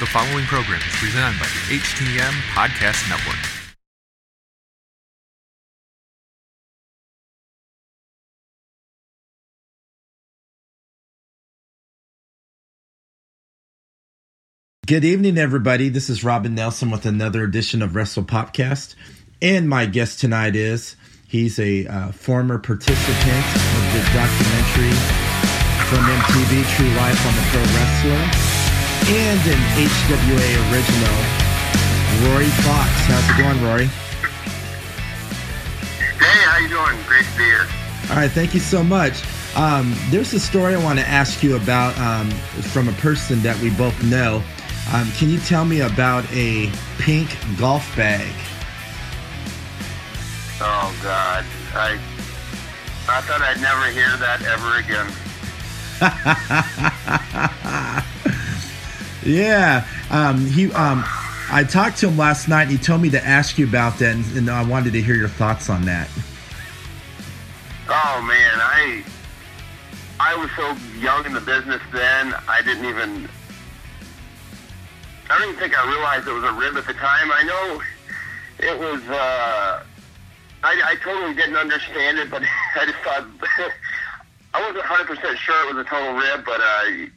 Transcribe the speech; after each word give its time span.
The 0.00 0.06
following 0.06 0.46
program 0.46 0.80
is 0.80 0.96
presented 0.96 1.38
by 1.38 1.44
the 1.44 1.76
HTM 1.76 2.32
Podcast 2.54 3.06
Network. 3.10 3.36
Good 14.86 15.04
evening, 15.04 15.36
everybody. 15.36 15.90
This 15.90 16.08
is 16.08 16.24
Robin 16.24 16.54
Nelson 16.54 16.90
with 16.90 17.04
another 17.04 17.44
edition 17.44 17.82
of 17.82 17.94
Wrestle 17.94 18.24
Popcast. 18.24 18.94
And 19.42 19.68
my 19.68 19.84
guest 19.84 20.18
tonight 20.18 20.56
is 20.56 20.96
he's 21.28 21.58
a 21.58 21.86
uh, 21.86 22.12
former 22.12 22.58
participant 22.58 23.06
of 23.06 23.92
the 23.92 24.00
documentary 24.14 24.96
from 25.90 26.04
MTV 26.06 26.74
True 26.74 26.88
Life 26.96 27.26
on 27.26 27.34
the 27.34 27.42
Pro 27.50 27.60
Wrestler 27.60 28.49
and 29.08 29.40
an 29.48 29.60
HWA 29.76 30.48
original, 30.72 31.16
Rory 32.28 32.50
Fox. 32.62 32.90
How's 33.06 33.28
it 33.30 33.36
going, 33.42 33.62
Rory? 33.64 33.86
Hey, 36.18 36.40
how 36.44 36.58
you 36.58 36.68
doing? 36.68 37.02
Great 37.06 37.24
to 37.24 37.38
be 37.38 37.44
here. 37.44 37.66
All 38.10 38.16
right, 38.16 38.30
thank 38.30 38.54
you 38.54 38.60
so 38.60 38.82
much. 38.82 39.22
Um, 39.56 39.94
there's 40.10 40.32
a 40.32 40.40
story 40.40 40.74
I 40.74 40.84
want 40.84 40.98
to 40.98 41.08
ask 41.08 41.42
you 41.42 41.56
about 41.56 41.98
um, 41.98 42.30
from 42.72 42.88
a 42.88 42.92
person 42.92 43.40
that 43.42 43.60
we 43.60 43.70
both 43.70 44.00
know. 44.04 44.42
Um, 44.92 45.10
can 45.12 45.28
you 45.28 45.38
tell 45.40 45.64
me 45.64 45.80
about 45.80 46.24
a 46.32 46.70
pink 46.98 47.36
golf 47.58 47.96
bag? 47.96 48.32
Oh 50.60 50.94
God, 51.02 51.44
I 51.74 51.98
I 53.08 53.20
thought 53.22 53.40
I'd 53.40 53.60
never 53.60 53.86
hear 53.90 54.16
that 54.18 54.42
ever 54.44 54.78
again. 54.78 55.10
Yeah. 59.24 59.86
Um, 60.10 60.46
he. 60.46 60.72
Um, 60.72 61.04
I 61.52 61.64
talked 61.64 61.98
to 61.98 62.08
him 62.08 62.16
last 62.16 62.48
night. 62.48 62.62
and 62.62 62.70
He 62.72 62.78
told 62.78 63.02
me 63.02 63.10
to 63.10 63.24
ask 63.26 63.58
you 63.58 63.66
about 63.66 63.98
that, 63.98 64.14
and, 64.14 64.24
and 64.36 64.50
I 64.50 64.62
wanted 64.64 64.92
to 64.92 65.02
hear 65.02 65.16
your 65.16 65.28
thoughts 65.28 65.68
on 65.68 65.84
that. 65.86 66.08
Oh 67.88 68.22
man, 68.22 68.60
I 68.60 69.02
I 70.20 70.36
was 70.36 70.48
so 70.56 70.76
young 71.00 71.26
in 71.26 71.32
the 71.32 71.40
business 71.40 71.82
then. 71.92 72.34
I 72.48 72.62
didn't 72.62 72.84
even. 72.84 73.28
I 75.28 75.38
don't 75.38 75.48
even 75.48 75.60
think 75.60 75.78
I 75.78 75.88
realized 75.88 76.26
it 76.26 76.32
was 76.32 76.44
a 76.44 76.52
rib 76.52 76.76
at 76.76 76.86
the 76.86 76.94
time. 76.94 77.30
I 77.32 77.42
know 77.42 77.82
it 78.58 78.78
was. 78.78 79.02
Uh, 79.08 79.82
I, 80.62 80.82
I 80.84 80.94
totally 81.02 81.34
didn't 81.34 81.56
understand 81.56 82.18
it, 82.18 82.30
but 82.30 82.42
I 82.76 82.84
just 82.86 82.98
thought 82.98 83.26
I 84.54 84.60
wasn't 84.60 84.78
100 84.78 85.06
percent 85.06 85.38
sure 85.38 85.68
it 85.68 85.74
was 85.74 85.84
a 85.84 85.88
total 85.88 86.14
rib, 86.14 86.44
but. 86.44 86.60
Uh, 86.60 87.10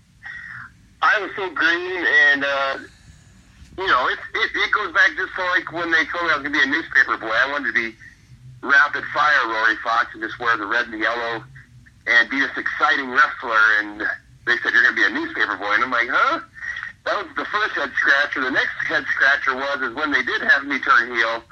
I 1.03 1.19
was 1.19 1.31
so 1.35 1.51
green, 1.51 1.99
and 2.31 2.41
uh, 2.47 2.73
you 3.77 3.87
know, 3.87 4.07
it, 4.07 4.19
it 4.39 4.49
it 4.55 4.71
goes 4.71 4.93
back 4.95 5.11
just 5.19 5.35
to 5.35 5.43
like 5.51 5.67
when 5.75 5.91
they 5.91 6.07
told 6.07 6.23
me 6.23 6.31
I 6.31 6.39
was 6.39 6.47
gonna 6.47 6.55
be 6.55 6.63
a 6.63 6.71
newspaper 6.71 7.17
boy. 7.19 7.27
I 7.27 7.51
wanted 7.51 7.75
to 7.75 7.77
be 7.77 7.91
rapid 8.63 9.03
fire 9.11 9.43
Rory 9.51 9.75
Fox 9.83 10.15
and 10.15 10.23
just 10.23 10.39
wear 10.39 10.55
the 10.55 10.65
red 10.65 10.85
and 10.87 10.93
the 10.95 11.03
yellow 11.03 11.43
and 12.07 12.29
be 12.29 12.39
this 12.39 12.55
exciting 12.55 13.11
wrestler. 13.11 13.63
And 13.83 13.99
they 14.47 14.55
said 14.63 14.71
you're 14.71 14.83
gonna 14.87 14.95
be 14.95 15.03
a 15.03 15.11
newspaper 15.11 15.59
boy, 15.59 15.75
and 15.75 15.83
I'm 15.83 15.91
like, 15.91 16.07
huh? 16.07 16.39
That 17.03 17.19
was 17.19 17.35
the 17.35 17.45
first 17.51 17.75
head 17.75 17.91
scratcher. 17.99 18.39
The 18.39 18.55
next 18.55 18.79
head 18.87 19.03
scratcher 19.11 19.55
was 19.59 19.83
is 19.83 19.93
when 19.95 20.15
they 20.15 20.23
did 20.23 20.39
have 20.39 20.63
me 20.63 20.79
turn 20.79 21.11
heel, 21.11 21.43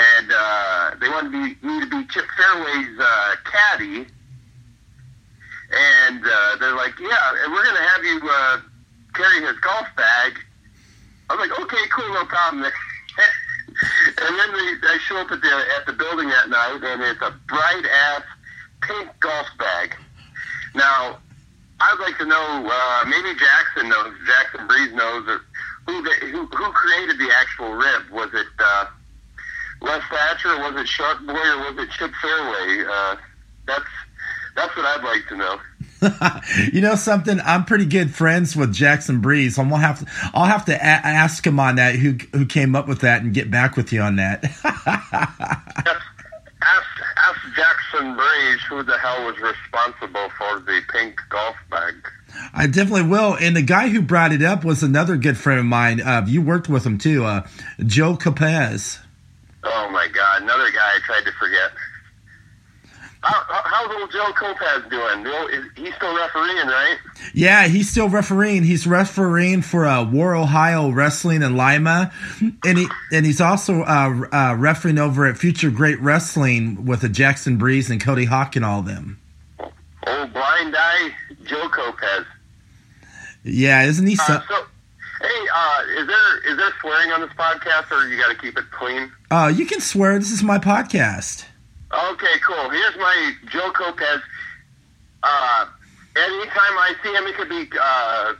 and 0.00 0.32
uh, 0.32 0.96
they 0.96 1.12
wanted 1.12 1.28
me, 1.30 1.60
me 1.60 1.80
to 1.84 1.86
be 1.86 2.08
Chip 2.08 2.24
Fairway's 2.40 2.96
uh, 2.98 3.36
caddy 3.44 4.06
and 5.72 6.24
uh, 6.24 6.56
they're 6.60 6.76
like, 6.76 6.98
"Yeah, 7.00 7.32
we're 7.50 7.64
gonna 7.64 7.88
have 7.88 8.04
you 8.04 8.20
uh, 8.22 8.60
carry 9.14 9.42
his 9.42 9.58
golf 9.60 9.88
bag." 9.96 10.38
I 11.28 11.34
was 11.34 11.48
like, 11.48 11.60
"Okay, 11.60 11.88
cool, 11.90 12.12
no 12.14 12.24
problem." 12.24 12.64
and 14.18 14.38
then 14.38 14.52
we, 14.52 14.88
I 14.88 14.98
show 15.06 15.18
up 15.18 15.30
at 15.30 15.40
the 15.42 15.64
at 15.76 15.86
the 15.86 15.92
building 15.92 16.28
that 16.28 16.48
night, 16.48 16.80
and 16.82 17.02
it's 17.02 17.22
a 17.22 17.34
bright 17.48 17.84
ass 17.84 18.22
pink 18.82 19.10
golf 19.20 19.46
bag. 19.58 19.96
Now, 20.74 21.18
I'd 21.80 21.98
like 22.00 22.18
to 22.18 22.26
know, 22.26 22.68
uh, 22.70 23.04
maybe 23.06 23.38
Jackson 23.38 23.88
knows, 23.88 24.14
Jackson 24.26 24.66
Breeze 24.66 24.92
knows, 24.92 25.26
or 25.28 25.40
who, 25.86 26.02
the, 26.02 26.10
who 26.26 26.46
who 26.46 26.72
created 26.72 27.18
the 27.18 27.30
actual 27.34 27.72
rib? 27.72 28.10
Was 28.10 28.30
it 28.34 28.46
uh, 28.58 28.86
Les 29.80 30.00
Thatcher? 30.10 30.56
Was 30.58 30.80
it 30.80 30.88
Shark 30.88 31.24
Boy? 31.26 31.32
Or 31.32 31.72
was 31.72 31.84
it 31.84 31.90
Chip 31.90 32.12
Fairway? 32.20 32.84
Uh, 32.88 33.16
that's 33.66 33.84
that's 34.56 34.76
what 34.76 34.86
I'd 34.86 35.04
like 35.04 35.26
to 35.28 35.36
know. 35.36 35.58
you 36.72 36.80
know 36.80 36.94
something? 36.94 37.40
I'm 37.40 37.64
pretty 37.64 37.86
good 37.86 38.14
friends 38.14 38.54
with 38.54 38.72
Jackson 38.72 39.20
Breeze. 39.20 39.58
I'm 39.58 39.68
gonna 39.68 39.82
have 39.82 40.00
to. 40.00 40.30
I'll 40.34 40.44
have 40.44 40.64
to 40.66 40.74
a- 40.74 40.78
ask 40.78 41.46
him 41.46 41.58
on 41.58 41.76
that. 41.76 41.94
Who 41.96 42.16
who 42.32 42.46
came 42.46 42.74
up 42.76 42.86
with 42.88 43.00
that 43.00 43.22
and 43.22 43.32
get 43.32 43.50
back 43.50 43.76
with 43.76 43.92
you 43.92 44.00
on 44.02 44.16
that. 44.16 44.44
ask, 44.64 46.02
ask 47.16 47.40
Jackson 47.54 48.14
Breeze 48.14 48.60
who 48.68 48.82
the 48.82 48.98
hell 48.98 49.24
was 49.26 49.38
responsible 49.38 50.28
for 50.36 50.60
the 50.60 50.80
pink 50.92 51.20
golf 51.28 51.56
bag. 51.70 51.94
I 52.52 52.66
definitely 52.66 53.08
will. 53.08 53.34
And 53.40 53.56
the 53.56 53.62
guy 53.62 53.88
who 53.88 54.02
brought 54.02 54.32
it 54.32 54.42
up 54.42 54.64
was 54.64 54.82
another 54.82 55.16
good 55.16 55.38
friend 55.38 55.60
of 55.60 55.66
mine. 55.66 56.00
Uh, 56.00 56.24
you 56.26 56.42
worked 56.42 56.68
with 56.68 56.84
him 56.84 56.98
too, 56.98 57.24
uh, 57.24 57.46
Joe 57.84 58.16
Capez. 58.16 58.98
Oh 59.64 59.88
my 59.90 60.06
God, 60.08 60.42
another 60.42 60.70
guy 60.70 60.94
I 60.94 60.98
tried 61.04 61.24
to 61.24 61.32
forget. 61.32 61.72
How, 63.26 63.42
how's 63.48 64.00
old 64.00 64.12
Joe 64.12 64.32
Kopaz 64.34 64.88
doing? 64.88 65.68
He's 65.74 65.92
still 65.96 66.16
refereeing, 66.16 66.68
right? 66.68 66.96
Yeah, 67.34 67.66
he's 67.66 67.90
still 67.90 68.08
refereeing. 68.08 68.62
He's 68.62 68.86
refereeing 68.86 69.62
for 69.62 69.84
uh, 69.84 70.08
War 70.08 70.36
Ohio 70.36 70.90
Wrestling 70.90 71.42
in 71.42 71.56
Lima, 71.56 72.12
and 72.64 72.78
he 72.78 72.86
and 73.10 73.26
he's 73.26 73.40
also 73.40 73.82
uh, 73.82 74.26
uh, 74.32 74.54
refereeing 74.56 74.98
over 74.98 75.26
at 75.26 75.38
Future 75.38 75.70
Great 75.70 75.98
Wrestling 76.00 76.84
with 76.84 77.00
the 77.00 77.08
Jackson 77.08 77.56
Breeze 77.56 77.90
and 77.90 78.00
Cody 78.00 78.26
Hawk 78.26 78.54
and 78.54 78.64
all 78.64 78.82
them. 78.82 79.18
Old 79.58 80.32
blind 80.32 80.76
eye 80.78 81.10
Joe 81.44 81.68
Kopaz. 81.68 82.26
Yeah, 83.42 83.86
isn't 83.86 84.06
he? 84.06 84.14
So, 84.14 84.34
uh, 84.34 84.42
so 84.48 84.54
hey, 85.20 85.46
uh, 85.52 85.80
is 85.98 86.06
there 86.06 86.52
is 86.52 86.56
there 86.58 86.70
swearing 86.80 87.10
on 87.10 87.22
this 87.22 87.30
podcast, 87.30 87.90
or 87.90 88.06
you 88.06 88.18
got 88.18 88.28
to 88.28 88.36
keep 88.36 88.56
it 88.56 88.70
clean? 88.70 89.10
Uh, 89.32 89.52
you 89.52 89.66
can 89.66 89.80
swear. 89.80 90.16
This 90.20 90.30
is 90.30 90.44
my 90.44 90.58
podcast. 90.58 91.44
Okay, 91.92 92.38
cool. 92.44 92.68
Here's 92.70 92.96
my 92.96 93.32
Joe 93.48 93.70
Kopaz. 93.70 94.20
Uh, 95.22 95.66
anytime 96.16 96.74
I 96.82 96.94
see 97.02 97.14
him, 97.14 97.26
it 97.26 97.36
could 97.36 97.48
be 97.48 97.70
uh, 97.80 98.34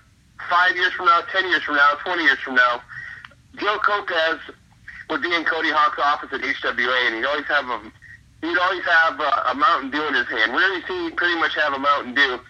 five 0.50 0.74
years 0.74 0.92
from 0.94 1.06
now, 1.06 1.20
ten 1.30 1.46
years 1.48 1.62
from 1.62 1.76
now, 1.76 1.94
twenty 2.02 2.24
years 2.24 2.38
from 2.40 2.56
now. 2.56 2.82
Joe 3.56 3.78
Kopaz 3.78 4.40
would 5.10 5.22
be 5.22 5.32
in 5.32 5.44
Cody 5.44 5.70
Hawk's 5.70 5.98
office 6.02 6.30
at 6.32 6.40
HWA, 6.40 7.06
and 7.06 7.14
he'd 7.14 7.24
always 7.24 7.46
have 7.46 7.66
a 7.70 7.78
he'd 8.42 8.58
always 8.58 8.84
have 8.84 9.20
a, 9.20 9.50
a 9.50 9.54
Mountain 9.54 9.90
Dew 9.90 10.06
in 10.08 10.14
his 10.14 10.26
hand. 10.26 10.50
See, 10.88 11.04
he'd 11.04 11.16
pretty 11.16 11.38
much 11.38 11.54
have 11.54 11.72
a 11.72 11.78
Mountain 11.78 12.14
Dew. 12.14 12.40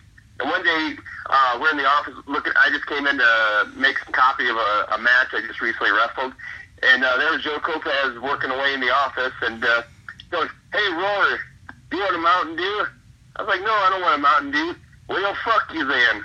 And 0.41 0.51
one 0.51 0.65
day, 0.65 0.97
uh, 1.29 1.59
we're 1.61 1.73
in 1.73 1.77
the 1.77 1.87
office 1.87 2.15
looking. 2.27 2.55
I 2.57 2.71
just 2.71 2.87
came 2.87 3.07
in 3.07 3.19
to 3.19 3.69
make 3.77 3.99
some 3.99 4.15
copy 4.15 4.49
of 4.49 4.57
a, 4.57 4.97
a 4.97 4.99
match 4.99 5.29
I 5.35 5.43
just 5.47 5.61
recently 5.61 5.93
wrestled, 5.93 6.33
and 6.83 7.05
uh, 7.05 7.19
there 7.19 7.33
was 7.33 7.43
Joe 7.43 7.59
Kopaz 7.61 8.21
working 8.23 8.51
away 8.51 8.73
in 8.73 8.81
the 8.81 8.91
office, 8.91 9.35
and. 9.43 9.63
Uh, 9.63 9.83
goes, 10.31 10.49
hey, 10.73 10.89
Rory, 10.93 11.39
do 11.91 11.97
you 11.97 12.03
want 12.03 12.17
a 12.17 12.19
Mountain 12.19 12.57
Dew? 12.57 12.87
I 13.37 13.43
was 13.43 13.49
like, 13.49 13.61
no, 13.61 13.73
I 13.73 13.91
don't 13.91 14.03
want 14.03 14.19
a 14.19 14.23
Mountain 14.23 14.51
Dew. 14.53 14.75
Well, 15.09 15.35
fuck 15.45 15.73
you 15.73 15.87
then. 15.87 16.25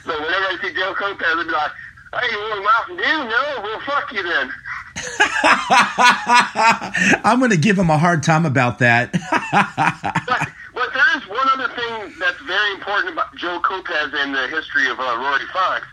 so, 0.06 0.14
whenever 0.14 0.46
I 0.46 0.58
see 0.62 0.74
Joe 0.74 0.94
Kopaz, 0.94 1.22
I'd 1.22 1.46
be 1.46 1.52
like, 1.52 1.72
hey, 2.14 2.28
you 2.32 2.40
want 2.40 2.60
a 2.60 2.64
Mountain 2.64 2.98
Dew? 2.98 3.26
No, 3.30 3.62
well, 3.62 3.80
fuck 3.82 4.14
you 4.14 4.24
then. 4.24 4.54
I'm 7.26 7.40
going 7.40 7.52
to 7.52 7.58
give 7.58 7.78
him 7.78 7.90
a 7.90 7.98
hard 7.98 8.24
time 8.24 8.46
about 8.46 8.80
that. 8.80 9.12
but, 10.28 10.50
but 10.74 10.94
there 10.94 11.18
is 11.18 11.28
one 11.28 11.50
other 11.54 11.68
thing 11.76 12.14
that's 12.20 12.40
very 12.42 12.74
important 12.74 13.12
about 13.14 13.36
Joe 13.36 13.60
Kopaz 13.62 14.14
and 14.14 14.34
the 14.34 14.48
history 14.48 14.90
of 14.90 14.98
uh, 15.00 15.18
Rory 15.20 15.46
Fox. 15.52 15.86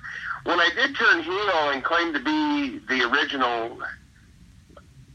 When 0.45 0.61
I 0.61 0.71
did 0.75 0.97
turn 0.97 1.23
heel 1.23 1.71
and 1.71 1.85
claim 1.85 2.13
to 2.13 2.21
be 2.21 2.79
the 2.89 3.09
original 3.11 3.79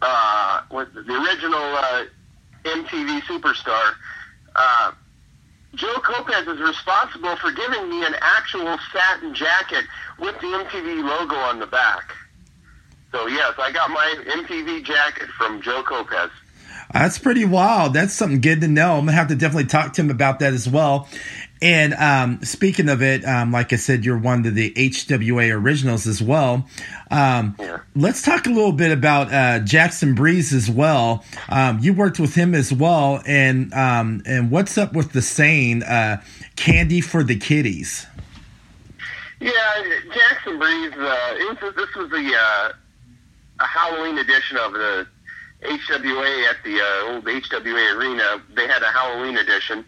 uh, 0.02 0.62
the 0.70 1.28
original 1.28 1.60
uh, 1.60 2.06
MTV 2.64 3.22
superstar. 3.22 3.94
Uh, 4.56 4.92
Joe 5.76 5.96
Kopaz 5.96 6.48
is 6.52 6.60
responsible 6.60 7.36
for 7.38 7.52
giving 7.52 7.90
me 7.90 8.06
an 8.06 8.16
actual 8.20 8.78
satin 8.92 9.34
jacket 9.34 9.86
with 10.20 10.36
the 10.40 10.48
MTV 10.48 11.04
logo 11.04 11.36
on 11.36 11.60
the 11.60 11.68
back. 11.68 12.16
So 13.12 13.28
yes, 13.28 13.54
I 13.58 13.72
got 13.72 13.90
my 13.90 14.16
MTV 14.28 14.84
jacket 14.84 15.30
from 15.38 15.62
Joe 15.62 15.84
Kopaz. 15.84 16.32
That's 16.94 17.20
pretty 17.20 17.46
wild. 17.46 17.94
That's 17.94 18.14
something 18.14 18.42
good 18.42 18.62
to 18.62 18.68
know. 18.68 18.94
I'm 18.94 19.06
gonna 19.06 19.12
have 19.12 19.28
to 19.28 19.36
definitely 19.36 19.66
talk 19.66 19.94
to 19.94 20.02
him 20.02 20.10
about 20.10 20.40
that 20.40 20.54
as 20.54 20.68
well. 20.68 21.08
And 21.62 21.94
um, 21.96 22.44
speaking 22.44 22.90
of 22.90 23.02
it, 23.02 23.26
um, 23.26 23.52
like 23.52 23.74
I 23.74 23.78
said, 23.78 24.06
you're 24.06 24.18
one 24.18 24.46
of 24.46 24.54
the 24.54 24.72
HWA 24.74 25.54
originals 25.54 26.06
as 26.06 26.22
well. 26.22 26.68
Um, 27.10 27.56
yeah. 27.60 27.80
Let's 27.96 28.22
talk 28.22 28.46
a 28.46 28.50
little 28.50 28.72
bit 28.72 28.92
about 28.92 29.34
uh, 29.34 29.60
Jackson 29.60 30.14
Breeze 30.14 30.54
as 30.54 30.70
well. 30.70 31.24
Um, 31.50 31.80
you 31.80 31.94
worked 31.94 32.20
with 32.20 32.36
him 32.36 32.54
as 32.54 32.72
well, 32.72 33.22
and 33.26 33.74
um, 33.74 34.22
and 34.26 34.52
what's 34.52 34.78
up 34.78 34.94
with 34.94 35.14
the 35.14 35.22
saying 35.22 35.84
uh, 35.84 36.22
"candy 36.56 37.02
for 37.02 37.24
the 37.24 37.38
kiddies"? 37.38 38.06
Yeah, 39.40 39.52
Jackson 40.14 40.60
Breeze. 40.60 40.94
Uh, 40.94 41.36
it 41.38 41.62
was, 41.62 41.76
this 41.76 41.96
was 41.96 42.10
the 42.10 42.36
uh, 42.36 42.72
a 43.60 43.66
Halloween 43.66 44.18
edition 44.18 44.58
of 44.58 44.74
the 44.74 45.08
HWA 45.64 46.50
at 46.50 46.64
the 46.64 46.80
uh, 46.80 47.14
old 47.14 47.26
HWA 47.26 47.98
arena. 47.98 48.42
They 48.54 48.68
had 48.68 48.84
a 48.84 48.92
Halloween 48.92 49.38
edition. 49.38 49.86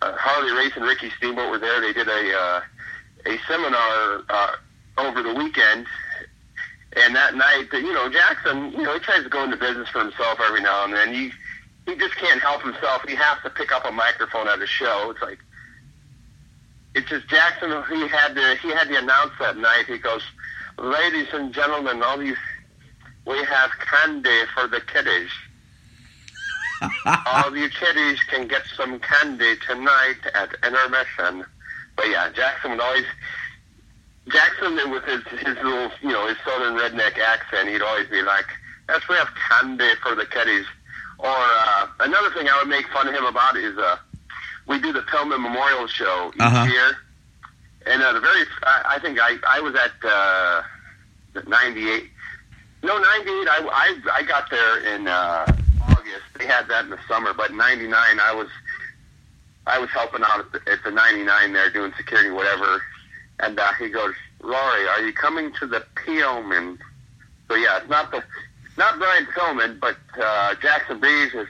Uh, 0.00 0.12
Harley 0.16 0.52
Race 0.52 0.72
and 0.76 0.84
Ricky 0.84 1.10
Steamboat 1.16 1.50
were 1.50 1.58
there. 1.58 1.80
They 1.80 1.92
did 1.92 2.08
a 2.08 2.38
uh, 2.38 2.60
a 3.26 3.38
seminar 3.48 4.24
uh, 4.28 4.52
over 4.98 5.22
the 5.22 5.34
weekend. 5.34 5.86
And 6.96 7.14
that 7.14 7.34
night, 7.34 7.68
you 7.72 7.92
know, 7.92 8.08
Jackson, 8.08 8.72
you 8.72 8.82
know, 8.82 8.94
he 8.94 9.00
tries 9.00 9.22
to 9.22 9.28
go 9.28 9.44
into 9.44 9.56
business 9.56 9.88
for 9.90 10.00
himself 10.00 10.40
every 10.40 10.62
now 10.62 10.84
and 10.84 10.94
then. 10.94 11.12
He 11.12 11.32
he 11.86 11.96
just 11.96 12.16
can't 12.16 12.40
help 12.40 12.62
himself. 12.62 13.02
He 13.06 13.14
has 13.14 13.38
to 13.44 13.50
pick 13.50 13.72
up 13.72 13.84
a 13.84 13.92
microphone 13.92 14.48
at 14.48 14.60
a 14.60 14.66
show. 14.66 15.10
It's 15.10 15.22
like 15.22 15.38
it's 16.94 17.08
just 17.08 17.28
Jackson. 17.28 17.70
He 17.90 18.08
had 18.08 18.34
to 18.34 18.56
he 18.62 18.70
had 18.70 18.88
to 18.88 18.98
announce 18.98 19.32
that 19.38 19.56
night. 19.56 19.84
He 19.86 19.98
goes, 19.98 20.22
"Ladies 20.78 21.28
and 21.32 21.52
gentlemen, 21.52 22.02
all 22.02 22.22
you 22.22 22.36
we 23.26 23.44
have 23.44 23.70
candy 23.78 24.44
for 24.54 24.66
the 24.66 24.80
kiddies. 24.80 25.30
All 27.26 27.56
you 27.56 27.68
kiddies 27.70 28.22
can 28.24 28.46
get 28.48 28.62
some 28.76 28.98
candy 29.00 29.56
tonight 29.66 30.18
at 30.34 30.50
intermission. 30.64 31.44
But 31.96 32.08
yeah, 32.08 32.30
Jackson 32.30 32.72
would 32.72 32.80
always 32.80 33.04
Jackson 34.28 34.90
with 34.90 35.04
his 35.04 35.22
his 35.40 35.56
little 35.56 35.90
you 36.02 36.08
know 36.10 36.26
his 36.28 36.36
southern 36.44 36.74
redneck 36.74 37.18
accent, 37.18 37.68
he'd 37.68 37.82
always 37.82 38.08
be 38.08 38.22
like, 38.22 38.46
"Yes, 38.88 39.02
we 39.08 39.14
have 39.16 39.28
candy 39.48 39.90
for 40.02 40.14
the 40.14 40.26
kiddies." 40.26 40.66
Or 41.18 41.26
uh, 41.34 41.86
another 42.00 42.30
thing 42.30 42.48
I 42.48 42.56
would 42.60 42.68
make 42.68 42.86
fun 42.88 43.08
of 43.08 43.14
him 43.14 43.24
about 43.24 43.56
is 43.56 43.76
uh, 43.76 43.96
we 44.66 44.78
do 44.80 44.92
the 44.92 45.00
Pillman 45.00 45.40
Memorial 45.42 45.86
Show 45.88 46.30
each 46.34 46.40
Uh-huh. 46.42 46.64
year, 46.66 46.96
and 47.86 48.02
uh, 48.02 48.12
the 48.12 48.20
very 48.20 48.42
I, 48.62 48.82
I 48.96 48.98
think 49.00 49.18
I 49.20 49.36
I 49.48 49.60
was 49.60 49.74
at 49.74 49.92
uh, 50.04 50.62
'98. 51.48 52.10
No, 52.84 52.98
'98. 52.98 53.48
I, 53.48 53.58
I 53.72 54.18
I 54.18 54.22
got 54.22 54.50
there 54.50 54.94
in 54.94 55.08
uh, 55.08 55.46
August. 55.90 56.24
They 56.38 56.46
had 56.46 56.68
that 56.68 56.84
in 56.84 56.90
the 56.90 56.98
summer, 57.08 57.32
but 57.34 57.52
'99 57.52 57.94
I 57.94 58.34
was 58.34 58.48
I 59.66 59.78
was 59.78 59.90
helping 59.90 60.22
out 60.22 60.40
at 60.40 60.52
the, 60.52 60.72
at 60.72 60.82
the 60.84 60.90
'99 60.90 61.52
there 61.52 61.70
doing 61.70 61.92
security, 61.96 62.30
whatever. 62.30 62.82
And 63.40 63.58
uh, 63.58 63.72
he 63.74 63.88
goes, 63.88 64.14
Laurie, 64.42 64.88
are 64.88 65.02
you 65.02 65.12
coming 65.12 65.52
to 65.60 65.66
the 65.66 65.84
Pillman? 65.94 66.78
So 67.48 67.54
yeah, 67.54 67.78
it's 67.78 67.88
not 67.88 68.10
the 68.10 68.22
not 68.76 68.98
Brian 68.98 69.26
Pillman, 69.26 69.80
but 69.80 69.96
uh, 70.20 70.54
Jackson 70.62 71.00
Breeze 71.00 71.34
is 71.34 71.48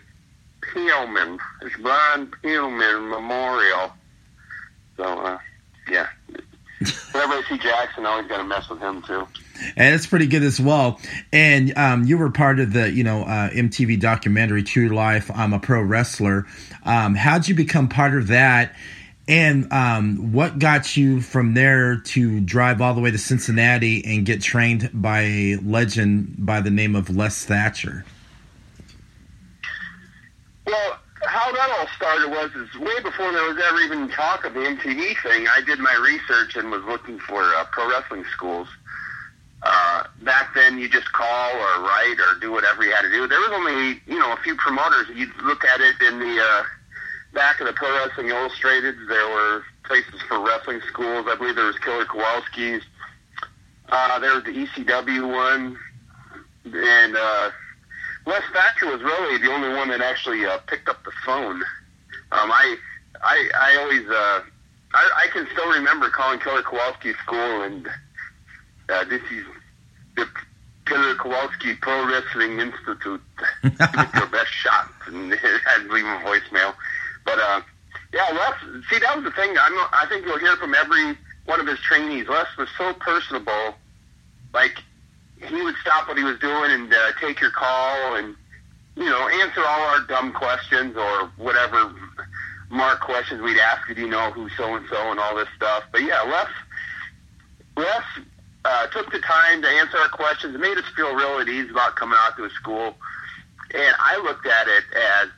Pillman. 0.63 1.39
It's 1.63 1.77
Brian 1.81 2.29
Pillman 2.43 3.11
Memorial. 3.11 3.93
So 4.97 5.05
uh, 5.05 5.39
yeah. 5.91 6.09
Whenever 7.13 7.35
I 7.35 7.43
see 7.49 7.59
Jackson, 7.59 8.07
I 8.07 8.11
always 8.11 8.29
got 8.29 8.39
to 8.39 8.45
mess 8.45 8.69
with 8.69 8.81
him 8.81 9.03
too. 9.03 9.27
And 9.77 9.95
it's 9.95 10.07
pretty 10.07 10.27
good 10.27 10.43
as 10.43 10.61
well. 10.61 11.01
And 11.33 11.77
um, 11.77 12.05
you 12.05 12.19
were 12.19 12.31
part 12.31 12.61
of 12.61 12.73
the 12.73 12.91
you 12.91 13.05
know 13.05 13.23
uh, 13.23 13.51
MTV 13.51 14.01
documentary 14.01 14.63
True 14.63 14.89
Life. 14.89 15.31
I'm 15.35 15.53
a 15.53 15.59
pro 15.59 15.83
wrestler. 15.83 16.47
Um, 16.85 17.15
how'd 17.15 17.49
you 17.49 17.55
become 17.55 17.89
part 17.89 18.15
of 18.15 18.29
that? 18.29 18.75
And 19.29 19.71
um, 19.75 20.33
what 20.33 20.59
got 20.59 20.97
you 20.97 21.21
from 21.21 21.53
there 21.53 21.97
to 21.97 22.41
drive 22.41 22.81
all 22.81 22.95
the 22.95 23.03
way 23.03 23.11
to 23.11 23.19
Cincinnati 23.19 24.03
and 24.05 24.25
get 24.25 24.41
trained 24.41 24.91
by 24.95 25.21
a 25.21 25.57
legend 25.57 26.35
by 26.39 26.63
the 26.63 26.71
name 26.71 26.97
of 26.97 27.15
Les 27.15 27.45
Thatcher? 27.45 28.07
Well, 30.67 30.99
how 31.27 31.53
that 31.53 31.71
all 31.79 31.87
started 31.95 32.31
was 32.31 32.51
is 32.53 32.81
way 32.81 33.01
before 33.03 33.31
there 33.33 33.45
was 33.45 33.59
ever 33.69 33.81
even 33.81 34.09
talk 34.09 34.47
of 34.47 34.55
the 34.55 34.61
MTV 34.61 35.23
thing. 35.23 35.47
I 35.47 35.61
did 35.61 35.79
my 35.79 35.95
research 35.97 36.57
and 36.57 36.71
was 36.71 36.83
looking 36.85 37.19
for 37.19 37.43
uh, 37.43 37.65
pro 37.71 37.91
wrestling 37.91 38.25
schools. 38.33 38.69
Uh, 39.63 40.05
back 40.23 40.55
then, 40.55 40.79
you 40.79 40.89
just 40.89 41.13
call 41.13 41.51
or 41.53 41.83
write 41.83 42.17
or 42.21 42.39
do 42.41 42.53
whatever 42.53 42.85
you 42.85 42.93
had 42.93 43.03
to 43.03 43.11
do. 43.11 43.27
There 43.27 43.41
was 43.41 43.51
only 43.53 44.01
you 44.07 44.19
know 44.19 44.33
a 44.33 44.37
few 44.43 44.55
promoters. 44.57 45.09
You'd 45.15 45.35
look 45.43 45.65
at 45.65 45.81
it 45.81 45.97
in 46.01 46.19
the 46.21 46.41
uh, 46.41 46.63
back 47.33 47.61
of 47.61 47.67
the 47.67 47.73
Pro 47.73 47.91
Wrestling 47.91 48.29
Illustrated. 48.29 48.95
There 49.09 49.29
were 49.29 49.65
places 49.85 50.21
for 50.29 50.41
wrestling 50.41 50.81
schools. 50.89 51.27
I 51.29 51.35
believe 51.35 51.57
there 51.57 51.67
was 51.67 51.79
Killer 51.79 52.05
Kowalski's. 52.05 52.83
Uh, 53.89 54.19
there 54.19 54.35
was 54.35 54.45
the 54.45 54.51
ECW 54.51 55.33
one, 55.33 55.79
and 56.65 57.17
uh, 57.17 57.51
Les 58.27 58.43
Thatcher 58.53 58.87
was 58.87 59.01
really 59.01 59.39
the 59.39 59.51
only 59.51 59.71
one 59.71 59.89
that 59.89 60.03
actually 60.03 60.45
uh, 60.45 60.59
picked 60.67 60.89
up 60.89 61.03
the 61.05 61.13
phone. 61.25 61.63
Um, 62.31 62.53
I, 62.53 62.77
I, 63.23 63.49
I 63.59 63.77
always, 63.81 64.07
uh, 64.07 64.43
I, 64.93 65.25
I 65.25 65.27
can 65.33 65.49
still 65.53 65.71
remember 65.71 66.11
calling 66.11 66.39
Killer 66.39 66.63
Kowalski's 66.63 67.17
school, 67.25 67.63
and 67.63 67.89
uh, 68.89 69.05
this 69.05 69.23
is 69.31 69.45
the 70.17 70.29
Killer 70.87 71.15
Kowalski 71.17 71.75
Pro 71.75 72.07
Wrestling 72.07 72.61
Institute. 72.61 73.21
Give 73.63 73.73
it 73.81 74.15
your 74.15 74.27
best 74.27 74.51
shot, 74.51 74.91
and 75.07 75.33
I'd 75.77 75.87
leave 75.91 76.05
a 76.05 76.19
voicemail. 76.25 76.75
But 77.25 77.39
uh, 77.39 77.61
yeah, 78.13 78.29
Les. 78.33 78.83
See, 78.91 78.99
that 79.01 79.17
was 79.17 79.25
the 79.25 79.31
thing. 79.33 79.51
I'm, 79.51 79.73
I 79.93 80.07
think 80.09 80.25
you'll 80.25 80.39
hear 80.39 80.57
from 80.57 80.75
every 80.75 81.19
one 81.45 81.61
of 81.61 81.67
his 81.67 81.79
trainees. 81.81 82.29
Les 82.29 82.47
was 82.57 82.69
so 82.79 82.95
personable. 82.95 83.75
Like 84.55 84.83
he 85.37 85.63
would 85.63 85.77
stop 85.77 86.09
what 86.09 86.17
he 86.17 86.25
was 86.25 86.39
doing 86.39 86.71
and 86.71 86.93
uh, 86.93 87.13
take 87.21 87.41
your 87.41 87.51
call 87.51 88.17
and 88.17 88.35
you 88.97 89.05
know 89.05 89.29
answer 89.43 89.61
all 89.61 89.81
our 89.89 90.01
dumb 90.07 90.33
questions 90.33 90.97
or 90.97 91.31
whatever 91.37 91.93
mark 92.71 93.01
questions 93.01 93.43
we'd 93.43 93.59
ask. 93.59 93.87
Do 93.95 94.01
you 94.01 94.09
know 94.09 94.31
who 94.31 94.49
so 94.51 94.75
and 94.75 94.87
so 94.89 95.11
and 95.11 95.21
all 95.21 95.37
this 95.37 95.49
stuff? 95.57 95.85
But 95.93 96.03
yeah, 96.03 96.23
Les 96.23 97.85
Les 97.85 98.25
uh, 98.65 98.87
took 98.89 99.11
the 99.13 99.21
time 99.21 99.63
to 99.63 99.69
answer 99.69 99.97
our 99.99 100.09
questions. 100.09 100.59
Made 100.59 100.77
us 100.77 100.85
feel 100.97 101.15
real 101.15 101.39
at 101.39 101.49
ease 101.49 101.71
about 101.71 101.97
coming 101.97 102.19
out 102.21 102.37
to 102.37 102.45
a 102.45 102.51
school. 102.51 102.97
And 103.75 103.95
I 103.99 104.17
looked 104.23 104.47
at 104.47 104.67
it 104.69 104.85
as 104.95 105.29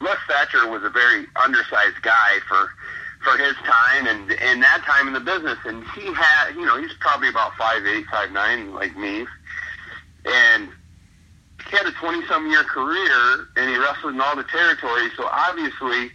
Les 0.00 0.16
Thatcher 0.28 0.68
was 0.68 0.82
a 0.82 0.90
very 0.90 1.26
undersized 1.42 2.02
guy 2.02 2.38
for 2.48 2.70
for 3.22 3.38
his 3.38 3.54
time 3.64 4.06
and 4.06 4.32
and 4.32 4.62
that 4.62 4.82
time 4.84 5.08
in 5.08 5.14
the 5.14 5.20
business. 5.20 5.58
And 5.64 5.82
he 5.96 6.12
had, 6.12 6.52
you 6.54 6.66
know, 6.66 6.80
he's 6.80 6.92
probably 7.00 7.28
about 7.28 7.54
five 7.56 7.86
eight, 7.86 8.06
five 8.10 8.30
nine, 8.32 8.74
like 8.74 8.96
me. 8.96 9.26
And 10.26 10.68
he 11.70 11.76
had 11.76 11.86
a 11.86 11.92
twenty 11.92 12.26
some 12.26 12.50
year 12.50 12.64
career, 12.64 13.48
and 13.56 13.70
he 13.70 13.76
wrestled 13.78 14.14
in 14.14 14.20
all 14.20 14.36
the 14.36 14.44
territories. 14.44 15.12
So 15.16 15.26
obviously, 15.26 16.12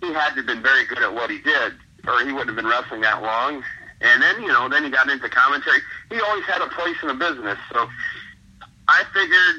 he 0.00 0.12
had 0.12 0.30
to 0.30 0.36
have 0.36 0.46
been 0.46 0.62
very 0.62 0.86
good 0.86 1.02
at 1.02 1.12
what 1.12 1.30
he 1.30 1.38
did, 1.40 1.74
or 2.08 2.24
he 2.24 2.32
wouldn't 2.32 2.48
have 2.48 2.56
been 2.56 2.66
wrestling 2.66 3.02
that 3.02 3.22
long. 3.22 3.62
And 4.04 4.22
then, 4.22 4.42
you 4.42 4.48
know, 4.48 4.68
then 4.68 4.84
he 4.84 4.90
got 4.90 5.08
into 5.08 5.28
commentary. 5.30 5.78
He 6.10 6.20
always 6.20 6.44
had 6.44 6.60
a 6.60 6.68
place 6.68 6.96
in 7.00 7.08
the 7.08 7.14
business. 7.14 7.58
So 7.72 7.88
I 8.86 9.02
figured 9.14 9.56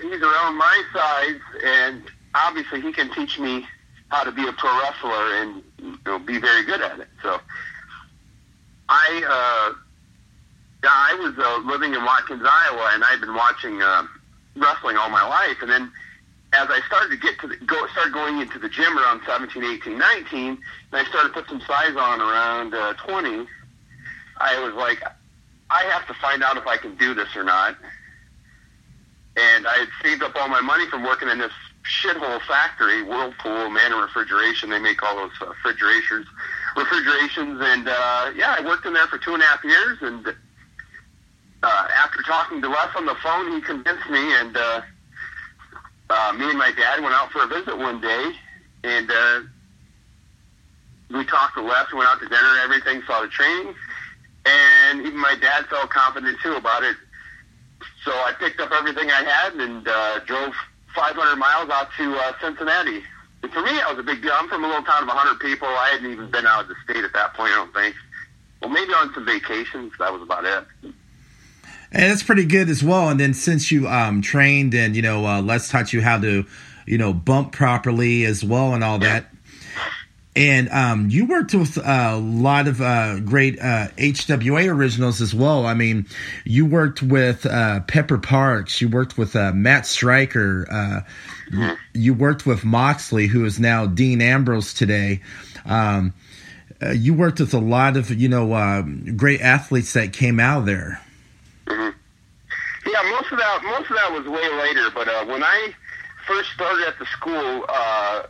he's 0.00 0.22
around 0.22 0.56
my 0.56 0.82
size, 0.94 1.40
and 1.62 2.02
obviously 2.34 2.80
he 2.80 2.92
can 2.92 3.12
teach 3.12 3.38
me 3.38 3.66
how 4.08 4.24
to 4.24 4.32
be 4.32 4.48
a 4.48 4.52
pro 4.52 4.70
wrestler 4.80 5.34
and 5.36 5.62
you 5.78 5.98
know 6.06 6.18
be 6.18 6.38
very 6.38 6.64
good 6.64 6.80
at 6.80 7.00
it. 7.00 7.08
So 7.22 7.38
I 8.88 9.74
uh, 9.74 9.74
I 10.84 11.14
was 11.20 11.34
uh, 11.38 11.70
living 11.70 11.94
in 11.94 12.02
Watkins, 12.02 12.42
Iowa, 12.44 12.90
and 12.94 13.04
I'd 13.04 13.20
been 13.20 13.34
watching 13.34 13.82
uh, 13.82 14.06
wrestling 14.56 14.96
all 14.96 15.10
my 15.10 15.26
life. 15.26 15.58
And 15.60 15.70
then 15.70 15.92
as 16.54 16.68
I 16.70 16.80
started 16.86 17.10
to 17.10 17.16
get 17.16 17.38
to 17.40 17.48
the, 17.48 17.56
go 17.56 17.86
start 17.88 18.12
going 18.12 18.40
into 18.40 18.58
the 18.58 18.68
gym 18.68 18.98
around 18.98 19.20
17, 19.26 19.62
18, 19.62 19.98
19, 19.98 20.48
and 20.48 20.58
I 20.92 21.04
started 21.04 21.28
to 21.28 21.34
put 21.34 21.48
some 21.48 21.60
size 21.60 21.96
on 21.96 22.20
around 22.20 22.74
uh, 22.74 22.94
20, 22.94 23.46
I 24.42 24.58
was 24.58 24.74
like, 24.74 25.02
I 25.70 25.84
have 25.84 26.06
to 26.08 26.14
find 26.14 26.42
out 26.42 26.56
if 26.56 26.66
I 26.66 26.76
can 26.76 26.96
do 26.96 27.14
this 27.14 27.28
or 27.36 27.44
not. 27.44 27.76
And 29.36 29.66
I 29.66 29.78
had 29.78 29.88
saved 30.02 30.22
up 30.22 30.34
all 30.36 30.48
my 30.48 30.60
money 30.60 30.86
from 30.90 31.04
working 31.04 31.28
in 31.28 31.38
this 31.38 31.52
shithole 31.84 32.40
factory, 32.42 33.02
Whirlpool, 33.02 33.66
Amana 33.66 33.96
Refrigeration. 33.96 34.70
They 34.70 34.78
make 34.78 35.02
all 35.02 35.16
those 35.16 35.30
uh, 35.40 35.46
refrigerators, 35.46 36.26
refrigerations, 36.76 37.60
and 37.62 37.88
uh, 37.88 38.32
yeah, 38.36 38.56
I 38.58 38.64
worked 38.66 38.84
in 38.84 38.92
there 38.92 39.06
for 39.06 39.18
two 39.18 39.32
and 39.32 39.42
a 39.42 39.46
half 39.46 39.64
years. 39.64 39.98
And 40.02 40.26
uh, 41.62 41.88
after 41.96 42.20
talking 42.22 42.60
to 42.60 42.68
Les 42.68 42.88
on 42.96 43.06
the 43.06 43.16
phone, 43.22 43.52
he 43.52 43.60
convinced 43.60 44.10
me, 44.10 44.34
and 44.36 44.56
uh, 44.56 44.82
uh, 46.10 46.32
me 46.34 46.50
and 46.50 46.58
my 46.58 46.72
dad 46.72 47.00
went 47.00 47.14
out 47.14 47.30
for 47.30 47.42
a 47.44 47.46
visit 47.46 47.78
one 47.78 48.00
day, 48.00 48.32
and 48.84 49.10
uh, 49.10 49.40
we 51.10 51.24
talked 51.24 51.54
to 51.54 51.62
Les, 51.62 51.92
went 51.94 52.08
out 52.08 52.20
to 52.20 52.28
dinner, 52.28 52.48
and 52.60 52.60
everything, 52.60 53.02
saw 53.06 53.22
the 53.22 53.28
training, 53.28 53.74
and 54.44 55.06
even 55.06 55.18
my 55.18 55.34
dad 55.40 55.66
felt 55.66 55.90
confident 55.90 56.38
too 56.42 56.54
about 56.54 56.82
it. 56.82 56.96
So 58.04 58.10
I 58.10 58.32
picked 58.38 58.60
up 58.60 58.72
everything 58.72 59.10
I 59.10 59.22
had 59.22 59.54
and 59.54 59.86
uh, 59.86 60.18
drove 60.20 60.52
500 60.94 61.36
miles 61.36 61.70
out 61.70 61.88
to 61.96 62.14
uh, 62.16 62.32
Cincinnati. 62.40 63.02
And 63.42 63.52
for 63.52 63.62
me, 63.62 63.72
that 63.72 63.88
was 63.90 63.98
a 63.98 64.02
big 64.02 64.22
deal. 64.22 64.32
I'm 64.34 64.48
from 64.48 64.64
a 64.64 64.66
little 64.66 64.82
town 64.82 65.02
of 65.02 65.08
100 65.08 65.40
people. 65.40 65.68
I 65.68 65.90
hadn't 65.92 66.10
even 66.10 66.30
been 66.30 66.46
out 66.46 66.62
of 66.62 66.68
the 66.68 66.74
state 66.84 67.04
at 67.04 67.12
that 67.12 67.34
point, 67.34 67.52
I 67.52 67.56
don't 67.56 67.74
think. 67.74 67.94
Well, 68.60 68.70
maybe 68.70 68.92
on 68.92 69.12
some 69.14 69.24
vacations. 69.24 69.92
That 69.98 70.12
was 70.12 70.22
about 70.22 70.44
it. 70.44 70.64
And 71.92 72.10
that's 72.10 72.22
pretty 72.22 72.44
good 72.44 72.68
as 72.68 72.82
well. 72.82 73.08
And 73.08 73.20
then 73.20 73.34
since 73.34 73.70
you 73.70 73.88
um, 73.88 74.22
trained 74.22 74.74
and 74.74 74.96
you 74.96 75.02
know, 75.02 75.26
uh, 75.26 75.42
Les 75.42 75.68
taught 75.68 75.92
you 75.92 76.00
how 76.00 76.18
to, 76.20 76.46
you 76.86 76.98
know, 76.98 77.12
bump 77.12 77.52
properly 77.52 78.24
as 78.24 78.44
well 78.44 78.74
and 78.74 78.82
all 78.82 78.98
that. 79.00 79.26
And 80.34 80.70
um, 80.70 81.10
you 81.10 81.26
worked 81.26 81.52
with 81.54 81.76
a 81.76 82.16
lot 82.16 82.66
of 82.66 82.80
uh, 82.80 83.20
great 83.20 83.58
uh, 83.58 83.88
HWA 83.98 84.66
originals 84.68 85.20
as 85.20 85.34
well. 85.34 85.66
I 85.66 85.74
mean, 85.74 86.06
you 86.44 86.64
worked 86.64 87.02
with 87.02 87.44
uh, 87.44 87.80
Pepper 87.80 88.16
Parks, 88.16 88.80
you 88.80 88.88
worked 88.88 89.18
with 89.18 89.36
uh, 89.36 89.52
Matt 89.52 89.84
Striker, 89.84 90.66
mm-hmm. 91.50 91.74
you 91.92 92.14
worked 92.14 92.46
with 92.46 92.64
Moxley, 92.64 93.26
who 93.26 93.44
is 93.44 93.60
now 93.60 93.84
Dean 93.84 94.22
Ambrose 94.22 94.72
today. 94.72 95.20
Um, 95.66 96.14
uh, 96.82 96.90
you 96.90 97.14
worked 97.14 97.38
with 97.38 97.54
a 97.54 97.60
lot 97.60 97.96
of 97.96 98.10
you 98.10 98.28
know 98.28 98.52
uh, 98.52 98.82
great 99.16 99.40
athletes 99.40 99.92
that 99.92 100.12
came 100.12 100.40
out 100.40 100.66
there. 100.66 101.00
Mm-hmm. 101.66 101.98
Yeah, 102.90 103.10
most 103.10 103.30
of 103.32 103.38
that 103.38 103.60
most 103.62 103.90
of 103.90 103.96
that 103.96 104.12
was 104.12 104.26
way 104.26 104.52
later. 104.58 104.90
But 104.92 105.08
uh, 105.08 105.24
when 105.26 105.44
I 105.44 105.72
first 106.26 106.50
started 106.50 106.86
at 106.88 106.98
the 106.98 107.06
school, 107.06 107.64
uh, 107.68 108.22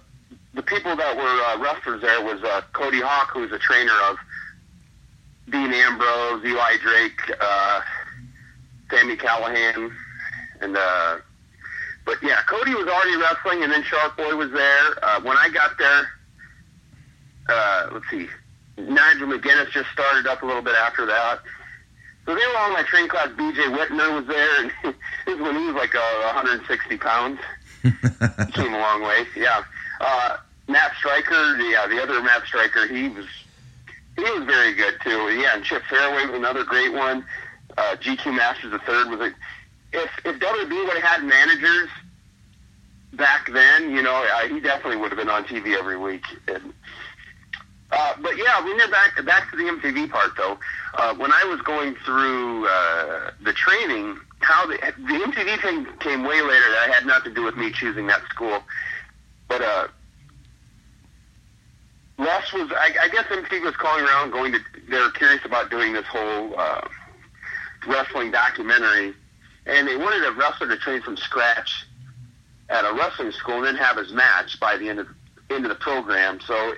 the 0.54 0.62
people 0.62 0.94
that 0.96 1.16
were 1.16 1.22
uh, 1.22 1.58
wrestlers 1.58 2.02
there 2.02 2.22
was 2.22 2.42
uh, 2.42 2.62
Cody 2.72 3.00
Hawk, 3.00 3.30
who 3.32 3.40
was 3.40 3.52
a 3.52 3.58
trainer 3.58 3.94
of 4.10 4.16
Dean 5.50 5.72
Ambrose, 5.72 6.44
Eli 6.44 6.76
Drake, 6.82 7.20
uh, 7.40 7.80
Sami 8.90 9.16
Callihan, 9.16 9.92
and 10.60 10.76
uh, 10.76 11.18
but 12.04 12.22
yeah, 12.22 12.42
Cody 12.42 12.74
was 12.74 12.86
already 12.88 13.16
wrestling, 13.16 13.62
and 13.62 13.72
then 13.72 13.82
Shark 13.84 14.16
Boy 14.16 14.34
was 14.36 14.50
there. 14.50 15.04
Uh, 15.04 15.20
when 15.22 15.36
I 15.36 15.48
got 15.48 15.78
there, 15.78 16.08
uh, 17.48 17.88
let's 17.92 18.10
see, 18.10 18.28
Nigel 18.76 19.28
McGuinness 19.28 19.70
just 19.70 19.90
started 19.90 20.26
up 20.26 20.42
a 20.42 20.46
little 20.46 20.62
bit 20.62 20.74
after 20.74 21.06
that. 21.06 21.40
So 22.26 22.34
they 22.34 22.46
were 22.46 22.58
on 22.58 22.72
my 22.72 22.82
train 22.84 23.08
class. 23.08 23.28
B.J. 23.36 23.62
Whitmer 23.62 24.14
was 24.14 24.26
there, 24.26 24.60
and 24.60 24.72
this 25.26 25.34
is 25.34 25.40
when 25.40 25.56
he 25.56 25.66
was 25.66 25.74
like 25.74 25.94
uh, 25.94 26.32
160 26.34 26.96
pounds. 26.98 27.40
Came 28.52 28.74
a 28.74 28.78
long 28.78 29.02
way, 29.02 29.26
yeah. 29.36 29.64
Uh, 30.02 30.36
Matt 30.68 30.92
Striker, 30.98 31.56
yeah, 31.56 31.86
the 31.86 32.02
other 32.02 32.20
Matt 32.22 32.44
Striker, 32.44 32.86
he 32.86 33.08
was 33.08 33.26
he 34.16 34.22
was 34.22 34.44
very 34.44 34.74
good 34.74 34.94
too. 35.02 35.30
Yeah, 35.30 35.54
and 35.54 35.64
Chip 35.64 35.82
Fairway 35.88 36.26
was 36.26 36.34
another 36.34 36.64
great 36.64 36.92
one. 36.92 37.24
Uh, 37.78 37.96
GQ 37.96 38.36
Masters 38.36 38.72
the 38.72 38.78
third 38.80 39.08
was 39.08 39.20
a. 39.20 39.34
If 39.92 40.10
if 40.24 40.40
WB 40.40 40.86
would 40.86 40.98
have 40.98 41.02
had 41.02 41.24
managers 41.24 41.88
back 43.12 43.50
then, 43.52 43.90
you 43.90 44.02
know, 44.02 44.26
uh, 44.34 44.48
he 44.48 44.60
definitely 44.60 44.96
would 44.96 45.10
have 45.10 45.18
been 45.18 45.28
on 45.28 45.44
TV 45.44 45.78
every 45.78 45.96
week. 45.96 46.24
And 46.48 46.72
uh, 47.90 48.14
but 48.20 48.36
yeah, 48.36 48.64
we 48.64 48.72
are 48.72 48.90
back 48.90 49.24
back 49.24 49.50
to 49.50 49.56
the 49.56 49.64
MTV 49.64 50.10
part 50.10 50.36
though. 50.36 50.58
Uh, 50.94 51.14
when 51.14 51.32
I 51.32 51.44
was 51.44 51.60
going 51.62 51.94
through 52.04 52.66
uh, 52.66 53.30
the 53.42 53.52
training, 53.52 54.18
how 54.40 54.66
the, 54.66 54.76
the 54.76 55.14
MTV 55.14 55.62
thing 55.62 55.86
came 56.00 56.24
way 56.24 56.40
later. 56.42 56.70
That 56.72 56.90
had 56.92 57.06
nothing 57.06 57.34
to 57.34 57.34
do 57.34 57.44
with 57.44 57.56
me 57.56 57.70
choosing 57.70 58.06
that 58.08 58.22
school, 58.30 58.62
but 59.52 59.60
uh, 59.62 59.88
Les 62.18 62.52
was. 62.54 62.72
I, 62.72 62.90
I 63.02 63.08
guess 63.08 63.24
MTV 63.24 63.62
was 63.64 63.76
calling 63.76 64.04
around, 64.04 64.30
going 64.30 64.52
to. 64.52 64.58
They 64.88 64.98
were 64.98 65.10
curious 65.10 65.44
about 65.44 65.70
doing 65.70 65.92
this 65.92 66.06
whole 66.06 66.58
uh, 66.58 66.88
wrestling 67.86 68.30
documentary, 68.30 69.14
and 69.66 69.86
they 69.86 69.96
wanted 69.96 70.24
a 70.24 70.32
wrestler 70.32 70.68
to 70.68 70.76
train 70.78 71.02
from 71.02 71.18
scratch 71.18 71.86
at 72.70 72.86
a 72.86 72.94
wrestling 72.94 73.32
school 73.32 73.56
and 73.56 73.66
then 73.66 73.76
have 73.76 73.98
his 73.98 74.12
match 74.12 74.58
by 74.58 74.78
the 74.78 74.88
end 74.88 75.00
of 75.00 75.08
end 75.50 75.66
of 75.66 75.68
the 75.68 75.76
program. 75.76 76.40
So 76.40 76.72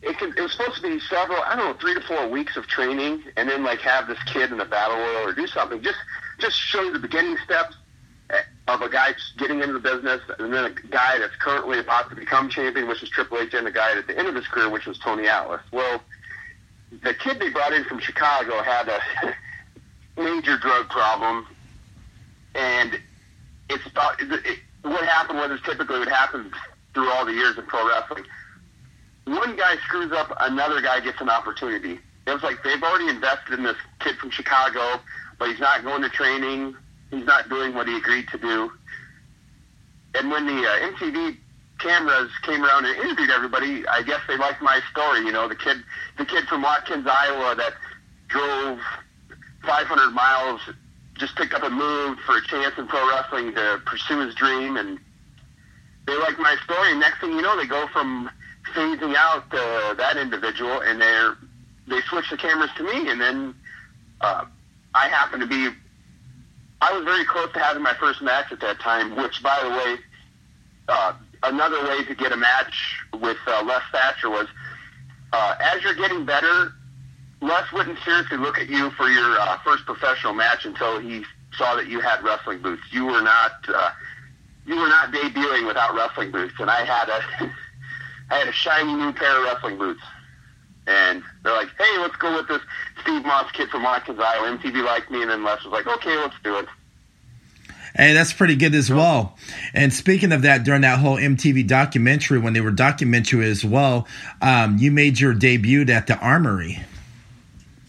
it, 0.00 0.16
can, 0.16 0.32
it 0.34 0.40
was 0.40 0.52
supposed 0.52 0.76
to 0.76 0.82
be 0.82 0.98
several, 1.00 1.42
I 1.42 1.56
don't 1.56 1.66
know, 1.66 1.78
three 1.78 1.94
to 1.94 2.00
four 2.00 2.26
weeks 2.28 2.56
of 2.56 2.66
training, 2.66 3.22
and 3.36 3.50
then 3.50 3.64
like 3.64 3.80
have 3.80 4.06
this 4.06 4.22
kid 4.32 4.50
in 4.50 4.60
a 4.60 4.64
battle 4.64 4.96
royal 4.96 5.28
or 5.28 5.34
do 5.34 5.46
something. 5.46 5.82
Just 5.82 5.98
just 6.38 6.56
show 6.56 6.80
you 6.80 6.92
the 6.92 6.98
beginning 6.98 7.36
steps 7.44 7.76
of 8.66 8.80
a 8.80 8.88
guy 8.88 9.10
getting 9.38 9.60
into 9.60 9.74
the 9.74 9.80
business, 9.80 10.20
and 10.38 10.52
then 10.52 10.64
a 10.64 10.70
guy 10.88 11.18
that's 11.18 11.36
currently 11.36 11.78
about 11.78 12.08
to 12.10 12.16
become 12.16 12.48
champion, 12.48 12.88
which 12.88 13.02
is 13.02 13.10
Triple 13.10 13.38
H, 13.38 13.52
and 13.54 13.66
a 13.66 13.70
guy 13.70 13.96
at 13.96 14.06
the 14.06 14.18
end 14.18 14.28
of 14.28 14.34
his 14.34 14.46
career, 14.46 14.70
which 14.70 14.86
was 14.86 14.98
Tony 14.98 15.28
Atlas. 15.28 15.60
Well, 15.70 16.02
the 17.02 17.12
kid 17.14 17.38
they 17.40 17.50
brought 17.50 17.72
in 17.72 17.84
from 17.84 17.98
Chicago 17.98 18.62
had 18.62 18.88
a 18.88 19.00
major 20.20 20.56
drug 20.58 20.88
problem, 20.88 21.46
and 22.54 22.98
it's 23.68 23.86
about 23.86 24.20
it, 24.20 24.32
it, 24.32 24.58
what 24.82 25.04
happened 25.04 25.38
was 25.38 25.60
typically 25.64 25.98
what 25.98 26.08
happens 26.08 26.52
through 26.94 27.10
all 27.10 27.26
the 27.26 27.32
years 27.32 27.58
of 27.58 27.66
pro 27.66 27.86
wrestling 27.88 28.24
one 29.26 29.56
guy 29.56 29.76
screws 29.84 30.12
up, 30.12 30.34
another 30.40 30.80
guy 30.80 31.00
gets 31.00 31.20
an 31.20 31.30
opportunity. 31.30 31.98
It 32.26 32.30
was 32.30 32.42
like 32.42 32.62
they've 32.62 32.82
already 32.82 33.08
invested 33.08 33.58
in 33.58 33.64
this 33.64 33.76
kid 34.00 34.16
from 34.16 34.30
Chicago, 34.30 35.00
but 35.38 35.50
he's 35.50 35.60
not 35.60 35.82
going 35.84 36.02
to 36.02 36.10
training. 36.10 36.76
He's 37.16 37.26
not 37.26 37.48
doing 37.48 37.74
what 37.74 37.88
he 37.88 37.96
agreed 37.96 38.28
to 38.28 38.38
do. 38.38 38.72
And 40.14 40.30
when 40.30 40.46
the 40.46 40.52
uh, 40.52 40.90
MTV 40.92 41.36
cameras 41.78 42.30
came 42.42 42.64
around 42.64 42.86
and 42.86 42.96
interviewed 42.96 43.30
everybody, 43.30 43.86
I 43.86 44.02
guess 44.02 44.20
they 44.28 44.36
liked 44.36 44.62
my 44.62 44.80
story. 44.90 45.20
You 45.20 45.32
know, 45.32 45.48
the 45.48 45.56
kid, 45.56 45.78
the 46.18 46.24
kid 46.24 46.46
from 46.48 46.62
Watkins, 46.62 47.06
Iowa, 47.06 47.54
that 47.56 47.74
drove 48.28 48.80
500 49.64 50.10
miles, 50.10 50.60
just 51.14 51.36
picked 51.36 51.54
up 51.54 51.62
and 51.62 51.74
moved 51.74 52.20
for 52.20 52.36
a 52.36 52.46
chance 52.46 52.74
in 52.78 52.86
pro 52.86 53.08
wrestling 53.08 53.54
to 53.54 53.80
pursue 53.84 54.20
his 54.20 54.34
dream, 54.34 54.76
and 54.76 54.98
they 56.06 56.16
liked 56.18 56.38
my 56.38 56.56
story. 56.64 56.90
And 56.90 57.00
next 57.00 57.20
thing 57.20 57.32
you 57.32 57.42
know, 57.42 57.56
they 57.56 57.66
go 57.66 57.86
from 57.88 58.30
phasing 58.74 59.14
out 59.16 59.44
uh, 59.52 59.94
that 59.94 60.16
individual, 60.16 60.80
and 60.80 61.00
they're 61.00 61.36
they 61.86 62.00
switch 62.08 62.30
the 62.30 62.36
cameras 62.36 62.70
to 62.76 62.82
me, 62.82 63.10
and 63.10 63.20
then 63.20 63.54
uh, 64.20 64.44
I 64.94 65.08
happen 65.08 65.40
to 65.40 65.46
be. 65.46 65.68
I 66.84 66.92
was 66.92 67.04
very 67.04 67.24
close 67.24 67.50
to 67.54 67.58
having 67.60 67.82
my 67.82 67.94
first 67.94 68.20
match 68.20 68.52
at 68.52 68.60
that 68.60 68.78
time, 68.80 69.16
which, 69.16 69.42
by 69.42 69.58
the 69.62 69.70
way, 69.70 69.96
uh, 70.88 71.14
another 71.42 71.82
way 71.84 72.04
to 72.04 72.14
get 72.14 72.30
a 72.30 72.36
match 72.36 73.00
with 73.14 73.38
uh, 73.46 73.64
Les 73.64 73.80
Thatcher 73.90 74.28
was 74.28 74.46
uh, 75.32 75.56
as 75.60 75.82
you're 75.82 75.94
getting 75.94 76.26
better, 76.26 76.74
Les 77.40 77.72
wouldn't 77.72 77.98
seriously 78.04 78.36
look 78.36 78.58
at 78.58 78.68
you 78.68 78.90
for 78.90 79.08
your 79.08 79.40
uh, 79.40 79.58
first 79.64 79.86
professional 79.86 80.34
match 80.34 80.66
until 80.66 81.00
he 81.00 81.24
saw 81.56 81.74
that 81.74 81.88
you 81.88 82.00
had 82.00 82.22
wrestling 82.22 82.60
boots. 82.60 82.82
You 82.90 83.06
were 83.06 83.22
not 83.22 83.52
uh, 83.66 83.90
you 84.66 84.76
were 84.76 84.88
not 84.88 85.10
debuting 85.10 85.66
without 85.66 85.94
wrestling 85.94 86.32
boots, 86.32 86.54
and 86.58 86.70
I 86.70 86.84
had 86.84 87.08
a 87.08 87.50
I 88.30 88.38
had 88.40 88.48
a 88.48 88.52
shiny 88.52 88.92
new 88.92 89.12
pair 89.12 89.38
of 89.38 89.44
wrestling 89.44 89.78
boots. 89.78 90.02
And 90.86 91.22
they're 91.42 91.54
like, 91.54 91.70
hey, 91.78 91.98
let's 91.98 92.16
go 92.16 92.36
with 92.36 92.48
this 92.48 92.60
Steve 93.02 93.24
Moss 93.24 93.50
kid 93.52 93.70
from 93.70 93.82
Watkins, 93.82 94.18
Iowa. 94.20 94.58
MTV 94.58 94.84
liked 94.84 95.10
me, 95.10 95.22
and 95.22 95.30
then 95.30 95.42
Les 95.42 95.62
was 95.64 95.72
like, 95.72 95.86
okay, 95.86 96.16
let's 96.18 96.34
do 96.42 96.58
it. 96.58 96.66
Hey, 97.96 98.12
that's 98.12 98.32
pretty 98.32 98.56
good 98.56 98.74
as 98.74 98.90
well. 98.90 99.38
And 99.72 99.92
speaking 99.92 100.32
of 100.32 100.42
that, 100.42 100.64
during 100.64 100.82
that 100.82 100.98
whole 100.98 101.16
MTV 101.16 101.66
documentary, 101.68 102.38
when 102.38 102.52
they 102.52 102.60
were 102.60 102.72
documenting 102.72 103.32
you 103.32 103.42
as 103.42 103.64
well, 103.64 104.08
um, 104.42 104.78
you 104.78 104.90
made 104.90 105.20
your 105.20 105.32
debut 105.32 105.86
at 105.88 106.06
the 106.06 106.18
Armory. 106.18 106.82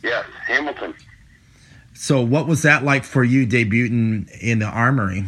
Yes, 0.03 0.25
Hamilton. 0.45 0.93
So, 1.95 2.21
what 2.21 2.47
was 2.47 2.61
that 2.61 2.83
like 2.83 3.03
for 3.03 3.23
you 3.23 3.47
debuting 3.47 4.29
in 4.39 4.59
the 4.59 4.67
Armory? 4.67 5.25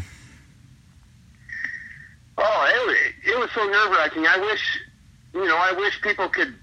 Oh, 2.37 2.89
it, 2.89 3.31
it 3.31 3.39
was 3.39 3.49
so 3.55 3.65
nerve 3.65 3.89
wracking. 3.89 4.27
I 4.27 4.37
wish 4.37 4.79
you 5.37 5.45
know, 5.47 5.57
I 5.57 5.73
wish 5.73 6.01
people 6.01 6.29
could, 6.29 6.55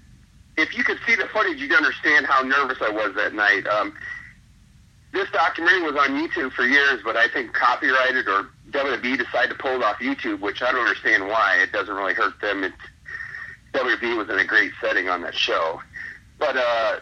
if 0.57 0.75
you 0.77 0.83
could 0.83 0.99
see 1.05 1.15
the 1.15 1.27
footage, 1.27 1.59
you'd 1.59 1.73
understand 1.73 2.25
how 2.25 2.41
nervous 2.41 2.77
I 2.81 2.89
was 2.89 3.13
that 3.15 3.33
night. 3.33 3.67
Um, 3.67 3.93
this 5.11 5.29
documentary 5.31 5.83
was 5.83 5.95
on 5.95 6.09
YouTube 6.09 6.51
for 6.53 6.65
years, 6.65 7.01
but 7.03 7.15
I 7.15 7.27
think 7.27 7.53
copyrighted 7.53 8.27
or 8.27 8.49
WWE 8.71 9.17
decided 9.17 9.49
to 9.49 9.55
pull 9.55 9.71
it 9.71 9.83
off 9.83 9.97
YouTube, 9.99 10.39
which 10.41 10.61
I 10.61 10.71
don't 10.71 10.81
understand 10.81 11.27
why. 11.27 11.57
It 11.61 11.71
doesn't 11.71 11.93
really 11.93 12.13
hurt 12.13 12.39
them. 12.41 12.63
It, 12.63 12.73
WWE 13.73 14.17
was 14.17 14.29
in 14.29 14.39
a 14.39 14.45
great 14.45 14.71
setting 14.81 15.09
on 15.09 15.21
that 15.21 15.35
show. 15.35 15.81
But, 16.37 16.55
uh, 16.57 16.99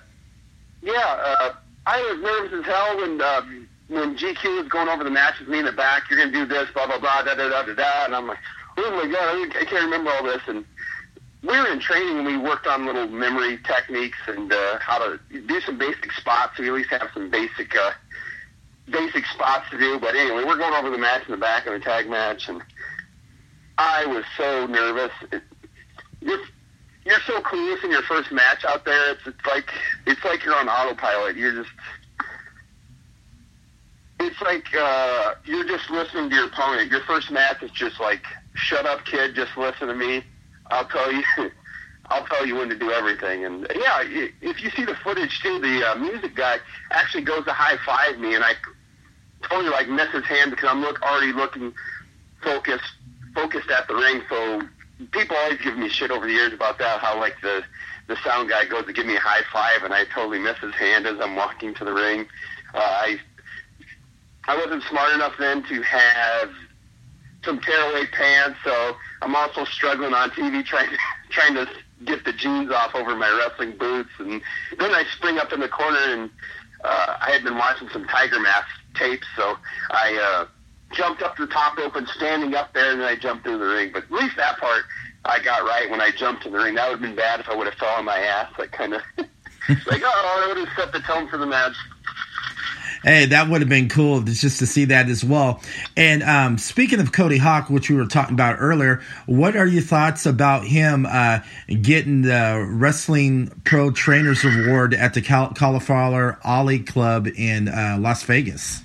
yeah, 0.82 0.94
uh, 1.40 1.54
I 1.86 2.02
was 2.02 2.22
nervous 2.22 2.60
as 2.60 2.66
hell 2.66 2.98
when, 2.98 3.22
uh, 3.22 3.42
when 3.88 4.18
GQ 4.18 4.62
was 4.62 4.68
going 4.70 4.90
over 4.90 5.04
the 5.04 5.12
match 5.12 5.40
with 5.40 5.50
me 5.50 5.60
in 5.60 5.66
the 5.66 5.72
back. 5.72 6.10
You're 6.10 6.20
going 6.20 6.32
to 6.32 6.40
do 6.40 6.46
this, 6.46 6.70
blah, 6.74 6.88
blah, 6.88 7.00
blah, 7.00 7.24
da, 7.24 7.36
da, 7.36 7.50
da, 7.50 7.64
da, 7.64 7.74
da. 7.74 8.06
And 8.06 8.16
I'm 8.16 8.28
like, 8.28 8.40
oh 8.78 8.92
my 8.92 9.12
God, 9.12 9.56
I 9.56 9.66
can't 9.66 9.86
remember 9.86 10.12
all 10.12 10.24
this. 10.24 10.42
And, 10.48 10.66
we 11.44 11.60
were 11.60 11.68
in 11.68 11.80
training 11.80 12.20
and 12.20 12.26
we 12.26 12.38
worked 12.38 12.68
on 12.68 12.86
little 12.86 13.08
memory 13.08 13.60
techniques 13.66 14.18
and 14.28 14.52
uh, 14.52 14.80
how 14.80 14.98
to 14.98 15.20
do 15.30 15.62
some 15.62 15.78
basic 15.78 16.12
spots. 16.14 16.58
We 16.58 16.70
at 16.70 16.74
least 16.74 16.90
have 16.92 17.10
some 17.14 17.30
basic 17.30 17.76
uh, 17.76 17.92
basic 18.90 19.26
spots 19.26 19.70
to 19.72 19.78
do. 19.78 20.00
But 20.00 20.16
anyway, 20.16 20.46
we're 20.46 20.58
going 20.58 20.74
over 20.74 20.90
the 20.90 20.98
match 20.98 21.26
in 21.26 21.32
the 21.32 21.38
back 21.38 21.66
of 21.68 21.74
the 21.74 21.80
tag 21.80 22.10
match, 22.10 22.48
and 22.48 22.64
I 23.78 24.06
was 24.06 24.24
so 24.38 24.66
nervous. 24.68 25.12
It, 25.32 25.44
you're 26.22 26.40
you're 27.06 27.20
so 27.28 27.42
clueless 27.42 27.84
in 27.84 27.92
your 27.92 28.04
first 28.04 28.32
match 28.32 28.64
out 28.64 28.86
there. 28.86 29.12
It's, 29.12 29.28
it's 29.28 29.46
like 29.46 29.70
it's 30.08 30.24
like 30.24 30.46
you're 30.46 30.56
on 30.56 30.70
autopilot. 30.70 31.36
You're 31.36 31.62
just 31.62 31.76
it's 34.22 34.42
like 34.42 34.68
uh, 34.80 35.34
you're 35.44 35.68
just 35.68 35.90
listening 35.90 36.30
to 36.30 36.36
your 36.38 36.46
opponent. 36.46 36.90
Your 36.90 37.02
first 37.02 37.30
match 37.32 37.62
is 37.62 37.72
just 37.72 38.00
like, 38.00 38.24
shut 38.54 38.86
up, 38.86 39.04
kid, 39.04 39.36
just 39.36 39.58
listen 39.58 39.90
to 39.90 39.94
me 39.94 40.24
I'll 40.68 40.88
tell 40.88 41.12
you. 41.12 41.24
I'll 42.08 42.26
tell 42.26 42.46
you 42.46 42.56
when 42.56 42.70
to 42.70 42.78
do 42.78 42.92
everything. 42.92 43.46
And 43.46 43.66
yeah, 43.76 44.04
if 44.42 44.62
you 44.62 44.70
see 44.72 44.84
the 44.84 44.96
footage 44.96 45.40
too, 45.42 45.60
the 45.60 45.92
uh, 45.92 45.96
music 45.96 46.36
guy 46.36 46.58
actually 46.92 47.24
goes 47.24 47.46
to 47.46 47.54
high 47.54 47.78
five 47.86 48.20
me, 48.20 48.36
and 48.36 48.44
I 48.44 48.54
totally 49.44 49.70
like 49.70 49.88
miss 49.88 50.10
his 50.12 50.26
hand 50.26 50.52
because 50.52 50.70
I'm 50.70 50.82
look 50.82 51.02
already 51.02 51.32
looking 51.32 51.74
focused 52.44 52.92
focused 53.34 53.70
at 53.70 53.88
the 53.88 53.96
ring. 53.96 54.22
So 54.30 54.62
people 55.12 55.38
always 55.38 55.60
give 55.62 55.78
me 55.78 55.90
shit 55.90 56.12
over 56.12 56.28
the 56.28 56.34
years 56.34 56.54
about 56.54 56.78
that. 56.80 57.00
How 57.00 57.18
like 57.18 57.36
the 57.42 57.64
the 58.08 58.18
sound 58.24 58.50
guy 58.50 58.66
goes 58.66 58.86
to 58.86 58.94
give 58.94 59.06
me 59.06 59.16
a 59.16 59.20
high 59.20 59.44
five, 59.52 59.84
and 59.84 59.94
I 59.94 60.04
totally 60.14 60.40
miss 60.40 60.58
his 60.58 60.74
hand 60.76 61.08
as 61.08 61.20
I'm 61.20 61.36
walking 61.36 61.74
to 61.76 61.86
the 61.86 61.94
ring. 61.94 62.28
Uh, 62.74 62.80
I 62.80 63.20
I 64.46 64.58
wasn't 64.58 64.84
smart 64.84 65.14
enough 65.14 65.34
then 65.40 65.64
to 65.64 65.82
have 65.82 66.50
some 67.44 67.60
tearaway 67.60 68.06
pants, 68.08 68.60
so 68.64 68.96
I'm 69.22 69.36
also 69.36 69.66
struggling 69.66 70.14
on 70.14 70.32
TV 70.32 70.66
trying 70.66 70.90
to 70.90 70.98
trying 71.30 71.56
to 71.56 71.68
get 72.06 72.26
the 72.26 72.34
jeans 72.34 72.72
off 72.72 72.94
over 72.96 73.16
my 73.16 73.30
wrestling 73.40 73.78
boots, 73.78 74.10
and 74.20 74.42
then 74.78 74.94
I 74.94 75.04
spring 75.16 75.38
up 75.38 75.54
in 75.54 75.60
the 75.60 75.70
corner, 75.70 75.98
and 75.98 76.30
uh, 76.84 77.16
I 77.22 77.32
had 77.32 77.44
been 77.44 77.58
watching 77.58 77.90
some 77.90 78.06
Tiger 78.06 78.40
Mask 78.40 78.68
tapes, 78.96 79.28
so 79.36 79.58
I 79.90 80.46
uh, 80.46 80.46
jumped 80.94 81.22
up 81.22 81.38
the 81.38 81.48
top 81.48 81.78
rope 81.78 81.96
and 81.96 82.08
standing 82.10 82.56
up 82.56 82.74
there, 82.74 82.92
and 82.92 83.02
then 83.02 83.08
I 83.08 83.16
jumped 83.16 83.46
through 83.46 83.60
the 83.60 83.66
ring. 83.66 83.92
But 83.94 84.04
at 84.04 84.12
least 84.12 84.36
that 84.38 84.60
part 84.60 84.84
I 85.26 85.42
got 85.42 85.64
right 85.64 85.90
when 85.90 86.02
I 86.02 86.12
jumped 86.12 86.46
in 86.46 86.52
the 86.52 86.60
ring. 86.60 86.76
That 86.76 86.90
would 86.90 87.00
have 87.00 87.02
been 87.02 87.16
bad 87.16 87.40
if 87.40 87.50
I 87.50 87.56
would 87.56 87.68
have 87.68 87.76
fell 87.76 87.90
on 87.90 88.06
my 88.06 88.20
ass, 88.20 88.52
like 88.60 88.72
kind 88.72 88.94
of 88.94 89.02
like 89.18 90.02
oh, 90.04 90.44
I 90.44 90.48
would 90.48 90.68
have 90.68 90.78
set 90.78 90.92
the 90.92 91.00
tone 91.00 91.28
for 91.30 91.38
the 91.38 91.46
match. 91.46 91.76
Hey, 93.04 93.26
that 93.26 93.50
would 93.50 93.60
have 93.60 93.70
been 93.70 93.90
cool 93.90 94.22
just 94.22 94.60
to 94.60 94.66
see 94.66 94.86
that 94.86 95.10
as 95.10 95.26
well. 95.26 95.62
And 95.98 96.24
um, 96.24 96.58
speaking 96.58 97.02
of 97.02 97.12
Cody 97.12 97.38
Hawk, 97.38 97.70
which 97.70 97.90
we 97.90 97.98
were 97.98 98.06
talking 98.06 98.34
about 98.34 98.56
earlier, 98.60 99.02
what 99.26 99.58
are 99.58 99.68
your 99.68 99.82
thoughts 99.82 100.26
about 100.26 100.66
him 100.66 101.06
uh, 101.06 101.40
getting 101.68 102.22
the 102.22 102.66
Wrestling 102.66 103.62
Pro 103.66 103.92
Trainers 103.92 104.46
Award 104.46 104.94
at 104.94 105.14
the 105.14 105.22
Cal- 105.22 105.54
Cauliflower 105.54 106.40
Alley 106.46 106.80
Club 106.80 107.28
in 107.28 107.68
uh, 107.68 107.98
Las 108.00 108.24
Vegas? 108.24 108.82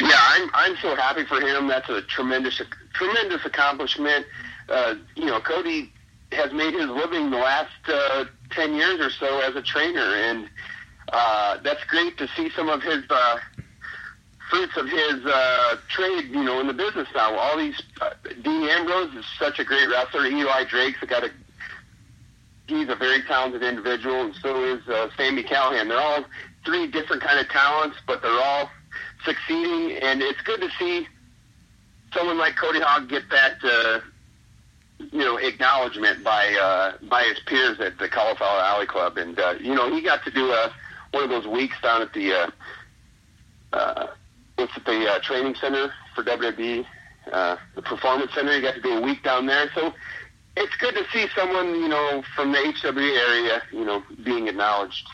Yeah, 0.00 0.10
I'm 0.16 0.50
I'm 0.54 0.76
so 0.82 0.96
happy 0.96 1.24
for 1.26 1.40
him. 1.40 1.68
That's 1.68 1.88
a 1.90 2.02
tremendous 2.02 2.60
tremendous 2.94 3.44
accomplishment. 3.44 4.26
Uh, 4.68 4.94
you 5.14 5.26
know, 5.26 5.40
Cody 5.40 5.92
has 6.32 6.52
made 6.52 6.74
his 6.74 6.88
living 6.88 7.30
the 7.30 7.36
last 7.36 7.70
uh, 7.86 8.24
ten 8.50 8.74
years 8.74 8.98
or 9.00 9.10
so 9.10 9.40
as 9.40 9.54
a 9.54 9.62
trainer, 9.62 10.00
and 10.00 10.48
uh, 11.12 11.58
that's 11.62 11.82
great 11.84 12.16
to 12.18 12.28
see 12.36 12.50
some 12.50 12.68
of 12.68 12.82
his 12.82 13.04
uh, 13.10 13.38
fruits 14.50 14.76
of 14.76 14.88
his 14.88 15.24
uh, 15.24 15.76
trade, 15.88 16.26
you 16.30 16.42
know, 16.42 16.60
in 16.60 16.66
the 16.66 16.72
business 16.72 17.08
now. 17.14 17.34
All 17.36 17.56
these, 17.56 17.80
uh, 18.00 18.10
Dean 18.42 18.68
Ambrose 18.68 19.14
is 19.14 19.24
such 19.38 19.58
a 19.58 19.64
great 19.64 19.88
wrestler. 19.88 20.26
Eli 20.26 20.64
Drake's 20.64 20.98
got 21.06 21.24
a, 21.24 21.30
he's 22.66 22.88
a 22.88 22.96
very 22.96 23.22
talented 23.22 23.62
individual, 23.62 24.22
and 24.22 24.34
so 24.34 24.64
is 24.64 24.86
uh, 24.88 25.08
Sami 25.16 25.44
Callihan. 25.44 25.88
They're 25.88 26.00
all 26.00 26.24
three 26.64 26.86
different 26.86 27.22
kind 27.22 27.38
of 27.38 27.48
talents, 27.48 27.96
but 28.06 28.22
they're 28.22 28.42
all 28.42 28.70
succeeding, 29.24 29.96
and 29.98 30.22
it's 30.22 30.40
good 30.42 30.60
to 30.60 30.70
see 30.78 31.06
someone 32.12 32.38
like 32.38 32.56
Cody 32.56 32.80
Hawk 32.80 33.08
get 33.08 33.28
that, 33.30 33.58
uh, 33.62 34.00
you 35.12 35.20
know, 35.20 35.36
acknowledgement 35.36 36.24
by 36.24 36.52
uh, 36.54 36.92
by 37.06 37.22
his 37.22 37.38
peers 37.46 37.80
at 37.80 37.98
the 37.98 38.08
Cauliflower 38.08 38.60
Alley 38.60 38.86
Club, 38.86 39.16
and 39.16 39.38
uh, 39.38 39.54
you 39.60 39.74
know, 39.74 39.94
he 39.94 40.02
got 40.02 40.24
to 40.24 40.30
do 40.30 40.50
a 40.50 40.72
one 41.12 41.24
of 41.24 41.30
those 41.30 41.46
weeks 41.46 41.76
down 41.82 42.02
at 42.02 42.12
the 42.12 42.32
uh, 42.32 42.50
uh, 43.72 44.06
what's 44.56 44.76
it, 44.76 44.84
the 44.84 45.10
uh, 45.10 45.18
training 45.20 45.54
center 45.60 45.92
for 46.14 46.22
WWE, 46.24 46.84
uh, 47.32 47.56
the 47.74 47.82
performance 47.82 48.32
center. 48.34 48.54
You 48.56 48.62
got 48.62 48.74
to 48.74 48.80
do 48.80 48.98
a 48.98 49.00
week 49.00 49.22
down 49.22 49.46
there, 49.46 49.70
so 49.74 49.92
it's 50.56 50.74
good 50.76 50.94
to 50.94 51.04
see 51.12 51.26
someone 51.34 51.74
you 51.74 51.88
know 51.88 52.22
from 52.34 52.52
the 52.52 52.58
HW 52.58 52.98
area, 52.98 53.62
you 53.72 53.84
know, 53.84 54.02
being 54.24 54.48
acknowledged. 54.48 55.08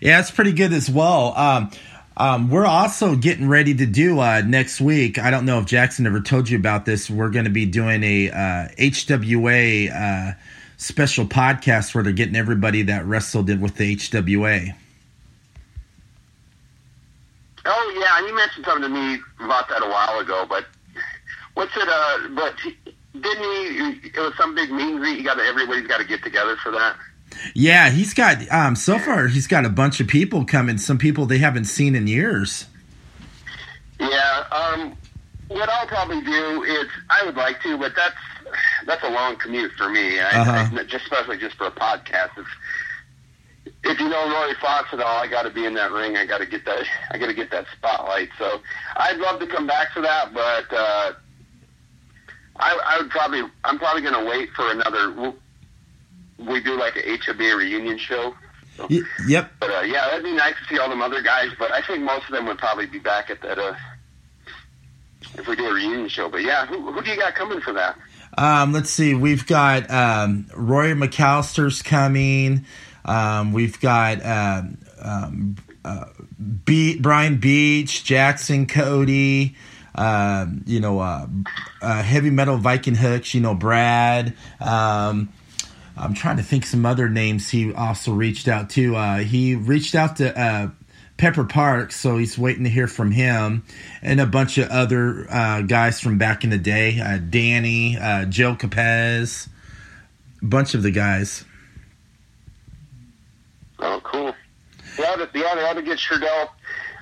Yeah, 0.00 0.20
it's 0.20 0.30
pretty 0.30 0.52
good 0.52 0.72
as 0.72 0.90
well. 0.90 1.34
Um, 1.36 1.70
um, 2.16 2.50
we're 2.50 2.66
also 2.66 3.14
getting 3.14 3.48
ready 3.48 3.74
to 3.74 3.86
do 3.86 4.20
uh, 4.20 4.42
next 4.44 4.80
week. 4.80 5.18
I 5.18 5.30
don't 5.30 5.44
know 5.44 5.58
if 5.58 5.66
Jackson 5.66 6.06
ever 6.06 6.20
told 6.20 6.48
you 6.48 6.56
about 6.56 6.86
this. 6.86 7.10
We're 7.10 7.28
going 7.28 7.44
to 7.44 7.50
be 7.50 7.66
doing 7.66 8.02
a 8.02 8.30
uh, 8.30 8.68
HWA 8.78 9.90
uh, 9.92 10.34
special 10.78 11.26
podcast 11.26 11.94
where 11.94 12.02
they're 12.02 12.14
getting 12.14 12.36
everybody 12.36 12.82
that 12.82 13.04
wrestled 13.04 13.50
in 13.50 13.60
with 13.60 13.76
the 13.76 13.96
HWA. 13.96 14.74
Oh 17.66 17.94
yeah, 18.00 18.26
you 18.26 18.34
mentioned 18.34 18.64
something 18.64 18.82
to 18.82 18.88
me 18.88 19.18
about 19.40 19.68
that 19.68 19.82
a 19.82 19.88
while 19.88 20.18
ago. 20.18 20.46
But 20.48 20.66
what's 21.54 21.76
it? 21.76 21.88
Uh, 21.88 22.28
but 22.34 22.54
didn't 23.12 23.42
he? 24.02 24.08
It 24.08 24.18
was 24.18 24.34
some 24.36 24.54
big 24.54 24.70
meet 24.70 24.90
and 24.90 24.98
greet. 24.98 25.18
You 25.18 25.24
got 25.24 25.38
everybody's 25.40 25.86
got 25.86 25.98
to 25.98 26.04
get 26.04 26.22
together 26.22 26.56
for 26.62 26.70
that. 26.72 26.96
Yeah, 27.54 27.90
he's 27.90 28.14
got 28.14 28.50
um 28.50 28.76
so 28.76 28.98
far 28.98 29.26
he's 29.28 29.46
got 29.46 29.64
a 29.64 29.68
bunch 29.68 30.00
of 30.00 30.08
people 30.08 30.44
coming, 30.44 30.78
some 30.78 30.98
people 30.98 31.26
they 31.26 31.38
haven't 31.38 31.64
seen 31.66 31.94
in 31.94 32.06
years. 32.06 32.66
Yeah, 34.00 34.44
um 34.50 34.96
what 35.48 35.68
I'll 35.68 35.86
probably 35.86 36.20
do 36.22 36.62
is 36.64 36.86
I 37.10 37.24
would 37.24 37.36
like 37.36 37.60
to, 37.62 37.78
but 37.78 37.92
that's 37.94 38.16
that's 38.86 39.02
a 39.04 39.10
long 39.10 39.36
commute 39.36 39.72
for 39.76 39.88
me. 39.88 40.18
I, 40.20 40.40
Uh-huh. 40.40 40.80
I, 40.80 40.84
just 40.84 41.04
especially 41.04 41.38
just 41.38 41.56
for 41.56 41.66
a 41.66 41.70
podcast. 41.70 42.30
If, 42.38 42.46
if 43.90 44.00
you 44.00 44.08
know 44.08 44.28
Roy 44.28 44.52
Fox 44.60 44.88
at 44.92 45.00
all, 45.00 45.18
I 45.18 45.26
got 45.26 45.42
to 45.42 45.50
be 45.50 45.64
in 45.64 45.74
that 45.74 45.90
ring. 45.92 46.16
I 46.16 46.26
got 46.26 46.38
to 46.38 46.46
get 46.46 46.64
that. 46.64 46.84
I 47.10 47.18
got 47.18 47.26
to 47.26 47.34
get 47.34 47.50
that 47.50 47.66
spotlight. 47.76 48.28
So 48.38 48.60
I'd 48.96 49.18
love 49.18 49.40
to 49.40 49.46
come 49.46 49.66
back 49.66 49.92
for 49.92 50.02
that, 50.02 50.32
but 50.34 50.72
uh, 50.76 51.12
I, 52.56 52.78
I 52.86 52.98
would 53.02 53.10
probably. 53.10 53.42
I'm 53.64 53.78
probably 53.78 54.02
going 54.02 54.14
to 54.24 54.28
wait 54.30 54.50
for 54.54 54.70
another. 54.70 55.34
We 56.38 56.60
do 56.62 56.78
like 56.78 56.96
a 56.96 57.02
HBA 57.02 57.56
reunion 57.56 57.98
show. 57.98 58.34
So, 58.76 58.86
Y- 58.90 59.00
yep. 59.26 59.52
but 59.58 59.70
uh, 59.70 59.80
yeah, 59.80 60.06
that'd 60.10 60.22
be 60.22 60.32
nice 60.32 60.54
to 60.54 60.74
see 60.74 60.78
all 60.78 60.88
them 60.90 61.00
other 61.00 61.22
guys. 61.22 61.50
But 61.58 61.72
I 61.72 61.80
think 61.80 62.02
most 62.02 62.26
of 62.26 62.32
them 62.32 62.46
would 62.46 62.58
probably 62.58 62.86
be 62.86 62.98
back 62.98 63.30
at 63.30 63.40
that. 63.42 63.58
Uh, 63.58 63.74
if 65.38 65.46
we 65.48 65.56
do 65.56 65.66
a 65.66 65.72
reunion 65.74 66.08
show, 66.08 66.28
but 66.28 66.42
yeah, 66.42 66.66
who, 66.66 66.92
who 66.92 67.02
do 67.02 67.10
you 67.10 67.16
got 67.16 67.34
coming 67.34 67.60
for 67.60 67.72
that? 67.72 67.96
Um, 68.38 68.72
let's 68.72 68.90
see. 68.90 69.14
We've 69.14 69.46
got 69.46 69.90
um, 69.90 70.46
Roy 70.54 70.92
McAllister's 70.92 71.82
coming. 71.82 72.64
Um, 73.06 73.52
we've 73.52 73.80
got 73.80 74.24
um, 74.24 74.78
um, 75.00 75.56
uh, 75.84 76.06
Brian 76.38 77.38
Beach, 77.38 78.04
Jackson 78.04 78.66
Cody. 78.66 79.56
Um, 79.94 80.62
you 80.66 80.80
know, 80.80 81.00
uh, 81.00 81.26
uh, 81.80 82.02
heavy 82.02 82.28
metal 82.28 82.58
Viking 82.58 82.96
hooks. 82.96 83.32
You 83.32 83.40
know, 83.40 83.54
Brad. 83.54 84.34
Um, 84.60 85.32
I'm 85.96 86.12
trying 86.12 86.36
to 86.36 86.42
think 86.42 86.66
some 86.66 86.84
other 86.84 87.08
names 87.08 87.48
he 87.48 87.72
also 87.72 88.12
reached 88.12 88.48
out 88.48 88.68
to. 88.70 88.96
Uh, 88.96 89.18
he 89.18 89.54
reached 89.54 89.94
out 89.94 90.16
to 90.16 90.38
uh, 90.38 90.68
Pepper 91.16 91.44
Parks, 91.44 91.96
so 91.96 92.18
he's 92.18 92.36
waiting 92.36 92.64
to 92.64 92.70
hear 92.70 92.86
from 92.86 93.10
him, 93.10 93.64
and 94.02 94.20
a 94.20 94.26
bunch 94.26 94.58
of 94.58 94.68
other 94.68 95.26
uh, 95.30 95.62
guys 95.62 95.98
from 96.00 96.18
back 96.18 96.44
in 96.44 96.50
the 96.50 96.58
day. 96.58 97.00
Uh, 97.00 97.16
Danny, 97.18 97.96
uh, 97.96 98.26
Joe 98.26 98.54
Capez, 98.54 99.48
bunch 100.42 100.74
of 100.74 100.82
the 100.82 100.90
guys. 100.90 101.44
Oh, 103.78 104.00
cool. 104.04 104.34
Yeah, 105.26 105.32
the, 105.32 105.38
yeah, 105.38 105.54
they 105.54 105.62
ought 105.62 105.74
to 105.74 105.82
get 105.82 105.98
Sherdell, 105.98 106.48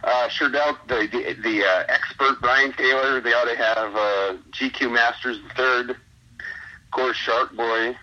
uh, 0.03 0.29
Sherdell, 0.29 0.77
the 0.89 1.09
the, 1.11 1.43
the 1.43 1.65
uh, 1.65 1.85
expert 1.89 2.41
Brian 2.41 2.73
Taylor. 2.73 3.21
They 3.21 3.33
ought 3.33 3.45
to 3.45 3.57
have 3.57 3.95
uh, 3.95 4.37
GQ 4.53 4.93
Masters 4.93 5.39
the 5.49 5.55
third, 5.55 5.91
of 5.91 5.97
course, 6.91 7.17
Shark 7.17 7.55
Boy. 7.57 7.97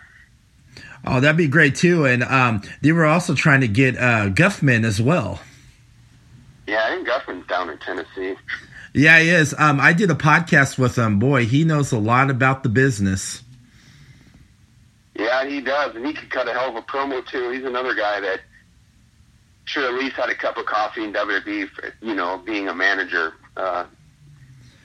Oh, 1.05 1.19
that'd 1.19 1.37
be 1.37 1.47
great 1.47 1.75
too. 1.75 2.05
And 2.05 2.23
um, 2.23 2.61
they 2.81 2.91
were 2.91 3.05
also 3.05 3.33
trying 3.33 3.61
to 3.61 3.67
get 3.67 3.97
uh, 3.97 4.29
Guffman 4.29 4.85
as 4.85 5.01
well. 5.01 5.39
Yeah, 6.67 6.83
I 6.85 6.95
think 6.95 7.07
Guffman's 7.07 7.47
down 7.47 7.69
in 7.69 7.77
Tennessee. 7.79 8.35
Yeah, 8.93 9.19
he 9.19 9.29
is. 9.29 9.55
Um, 9.57 9.79
I 9.79 9.93
did 9.93 10.11
a 10.11 10.15
podcast 10.15 10.77
with 10.77 10.97
him. 10.97 11.17
Boy, 11.17 11.45
he 11.45 11.63
knows 11.63 11.91
a 11.91 11.97
lot 11.97 12.29
about 12.29 12.63
the 12.63 12.69
business. 12.69 13.41
Yeah, 15.15 15.45
he 15.45 15.61
does, 15.61 15.95
and 15.95 16.05
he 16.05 16.13
could 16.13 16.29
cut 16.29 16.47
a 16.47 16.53
hell 16.53 16.69
of 16.69 16.75
a 16.75 16.81
promo 16.81 17.25
too. 17.25 17.51
He's 17.51 17.63
another 17.63 17.93
guy 17.93 18.19
that 18.21 18.41
should 19.71 19.85
at 19.85 19.93
least 19.93 20.15
had 20.15 20.29
a 20.29 20.35
cup 20.35 20.57
of 20.57 20.65
coffee 20.65 21.03
in 21.03 21.13
WWE. 21.13 21.69
For, 21.69 21.93
you 22.01 22.13
know, 22.13 22.37
being 22.37 22.67
a 22.67 22.73
manager, 22.73 23.33
uh, 23.55 23.85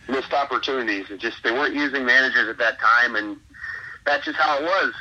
missed 0.08 0.32
opportunities. 0.32 1.06
It 1.10 1.18
just 1.18 1.42
they 1.42 1.50
weren't 1.50 1.74
using 1.74 2.04
managers 2.04 2.48
at 2.48 2.58
that 2.58 2.78
time, 2.78 3.16
and 3.16 3.36
that's 4.04 4.24
just 4.24 4.38
how 4.38 4.58
it 4.58 4.62
was. 4.62 4.94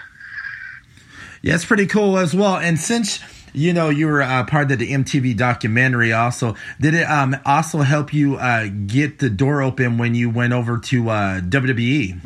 Yeah, 1.41 1.53
it's 1.53 1.65
pretty 1.65 1.85
cool 1.85 2.17
as 2.17 2.33
well. 2.33 2.57
And 2.57 2.79
since 2.79 3.19
you 3.53 3.73
know 3.73 3.89
you 3.89 4.07
were 4.07 4.23
uh, 4.23 4.43
part 4.45 4.71
of 4.71 4.79
the 4.79 4.91
MTV 4.91 5.37
documentary, 5.37 6.11
also 6.11 6.55
did 6.81 6.95
it 6.95 7.03
um, 7.03 7.37
also 7.45 7.79
help 7.79 8.13
you 8.13 8.37
uh, 8.37 8.67
get 8.87 9.19
the 9.19 9.29
door 9.29 9.61
open 9.61 9.99
when 9.99 10.15
you 10.15 10.31
went 10.31 10.53
over 10.53 10.79
to 10.79 11.09
uh, 11.09 11.41
WWE? 11.41 12.19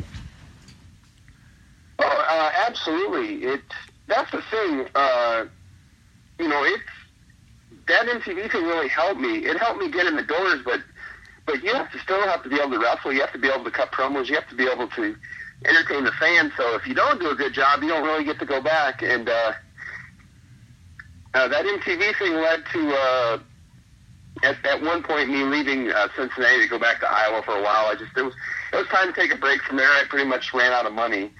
Oh, 1.98 2.04
uh, 2.04 2.50
absolutely. 2.66 3.44
It 3.44 3.60
that's 4.06 4.30
the 4.30 4.40
thing. 4.50 4.86
Uh, 4.94 5.44
you 6.38 6.48
know, 6.48 6.64
it's 6.64 6.82
that 7.90 8.06
MTV 8.06 8.50
thing 8.50 8.64
really 8.64 8.88
helped 8.88 9.20
me. 9.20 9.44
It 9.44 9.58
helped 9.58 9.80
me 9.80 9.90
get 9.90 10.06
in 10.06 10.16
the 10.16 10.22
doors, 10.22 10.60
but 10.64 10.80
but 11.46 11.62
you 11.62 11.74
have 11.74 11.90
to 11.92 11.98
still 11.98 12.22
have 12.22 12.42
to 12.44 12.48
be 12.48 12.56
able 12.56 12.70
to 12.72 12.78
wrestle. 12.78 13.12
You 13.12 13.20
have 13.20 13.32
to 13.32 13.38
be 13.38 13.48
able 13.48 13.64
to 13.64 13.70
cut 13.70 13.90
promos. 13.92 14.28
You 14.28 14.36
have 14.36 14.48
to 14.48 14.54
be 14.54 14.68
able 14.68 14.88
to 14.88 15.16
entertain 15.64 16.04
the 16.04 16.12
fans. 16.12 16.52
So 16.56 16.76
if 16.76 16.86
you 16.86 16.94
don't 16.94 17.20
do 17.20 17.30
a 17.30 17.34
good 17.34 17.52
job, 17.52 17.82
you 17.82 17.88
don't 17.88 18.04
really 18.04 18.24
get 18.24 18.38
to 18.38 18.46
go 18.46 18.62
back. 18.62 19.02
And 19.02 19.28
uh, 19.28 19.52
uh, 21.34 21.48
that 21.48 21.64
MTV 21.64 22.18
thing 22.18 22.34
led 22.34 22.64
to 22.72 22.94
uh, 22.94 23.38
at 24.42 24.64
at 24.64 24.82
one 24.82 25.02
point 25.02 25.28
me 25.28 25.42
leaving 25.44 25.90
uh, 25.90 26.08
Cincinnati 26.16 26.62
to 26.62 26.68
go 26.68 26.78
back 26.78 27.00
to 27.00 27.10
Iowa 27.10 27.42
for 27.42 27.56
a 27.58 27.62
while. 27.62 27.86
I 27.86 27.94
just 27.94 28.16
it 28.16 28.22
was 28.22 28.34
it 28.72 28.76
was 28.76 28.86
time 28.86 29.12
to 29.12 29.20
take 29.20 29.32
a 29.34 29.38
break 29.38 29.60
from 29.62 29.76
there. 29.76 29.90
I 29.90 30.04
pretty 30.08 30.28
much 30.28 30.54
ran 30.54 30.72
out 30.72 30.86
of 30.86 30.92
money 30.92 31.32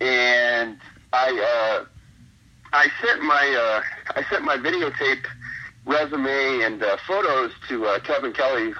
and 0.00 0.78
I 1.12 1.28
uh, 1.80 1.84
I 2.72 2.88
sent 3.04 3.22
my 3.22 3.82
uh, 3.84 4.16
I 4.16 4.24
sent 4.28 4.44
my 4.44 4.56
videotape 4.56 5.24
resume 5.86 6.62
and 6.62 6.82
uh, 6.82 6.96
photos 7.06 7.52
to 7.68 7.86
uh, 7.86 8.00
Kevin 8.00 8.32
Kelly, 8.32 8.72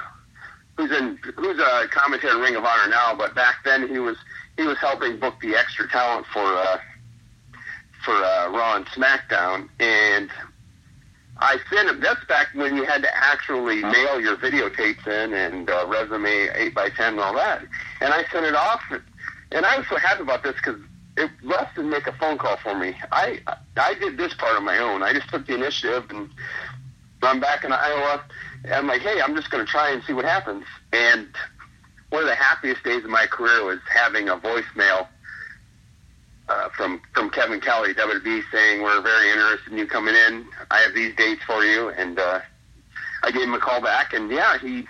who's 0.76 0.90
in 0.90 1.18
who's 1.36 1.58
a 1.58 1.88
commentator 1.90 2.34
in 2.34 2.40
Ring 2.40 2.56
of 2.56 2.64
Honor 2.64 2.90
now, 2.90 3.14
but 3.14 3.34
back 3.34 3.56
then 3.64 3.88
he 3.88 3.98
was 3.98 4.16
he 4.56 4.64
was 4.64 4.78
helping 4.78 5.18
book 5.18 5.34
the 5.40 5.54
extra 5.56 5.88
talent 5.88 6.26
for 6.32 6.40
uh, 6.40 6.78
for 8.04 8.14
uh, 8.14 8.50
Raw 8.50 8.76
and 8.76 8.86
SmackDown, 8.86 9.68
and 9.80 10.30
I 11.38 11.58
sent 11.70 11.88
him. 11.88 12.00
That's 12.00 12.24
back 12.26 12.48
when 12.54 12.76
you 12.76 12.84
had 12.84 13.02
to 13.02 13.16
actually 13.16 13.82
mail 13.82 14.20
your 14.20 14.36
videotapes 14.36 15.06
in 15.06 15.32
and 15.32 15.68
uh, 15.68 15.86
resume 15.86 16.48
eight 16.54 16.74
by 16.74 16.90
ten 16.90 17.14
and 17.14 17.20
all 17.20 17.34
that. 17.34 17.64
And 18.00 18.12
I 18.12 18.24
sent 18.30 18.46
it 18.46 18.54
off, 18.54 18.82
and 19.52 19.66
I 19.66 19.78
was 19.78 19.86
so 19.88 19.96
happy 19.96 20.22
about 20.22 20.42
this 20.42 20.54
because 20.54 20.80
it 21.16 21.30
Russ 21.44 21.68
didn't 21.74 21.90
make 21.90 22.06
a 22.06 22.12
phone 22.12 22.38
call 22.38 22.56
for 22.58 22.74
me. 22.74 22.96
I 23.12 23.40
I 23.76 23.94
did 23.94 24.16
this 24.16 24.34
part 24.34 24.56
on 24.56 24.64
my 24.64 24.78
own. 24.78 25.02
I 25.02 25.12
just 25.12 25.28
took 25.28 25.46
the 25.46 25.54
initiative, 25.54 26.04
and 26.10 26.30
I'm 27.26 27.40
back 27.40 27.64
in 27.64 27.72
Iowa. 27.72 28.24
I'm 28.72 28.86
like, 28.86 29.02
hey, 29.02 29.20
I'm 29.20 29.34
just 29.34 29.50
going 29.50 29.64
to 29.64 29.70
try 29.70 29.90
and 29.90 30.02
see 30.04 30.12
what 30.12 30.24
happens. 30.24 30.64
And 30.92 31.28
one 32.10 32.22
of 32.22 32.28
the 32.28 32.34
happiest 32.34 32.82
days 32.84 33.04
of 33.04 33.10
my 33.10 33.26
career 33.26 33.64
was 33.64 33.78
having 33.92 34.28
a 34.28 34.36
voicemail 34.36 35.08
uh, 36.48 36.68
from 36.70 37.00
from 37.14 37.30
Kevin 37.30 37.60
Kelly, 37.60 37.94
WWE, 37.94 38.42
saying 38.52 38.82
we're 38.82 39.00
very 39.00 39.30
interested 39.30 39.72
in 39.72 39.78
you 39.78 39.86
coming 39.86 40.14
in. 40.14 40.46
I 40.70 40.80
have 40.80 40.94
these 40.94 41.14
dates 41.16 41.42
for 41.44 41.64
you, 41.64 41.88
and 41.88 42.18
uh, 42.18 42.40
I 43.22 43.30
gave 43.30 43.42
him 43.42 43.54
a 43.54 43.58
call 43.58 43.80
back, 43.80 44.12
and 44.12 44.30
yeah, 44.30 44.58
he 44.58 44.86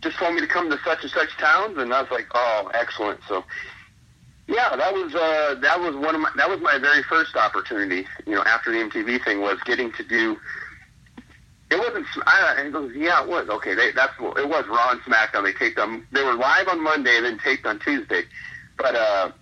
just 0.00 0.16
told 0.18 0.34
me 0.34 0.40
to 0.40 0.46
come 0.46 0.70
to 0.70 0.78
such 0.84 1.02
and 1.02 1.10
such 1.12 1.36
towns, 1.36 1.78
and 1.78 1.92
I 1.92 2.02
was 2.02 2.10
like, 2.10 2.26
oh, 2.34 2.70
excellent. 2.74 3.20
So 3.28 3.44
yeah, 4.48 4.74
that 4.74 4.92
was 4.92 5.14
uh, 5.14 5.56
that 5.60 5.78
was 5.80 5.94
one 5.94 6.14
of 6.14 6.20
my 6.20 6.30
that 6.36 6.48
was 6.48 6.60
my 6.60 6.78
very 6.78 7.02
first 7.02 7.36
opportunity. 7.36 8.06
You 8.26 8.34
know, 8.34 8.42
after 8.42 8.72
the 8.72 8.78
MTV 8.78 9.24
thing 9.24 9.40
was 9.40 9.58
getting 9.64 9.92
to 9.92 10.02
do. 10.02 10.38
It 11.72 11.78
wasn't. 11.78 12.06
I, 12.26 12.56
and 12.58 12.66
he 12.66 12.72
goes, 12.72 12.92
yeah, 12.94 13.22
it 13.22 13.28
was 13.28 13.48
okay. 13.48 13.74
They, 13.74 13.92
that's 13.92 14.12
it 14.20 14.48
was 14.48 14.66
Raw 14.68 14.90
and 14.90 15.00
SmackDown. 15.00 15.44
They 15.44 15.54
taped 15.54 15.76
them. 15.76 16.06
They 16.12 16.22
were 16.22 16.34
live 16.34 16.68
on 16.68 16.82
Monday 16.82 17.16
and 17.16 17.24
then 17.24 17.38
taped 17.38 17.64
on 17.64 17.78
Tuesday. 17.80 18.24
But 18.76 18.94
uh, 18.94 19.32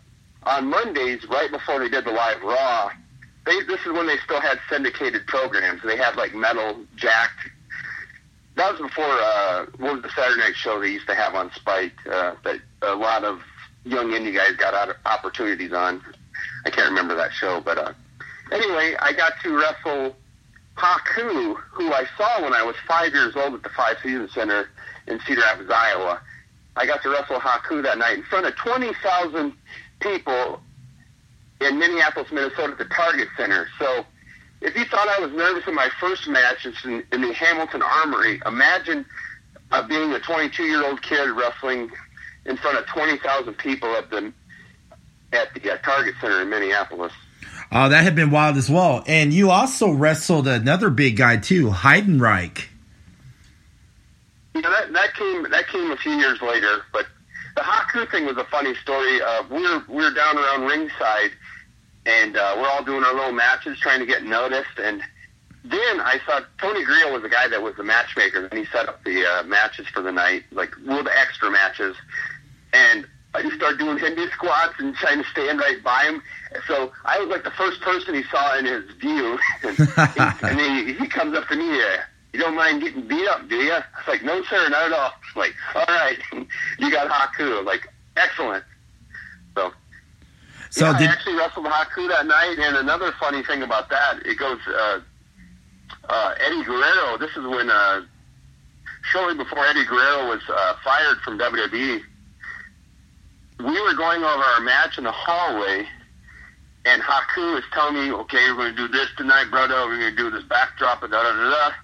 on 0.45 0.69
Mondays, 0.71 1.27
right 1.29 1.51
before 1.51 1.81
they 1.81 1.89
did 1.89 2.05
the 2.05 2.13
live 2.13 2.41
Raw, 2.41 2.91
they 3.47 3.61
this 3.63 3.81
is 3.81 3.89
when 3.89 4.07
they 4.07 4.17
still 4.19 4.41
had 4.41 4.61
syndicated 4.69 5.27
programs. 5.27 5.83
They 5.83 5.97
had 5.97 6.15
like 6.15 6.33
Metal 6.33 6.77
Jakked. 6.95 7.51
That 8.55 8.73
was 8.73 8.81
before 8.81 9.11
uh, 9.11 9.67
what 9.79 9.95
was 9.95 10.03
the 10.03 10.11
Saturday 10.11 10.41
night 10.41 10.55
show 10.55 10.79
they 10.79 10.91
used 10.91 11.09
to 11.09 11.17
have 11.17 11.35
on 11.35 11.51
Spike 11.55 11.95
uh, 12.07 12.37
that 12.45 12.61
a 12.83 12.95
lot 12.95 13.25
of 13.25 13.43
young 13.85 14.11
indie 14.11 14.37
guys 14.37 14.55
got 14.57 14.73
out 14.75 14.95
opportunities 15.05 15.73
on. 15.73 16.01
I 16.65 16.71
can't 16.71 16.91
remember 16.91 17.17
that 17.17 17.33
show, 17.33 17.61
but 17.61 17.77
uh, 17.77 17.93
anyway, 18.53 18.95
I 19.01 19.15
got 19.15 19.33
to 19.43 19.59
wrestle 19.59 20.15
Haku, 20.81 21.57
who 21.73 21.93
I 21.93 22.07
saw 22.17 22.43
when 22.43 22.55
I 22.55 22.63
was 22.63 22.75
five 22.89 23.13
years 23.13 23.37
old 23.37 23.53
at 23.55 23.63
the 23.63 23.69
Five 23.69 23.99
Seasons 24.03 24.33
Center 24.33 24.71
in 25.07 25.21
Cedar 25.21 25.43
Rapids, 25.43 25.71
Iowa. 25.71 26.21
I 26.77 26.87
got 26.87 27.03
to 27.03 27.11
wrestle 27.11 27.39
Haku 27.39 27.83
that 27.83 27.99
night 27.99 28.17
in 28.17 28.23
front 28.25 28.47
of 28.47 28.57
20,000 28.57 29.53
people 30.01 30.63
in 31.61 31.79
Minneapolis, 31.79 32.33
Minnesota 32.33 32.73
at 32.73 32.79
the 32.79 32.87
Target 32.87 33.29
Center. 33.37 33.69
So 33.79 34.07
if 34.63 34.75
you 34.75 34.87
thought 34.87 35.07
I 35.07 35.21
was 35.21 35.33
nervous 35.33 35.67
in 35.67 35.75
my 35.75 35.91
first 36.01 36.27
match 36.27 36.65
in, 36.65 37.05
in 37.13 37.21
the 37.21 37.35
Hamilton 37.35 37.83
Armory, 37.83 38.41
imagine 38.47 39.05
uh, 39.73 39.87
being 39.87 40.13
a 40.15 40.19
22-year-old 40.19 41.03
kid 41.03 41.29
wrestling 41.31 41.91
in 42.47 42.57
front 42.57 42.79
of 42.79 42.87
20,000 42.87 43.55
people 43.59 43.91
at 43.97 44.11
the 44.11 44.33
at 45.33 45.55
the 45.55 45.73
uh, 45.73 45.77
Target 45.79 46.15
Center 46.21 46.43
in 46.43 46.49
Minneapolis. 46.51 47.13
Oh, 47.73 47.89
that 47.89 48.03
had 48.03 48.17
been 48.17 48.31
wild 48.31 48.57
as 48.57 48.69
well. 48.69 49.05
And 49.07 49.33
you 49.33 49.51
also 49.51 49.91
wrestled 49.93 50.49
another 50.49 50.91
big 50.91 51.17
guy 51.17 51.37
too, 51.37 51.69
Heidenreich. 51.71 52.65
Yeah, 54.55 54.63
that 54.63 54.93
that 54.93 55.15
came 55.15 55.49
that 55.51 55.69
came 55.69 55.91
a 55.93 55.97
few 55.97 56.13
years 56.13 56.43
later. 56.43 56.83
But 56.93 57.07
the 57.55 57.63
Haku 57.63 58.11
thing 58.11 58.27
was 58.27 58.37
a 58.37 58.45
funny 58.45 58.75
story. 58.77 59.23
Uh, 59.23 59.45
we 59.49 59.63
were 59.63 59.85
we 59.89 59.97
were 59.97 60.11
down 60.13 60.37
around 60.37 60.63
ringside, 60.63 61.31
and 62.07 62.37
uh, 62.37 62.55
we're 62.57 62.69
all 62.69 62.83
doing 62.83 63.05
our 63.05 63.15
little 63.15 63.33
matches, 63.33 63.79
trying 63.79 64.01
to 64.01 64.07
get 64.07 64.25
noticed. 64.25 64.79
And 64.83 65.03
then 65.65 66.01
I 66.01 66.21
saw 66.27 66.41
Tony 66.59 66.85
Grillo 66.85 67.13
was 67.13 67.23
the 67.23 67.29
guy 67.29 67.47
that 67.47 67.63
was 67.63 67.77
the 67.77 67.85
matchmaker, 67.85 68.47
and 68.47 68.59
he 68.59 68.65
set 68.67 68.89
up 68.89 69.05
the 69.05 69.25
uh, 69.25 69.43
matches 69.45 69.87
for 69.87 70.03
the 70.03 70.11
night, 70.11 70.45
like 70.51 70.77
little 70.79 71.09
extra 71.09 71.51
matches. 71.51 71.95
And 72.73 73.07
I 73.33 73.43
just 73.43 73.55
started 73.57 73.79
doing 73.79 73.99
Hindu 73.99 74.29
squats 74.31 74.75
and 74.79 74.95
trying 74.97 75.23
to 75.23 75.29
stand 75.31 75.61
right 75.61 75.83
by 75.85 76.05
him. 76.05 76.23
So 76.67 76.93
I 77.05 77.21
was 77.21 77.29
like 77.29 77.45
the 77.45 77.53
first 77.53 77.81
person 77.81 78.15
he 78.15 78.25
saw 78.25 78.59
in 78.59 78.65
his 78.65 78.91
view. 79.01 79.39
and, 79.63 79.77
he, 79.77 80.47
and 80.47 80.61
he, 80.61 80.93
he 80.95 81.07
comes 81.07 81.37
up 81.37 81.47
to 81.49 81.57
me, 81.57 81.81
uh, 81.81 81.99
you 82.33 82.41
don't 82.41 82.57
mind 82.57 82.83
getting 82.83 83.07
beat 83.07 83.27
up, 83.29 83.49
do 83.49 83.57
you? 83.57 83.73
I 83.73 83.79
was 83.79 84.09
like, 84.09 84.23
no, 84.25 84.43
sir, 84.45 84.69
not 84.69 84.87
at 84.87 84.93
all. 84.93 85.13
Like, 85.37 85.55
all 85.77 85.85
right, 85.87 86.19
you 86.81 86.91
got 86.91 87.09
Haku. 87.09 87.65
Like, 87.65 87.87
excellent. 88.17 88.65
So, 89.55 89.73
so 90.71 90.87
yeah, 90.87 90.99
did... 90.99 91.09
I 91.09 91.13
actually 91.13 91.37
wrestled 91.37 91.67
Haku 91.67 92.09
that 92.09 92.27
night. 92.27 92.57
And 92.59 92.77
another 92.77 93.13
funny 93.21 93.45
thing 93.45 93.63
about 93.63 93.89
that, 93.91 94.27
it 94.27 94.37
goes, 94.37 94.59
uh, 94.67 95.01
uh, 96.09 96.35
Eddie 96.41 96.65
Guerrero, 96.65 97.17
this 97.17 97.31
is 97.31 97.47
when, 97.47 97.71
uh, 97.71 98.03
shortly 99.13 99.37
before 99.37 99.65
Eddie 99.67 99.85
Guerrero 99.85 100.31
was 100.31 100.43
uh, 100.49 100.75
fired 100.83 101.19
from 101.19 101.39
WWE, 101.39 102.03
we 103.65 103.81
were 103.81 103.95
going 103.95 104.23
over 104.23 104.43
our 104.43 104.61
match 104.61 104.99
in 104.99 105.05
the 105.05 105.13
hallway, 105.13 105.87
and 106.85 107.03
Haku 107.03 107.59
is 107.59 107.65
telling 107.73 107.95
me, 107.95 108.13
okay, 108.13 108.51
we're 108.51 108.57
going 108.57 108.77
to 108.77 108.87
do 108.87 108.89
this 108.89 109.09
tonight, 109.17 109.51
brother. 109.51 109.75
We're 109.87 109.99
going 109.99 110.17
to 110.17 110.17
do 110.17 110.31
this 110.31 110.45
backdrop, 110.45 111.03
and 111.03 111.13
da 111.13 111.23
da 111.23 111.33
da 111.33 111.51
da. 111.51 111.75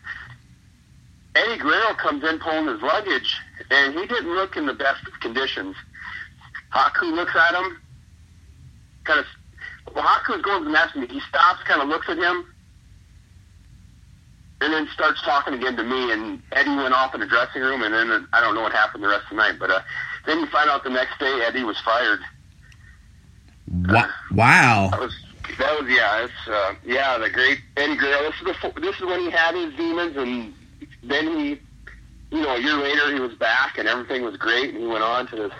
Eddie 1.34 1.58
Guerrero 1.60 1.94
comes 1.94 2.24
in 2.24 2.38
pulling 2.38 2.66
his 2.66 2.80
luggage, 2.80 3.36
and 3.70 3.94
he 3.94 4.06
didn't 4.06 4.34
look 4.34 4.56
in 4.56 4.66
the 4.66 4.72
best 4.72 5.06
of 5.06 5.20
conditions. 5.20 5.76
Haku 6.72 7.12
looks 7.12 7.36
at 7.36 7.54
him, 7.54 7.78
kind 9.04 9.20
of. 9.20 9.26
Well, 9.94 10.04
Haku's 10.04 10.42
going 10.42 10.60
to 10.60 10.64
the 10.64 10.70
match, 10.70 10.90
and 10.94 11.10
he 11.10 11.20
stops, 11.20 11.62
kind 11.64 11.80
of 11.82 11.88
looks 11.88 12.08
at 12.08 12.16
him, 12.16 12.46
and 14.60 14.72
then 14.72 14.88
starts 14.92 15.22
talking 15.22 15.54
again 15.54 15.76
to 15.76 15.84
me. 15.84 16.12
And 16.12 16.42
Eddie 16.52 16.74
went 16.74 16.94
off 16.94 17.14
in 17.14 17.20
the 17.20 17.26
dressing 17.26 17.62
room, 17.62 17.82
and 17.82 17.94
then 17.94 18.26
I 18.32 18.40
don't 18.40 18.54
know 18.54 18.62
what 18.62 18.72
happened 18.72 19.04
the 19.04 19.08
rest 19.08 19.24
of 19.24 19.30
the 19.30 19.36
night, 19.36 19.58
but 19.58 19.70
uh, 19.70 19.80
then 20.26 20.40
you 20.40 20.46
find 20.46 20.68
out 20.68 20.84
the 20.84 20.90
next 20.90 21.18
day 21.18 21.40
Eddie 21.46 21.64
was 21.64 21.78
fired. 21.80 22.20
Wow! 23.68 24.08
wow. 24.32 24.88
That 24.90 25.00
was 25.00 25.16
that 25.58 25.80
was 25.80 25.90
yeah, 25.90 26.24
it's 26.24 26.48
uh, 26.48 26.74
yeah 26.84 27.18
the 27.18 27.30
great 27.30 27.60
Eddie 27.76 27.96
Guerrero. 27.96 28.30
This 28.30 28.34
is 28.40 28.56
the 28.62 28.80
this 28.80 28.96
is 28.96 29.02
when 29.02 29.20
he 29.20 29.30
had 29.30 29.54
his 29.54 29.74
demons, 29.74 30.16
and 30.16 30.54
then 31.02 31.26
he, 31.28 31.48
you 32.30 32.42
know, 32.42 32.54
a 32.54 32.60
year 32.60 32.76
later 32.76 33.12
he 33.12 33.20
was 33.20 33.34
back 33.34 33.78
and 33.78 33.88
everything 33.88 34.22
was 34.22 34.36
great, 34.36 34.70
and 34.70 34.78
he 34.78 34.86
went 34.86 35.02
on 35.02 35.26
to 35.28 35.36
this. 35.36 35.52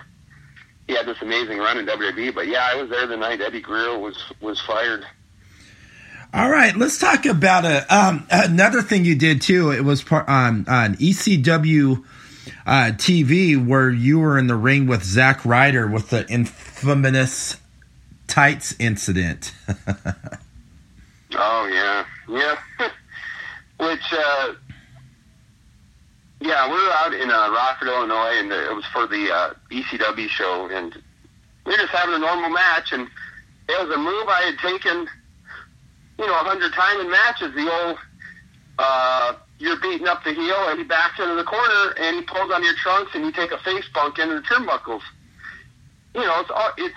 He 0.87 0.93
had 0.93 1.05
this 1.05 1.21
amazing 1.21 1.57
run 1.57 1.77
in 1.77 1.85
WWE, 1.85 2.33
but 2.33 2.47
yeah, 2.47 2.69
I 2.71 2.75
was 2.75 2.89
there 2.89 3.07
the 3.07 3.17
night 3.17 3.41
Eddie 3.41 3.61
Guerrero 3.61 3.99
was 3.99 4.17
was 4.39 4.61
fired. 4.61 5.05
All 6.33 6.49
right, 6.49 6.75
let's 6.75 6.99
talk 6.99 7.25
about 7.25 7.65
a 7.65 7.85
um, 7.93 8.27
another 8.29 8.81
thing 8.81 9.05
you 9.05 9.15
did 9.15 9.41
too. 9.41 9.71
It 9.71 9.83
was 9.83 10.03
part 10.03 10.27
on 10.27 10.67
on 10.67 10.95
ECW 10.95 12.03
uh, 12.67 12.91
TV 12.91 13.55
where 13.55 13.89
you 13.89 14.19
were 14.19 14.37
in 14.37 14.47
the 14.47 14.55
ring 14.55 14.87
with 14.87 15.01
Zack 15.01 15.45
Ryder 15.45 15.87
with 15.87 16.09
the 16.09 16.29
infamous 16.29 17.55
tights 18.27 18.75
incident. 18.77 19.53
oh 21.35 21.67
yeah, 21.71 22.05
yeah. 22.27 22.55
Which, 23.79 24.11
uh, 24.11 24.53
yeah, 26.41 26.67
we 26.67 26.73
were 26.73 26.91
out 26.91 27.13
in 27.13 27.29
uh, 27.29 27.51
Rockford, 27.51 27.87
Illinois, 27.87 28.33
and 28.39 28.51
it 28.51 28.75
was 28.75 28.85
for 28.91 29.07
the 29.07 29.31
uh, 29.31 29.53
ECW 29.71 30.27
show, 30.27 30.67
and 30.69 30.93
we 31.65 31.71
were 31.71 31.77
just 31.77 31.93
having 31.93 32.15
a 32.15 32.19
normal 32.19 32.49
match, 32.49 32.91
and 32.91 33.07
it 33.69 33.87
was 33.87 33.95
a 33.95 33.97
move 33.97 34.27
I 34.27 34.41
had 34.41 34.59
taken, 34.59 35.07
you 36.19 36.27
know, 36.27 36.33
a 36.33 36.43
hundred 36.43 36.73
times 36.73 36.99
in 36.99 37.09
matches. 37.09 37.55
The 37.55 37.71
old 37.71 37.97
uh, 38.77 39.33
you're 39.59 39.79
beating 39.79 40.07
up 40.07 40.23
the 40.23 40.33
heel, 40.33 40.67
and 40.69 40.79
he 40.79 40.85
backs 40.85 41.19
into 41.19 41.35
the 41.35 41.43
corner, 41.43 41.93
and 41.97 42.17
he 42.17 42.21
pulls 42.23 42.51
on 42.51 42.63
your 42.63 42.75
trunks, 42.75 43.11
and 43.15 43.25
you 43.25 43.31
take 43.31 43.51
a 43.51 43.57
face 43.59 43.85
bunk 43.93 44.19
into 44.19 44.35
the 44.35 44.41
turnbuckles. 44.41 45.01
You 46.13 46.21
know, 46.21 46.41
it's 46.41 46.51
it's 46.77 46.95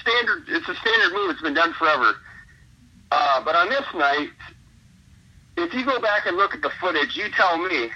standard. 0.00 0.44
It's 0.48 0.68
a 0.68 0.74
standard 0.74 1.12
move. 1.14 1.30
It's 1.30 1.42
been 1.42 1.54
done 1.54 1.72
forever. 1.74 2.16
Uh, 3.10 3.44
but 3.44 3.54
on 3.54 3.68
this 3.68 3.86
night, 3.94 4.30
if 5.56 5.72
you 5.72 5.84
go 5.84 6.00
back 6.00 6.26
and 6.26 6.36
look 6.36 6.54
at 6.54 6.62
the 6.62 6.70
footage, 6.80 7.16
you 7.16 7.28
tell 7.36 7.58
me. 7.58 7.90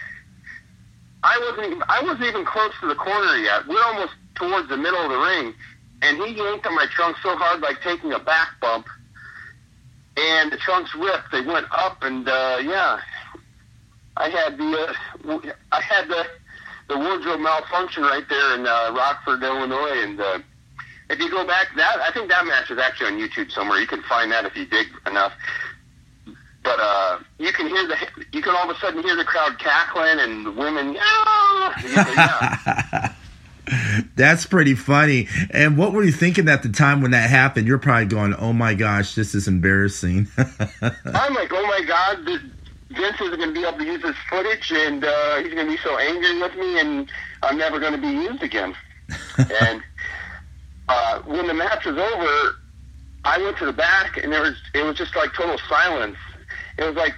I 1.24 1.36
wasn't 1.40 1.66
even, 1.66 1.82
I 1.88 2.02
wasn't 2.02 2.24
even 2.26 2.44
close 2.44 2.72
to 2.80 2.86
the 2.86 2.94
corner 2.94 3.36
yet. 3.38 3.66
We're 3.66 3.82
almost 3.82 4.12
towards 4.36 4.68
the 4.68 4.76
middle 4.76 5.00
of 5.00 5.10
the 5.10 5.18
ring, 5.18 5.54
and 6.00 6.16
he 6.18 6.36
yanked 6.36 6.64
on 6.66 6.76
my 6.76 6.86
trunk 6.94 7.16
so 7.22 7.34
hard, 7.34 7.60
like 7.60 7.82
taking 7.82 8.12
a 8.12 8.20
back 8.20 8.50
bump, 8.60 8.86
and 10.16 10.52
the 10.52 10.56
trunks 10.58 10.94
ripped. 10.94 11.32
They 11.32 11.40
went 11.40 11.66
up, 11.72 11.98
and 12.02 12.28
uh, 12.28 12.58
yeah, 12.62 13.00
I 14.18 14.28
had 14.30 14.58
the 14.58 14.94
uh, 15.28 15.52
I 15.72 15.80
had 15.80 16.08
the 16.08 16.26
the 16.88 16.98
wardrobe 16.98 17.40
malfunction 17.40 18.02
right 18.02 18.28
there 18.28 18.54
in 18.54 18.66
uh, 18.66 18.92
Rockford, 18.94 19.42
Illinois, 19.42 20.02
and 20.02 20.20
uh, 20.20 20.38
if 21.10 21.18
you 21.18 21.30
go 21.30 21.46
back, 21.46 21.68
that 21.76 22.00
I 22.00 22.10
think 22.12 22.28
that 22.28 22.44
match 22.46 22.70
is 22.70 22.78
actually 22.78 23.06
on 23.06 23.18
YouTube 23.18 23.52
somewhere. 23.52 23.80
You 23.80 23.86
can 23.86 24.02
find 24.02 24.32
that 24.32 24.44
if 24.44 24.56
you 24.56 24.66
dig 24.66 24.88
enough. 25.06 25.32
But 26.64 26.80
uh, 26.80 27.18
you 27.38 27.52
can 27.52 27.68
hear 27.68 27.86
the 27.86 27.96
you 28.32 28.42
can 28.42 28.54
all 28.54 28.68
of 28.68 28.76
a 28.76 28.80
sudden 28.80 29.02
hear 29.02 29.16
the 29.16 29.24
crowd 29.24 29.58
cackling 29.58 30.18
and 30.18 30.44
the 30.44 30.50
women. 30.50 30.94
Yeah, 30.94 31.82
yeah. 31.86 33.12
That's 34.16 34.46
pretty 34.46 34.74
funny. 34.74 35.28
And 35.50 35.76
what 35.78 35.92
were 35.92 36.02
you 36.02 36.12
thinking 36.12 36.48
at 36.48 36.62
the 36.62 36.68
time 36.70 37.00
when 37.00 37.12
that 37.12 37.30
happened? 37.30 37.66
You're 37.66 37.78
probably 37.78 38.06
going, 38.06 38.34
"Oh 38.34 38.52
my 38.52 38.74
gosh, 38.74 39.14
this 39.14 39.34
is 39.34 39.46
embarrassing." 39.46 40.28
I'm 40.36 41.34
like, 41.34 41.52
"Oh 41.52 41.66
my 41.66 41.84
god, 41.86 42.26
this, 42.26 42.40
Vince 42.98 43.20
isn't 43.20 43.38
going 43.38 43.54
to 43.54 43.60
be 43.60 43.66
able 43.66 43.78
to 43.78 43.84
use 43.84 44.02
this 44.02 44.16
footage, 44.28 44.72
and 44.72 45.04
uh, 45.04 45.36
he's 45.36 45.54
going 45.54 45.66
to 45.66 45.72
be 45.72 45.78
so 45.78 45.96
angry 45.98 46.40
with 46.40 46.54
me, 46.56 46.80
and 46.80 47.10
I'm 47.42 47.56
never 47.56 47.78
going 47.78 47.92
to 47.92 47.98
be 47.98 48.08
used 48.08 48.42
again." 48.42 48.74
and 49.38 49.82
uh, 50.88 51.20
when 51.22 51.46
the 51.46 51.54
match 51.54 51.86
was 51.86 51.96
over, 51.96 52.56
I 53.24 53.38
went 53.38 53.56
to 53.58 53.66
the 53.66 53.72
back, 53.72 54.16
and 54.16 54.32
there 54.32 54.42
was 54.42 54.56
it 54.74 54.84
was 54.84 54.96
just 54.96 55.14
like 55.16 55.32
total 55.34 55.58
silence. 55.68 56.18
It 56.76 56.84
was 56.84 56.96
like 56.96 57.14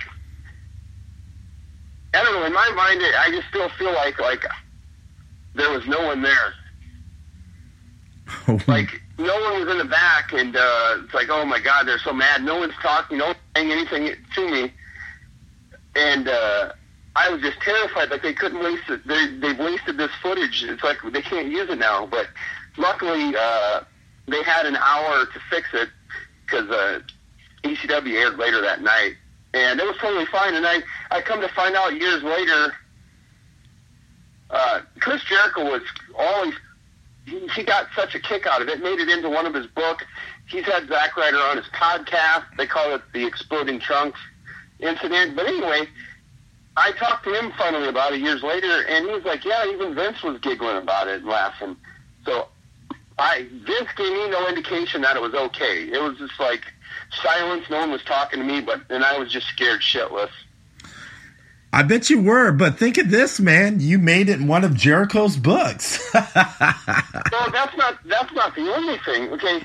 I 2.13 2.25
don't 2.25 2.35
know. 2.35 2.45
In 2.45 2.53
my 2.53 2.71
mind, 2.75 3.01
I 3.03 3.31
just 3.31 3.49
still 3.49 3.69
feel 3.71 3.93
like 3.93 4.21
like 4.21 4.45
there 5.55 5.71
was 5.71 5.87
no 5.87 6.05
one 6.07 6.23
there. 6.23 6.55
like 8.67 9.01
no 9.19 9.35
one 9.41 9.61
was 9.61 9.71
in 9.71 9.79
the 9.79 9.85
back, 9.85 10.33
and 10.33 10.57
uh, 10.57 10.99
it's 11.05 11.15
like, 11.15 11.29
oh 11.31 11.45
my 11.45 11.61
god, 11.61 11.87
they're 11.87 11.99
so 11.99 12.13
mad. 12.13 12.43
No 12.43 12.59
one's 12.59 12.75
talking, 12.83 13.19
no 13.19 13.27
one's 13.27 13.39
saying 13.57 13.71
anything 13.71 14.17
to 14.35 14.51
me, 14.51 14.73
and 15.95 16.29
uh, 16.29 16.73
I 17.17 17.31
was 17.31 17.41
just 17.41 17.61
terrified. 17.61 18.11
Like 18.11 18.23
they 18.23 18.35
couldn't 18.35 18.63
waste 18.63 18.89
it. 18.89 19.07
They 19.07 19.27
they've 19.39 19.59
wasted 19.59 19.97
this 19.97 20.11
footage. 20.23 20.65
It's 20.65 20.83
like 20.83 20.99
they 21.13 21.23
can't 21.23 21.49
use 21.49 21.69
it 21.71 21.79
now. 21.79 22.07
But 22.07 22.29
luckily, 22.77 23.35
uh, 23.39 23.83
they 24.29 24.43
had 24.43 24.67
an 24.67 24.77
hour 24.77 25.27
to 25.27 25.41
fix 25.51 25.69
it 25.73 25.89
because 26.47 26.69
uh, 26.71 27.01
ECW 27.65 28.15
aired 28.15 28.39
later 28.39 28.61
that 28.61 28.83
night, 28.83 29.17
and 29.55 29.81
it 29.81 29.87
was 29.87 29.97
totally 29.99 30.27
fine. 30.27 30.55
And 30.55 30.67
I 30.67 30.83
I 31.11 31.21
come 31.21 31.41
to 31.41 31.49
find 31.49 31.75
out 31.75 31.95
years 31.95 32.23
later 32.23 32.73
uh, 34.51 34.81
Chris 35.01 35.23
Jericho 35.25 35.65
was 35.65 35.83
always 36.19 36.55
he, 37.27 37.47
he 37.49 37.63
got 37.63 37.87
such 37.95 38.15
a 38.15 38.19
kick 38.21 38.47
out 38.47 38.63
of 38.63 38.69
it, 38.69 38.83
made 38.83 38.99
it 38.99 39.09
into 39.09 39.29
one 39.29 39.47
of 39.47 39.55
his 39.55 39.67
books. 39.67 40.05
He's 40.47 40.65
had 40.65 40.89
Zack 40.89 41.17
Ryder 41.17 41.37
on 41.39 41.59
his 41.59 41.67
podcast. 41.67 42.45
They 42.57 42.67
call 42.67 42.95
it 42.95 43.03
the 43.13 43.25
Exploding 43.25 43.79
Trunks 43.79 44.19
incident. 44.83 45.37
But 45.37 45.47
anyway, 45.47 45.89
I 46.77 46.93
talked 46.93 47.25
to 47.25 47.35
him 47.35 47.53
finally 47.59 47.89
about 47.89 48.13
it 48.13 48.21
years 48.21 48.43
later, 48.43 48.85
and 48.87 49.07
he 49.07 49.13
was 49.13 49.25
like, 49.25 49.45
"Yeah, 49.45 49.67
even 49.67 49.95
Vince 49.95 50.23
was 50.23 50.39
giggling 50.41 50.77
about 50.77 51.09
it 51.09 51.21
and 51.21 51.27
laughing." 51.27 51.77
So, 52.25 52.49
I 53.19 53.47
Vince 53.51 53.89
gave 53.97 54.13
me 54.13 54.29
no 54.31 54.49
indication 54.49 55.03
that 55.03 55.17
it 55.17 55.23
was 55.23 55.35
okay. 55.35 55.85
It 55.85 56.03
was 56.03 56.17
just 56.19 56.39
like 56.39 56.65
silence. 57.23 57.65
No 57.71 57.79
one 57.79 57.91
was 57.91 58.03
talking 58.05 58.41
to 58.41 58.45
me, 58.45 58.61
but 58.61 58.83
and 58.91 59.05
I 59.05 59.19
was 59.19 59.31
just 59.31 59.47
scared 59.49 59.81
shitless. 59.81 60.31
I 61.73 61.85
bet 61.85 62.11
you 62.11 62.21
were, 62.21 62.51
but 62.51 62.79
think 62.79 62.99
of 62.99 63.11
this, 63.11 63.39
man. 63.39 63.79
You 63.79 63.99
made 63.99 64.29
it 64.29 64.41
in 64.41 64.49
one 64.49 64.65
of 64.65 64.75
Jericho's 64.75 65.37
books. 65.37 66.03
well, 66.15 66.25
that's 67.53 67.77
not 67.77 67.99
that's 68.07 68.33
not 68.33 68.55
the 68.57 68.73
only 68.75 68.99
thing. 68.99 69.31
Okay, 69.31 69.63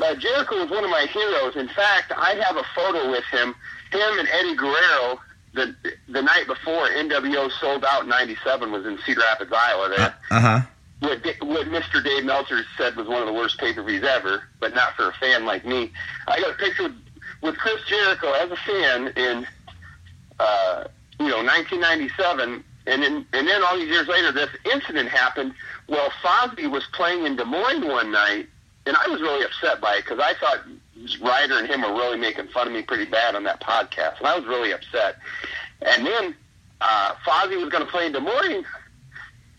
uh, 0.00 0.14
Jericho 0.16 0.60
was 0.60 0.70
one 0.70 0.84
of 0.84 0.90
my 0.90 1.06
heroes. 1.06 1.54
In 1.54 1.68
fact, 1.68 2.12
I 2.16 2.34
have 2.34 2.56
a 2.56 2.64
photo 2.74 3.10
with 3.10 3.24
him, 3.30 3.54
him 3.92 4.18
and 4.18 4.28
Eddie 4.28 4.56
Guerrero. 4.56 5.20
The 5.52 5.74
the 6.08 6.22
night 6.22 6.46
before 6.46 6.86
NWO 6.88 7.50
Souled 7.60 7.84
Out 7.84 8.06
'97 8.06 8.70
was 8.70 8.86
in 8.86 8.98
Cedar 9.04 9.20
Rapids, 9.20 9.52
Iowa. 9.52 9.92
That 9.96 10.14
uh 10.30 10.40
huh. 10.40 10.60
What, 11.00 11.24
what 11.40 11.66
Mr. 11.66 12.04
Dave 12.04 12.24
Meltzer 12.24 12.62
said 12.76 12.94
was 12.94 13.08
one 13.08 13.20
of 13.20 13.26
the 13.26 13.32
worst 13.32 13.58
pay 13.58 13.72
per 13.72 13.82
views 13.82 14.04
ever, 14.04 14.44
but 14.60 14.74
not 14.74 14.94
for 14.94 15.08
a 15.08 15.12
fan 15.14 15.46
like 15.46 15.64
me. 15.64 15.90
I 16.28 16.40
got 16.40 16.50
a 16.50 16.54
picture 16.54 16.84
with, 16.84 16.96
with 17.42 17.56
Chris 17.56 17.82
Jericho 17.88 18.32
as 18.32 18.50
a 18.50 18.56
fan 18.56 19.08
in. 19.16 19.46
Uh, 20.38 20.84
you 21.20 21.28
know, 21.28 21.44
1997, 21.44 22.64
and 22.86 23.02
then 23.02 23.26
and 23.34 23.46
then 23.46 23.62
all 23.62 23.76
these 23.76 23.90
years 23.90 24.08
later, 24.08 24.32
this 24.32 24.48
incident 24.72 25.10
happened. 25.10 25.52
Well, 25.86 26.10
Fozzy 26.22 26.68
was 26.68 26.84
playing 26.92 27.26
in 27.26 27.36
Des 27.36 27.44
Moines 27.44 27.84
one 27.84 28.10
night, 28.10 28.48
and 28.86 28.96
I 28.96 29.06
was 29.08 29.20
really 29.20 29.44
upset 29.44 29.82
by 29.82 29.96
it 29.96 30.04
because 30.04 30.18
I 30.18 30.32
thought 30.34 30.60
Ryder 31.20 31.58
and 31.58 31.66
him 31.66 31.82
were 31.82 31.92
really 31.92 32.18
making 32.18 32.48
fun 32.48 32.66
of 32.66 32.72
me 32.72 32.82
pretty 32.82 33.06
bad 33.06 33.34
on 33.34 33.44
that 33.44 33.60
podcast, 33.60 34.18
and 34.18 34.26
I 34.26 34.38
was 34.38 34.46
really 34.46 34.72
upset. 34.72 35.16
And 35.82 36.06
then 36.06 36.34
uh, 36.80 37.14
Fozzy 37.26 37.60
was 37.60 37.70
going 37.70 37.84
to 37.84 37.90
play 37.90 38.06
in 38.06 38.12
Des 38.12 38.20
Moines. 38.20 38.64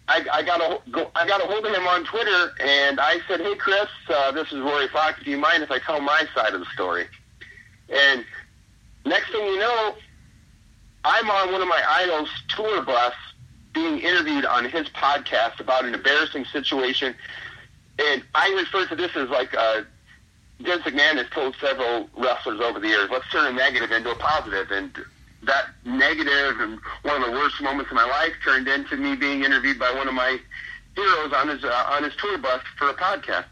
I, 0.07 0.25
I 0.33 0.41
got 0.43 0.61
a 0.61 0.79
go, 0.91 1.09
I 1.15 1.27
got 1.27 1.41
a 1.41 1.47
hold 1.47 1.65
of 1.65 1.73
him 1.73 1.87
on 1.87 2.03
Twitter, 2.05 2.53
and 2.59 2.99
I 2.99 3.19
said, 3.27 3.39
"Hey, 3.39 3.55
Chris, 3.55 3.87
uh, 4.09 4.31
this 4.31 4.51
is 4.51 4.59
Rory 4.59 4.87
Fox. 4.89 5.23
Do 5.23 5.31
you 5.31 5.37
mind 5.37 5.63
if 5.63 5.71
I 5.71 5.79
tell 5.79 6.01
my 6.01 6.25
side 6.35 6.53
of 6.53 6.59
the 6.59 6.65
story?" 6.73 7.07
And 7.89 8.25
next 9.05 9.31
thing 9.31 9.45
you 9.45 9.59
know, 9.59 9.95
I'm 11.05 11.29
on 11.29 11.51
one 11.51 11.61
of 11.61 11.67
my 11.67 11.81
idols' 11.87 12.29
tour 12.49 12.81
bus 12.81 13.13
being 13.73 13.99
interviewed 13.99 14.45
on 14.45 14.65
his 14.65 14.87
podcast 14.89 15.59
about 15.59 15.85
an 15.85 15.93
embarrassing 15.93 16.45
situation. 16.45 17.15
And 17.99 18.23
I 18.35 18.49
refer 18.49 18.87
to 18.87 18.95
this 18.95 19.15
as 19.15 19.29
like 19.29 19.53
uh, 19.53 19.83
Vince 20.63 20.83
McMahon 20.83 21.17
has 21.17 21.29
told 21.29 21.55
several 21.59 22.09
wrestlers 22.17 22.59
over 22.59 22.79
the 22.79 22.87
years, 22.87 23.09
let's 23.11 23.29
turn 23.31 23.53
a 23.53 23.57
negative 23.57 23.91
into 23.91 24.11
a 24.11 24.15
positive. 24.15 24.71
And 24.71 24.91
that 25.43 25.67
negative 25.85 26.59
and 26.59 26.79
one 27.03 27.21
of 27.21 27.29
the 27.29 27.31
worst 27.31 27.61
moments 27.61 27.91
of 27.91 27.95
my 27.95 28.05
life 28.05 28.33
turned 28.43 28.67
into 28.67 28.95
me 28.95 29.15
being 29.15 29.43
interviewed 29.43 29.79
by 29.79 29.91
one 29.93 30.07
of 30.07 30.13
my 30.13 30.37
heroes 30.95 31.33
on 31.33 31.47
his 31.47 31.63
uh, 31.63 31.87
on 31.89 32.03
his 32.03 32.13
tour 32.17 32.37
bus 32.37 32.61
for 32.77 32.89
a 32.89 32.93
podcast. 32.93 33.45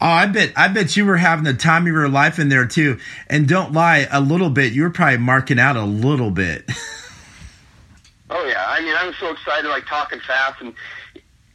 Oh, 0.00 0.06
I 0.06 0.26
bet 0.26 0.52
I 0.56 0.68
bet 0.68 0.96
you 0.96 1.06
were 1.06 1.16
having 1.16 1.44
the 1.44 1.54
time 1.54 1.82
of 1.82 1.88
your 1.88 2.08
life 2.08 2.38
in 2.38 2.48
there 2.48 2.66
too. 2.66 2.98
And 3.28 3.48
don't 3.48 3.72
lie, 3.72 4.06
a 4.10 4.20
little 4.20 4.50
bit. 4.50 4.72
You 4.72 4.82
were 4.82 4.90
probably 4.90 5.18
marking 5.18 5.58
out 5.58 5.76
a 5.76 5.84
little 5.84 6.30
bit. 6.30 6.64
oh 8.30 8.44
yeah, 8.46 8.64
I 8.68 8.80
mean, 8.80 8.94
I 8.94 9.06
was 9.06 9.16
so 9.16 9.30
excited, 9.30 9.68
like 9.68 9.86
talking 9.86 10.20
fast, 10.20 10.60
and 10.60 10.74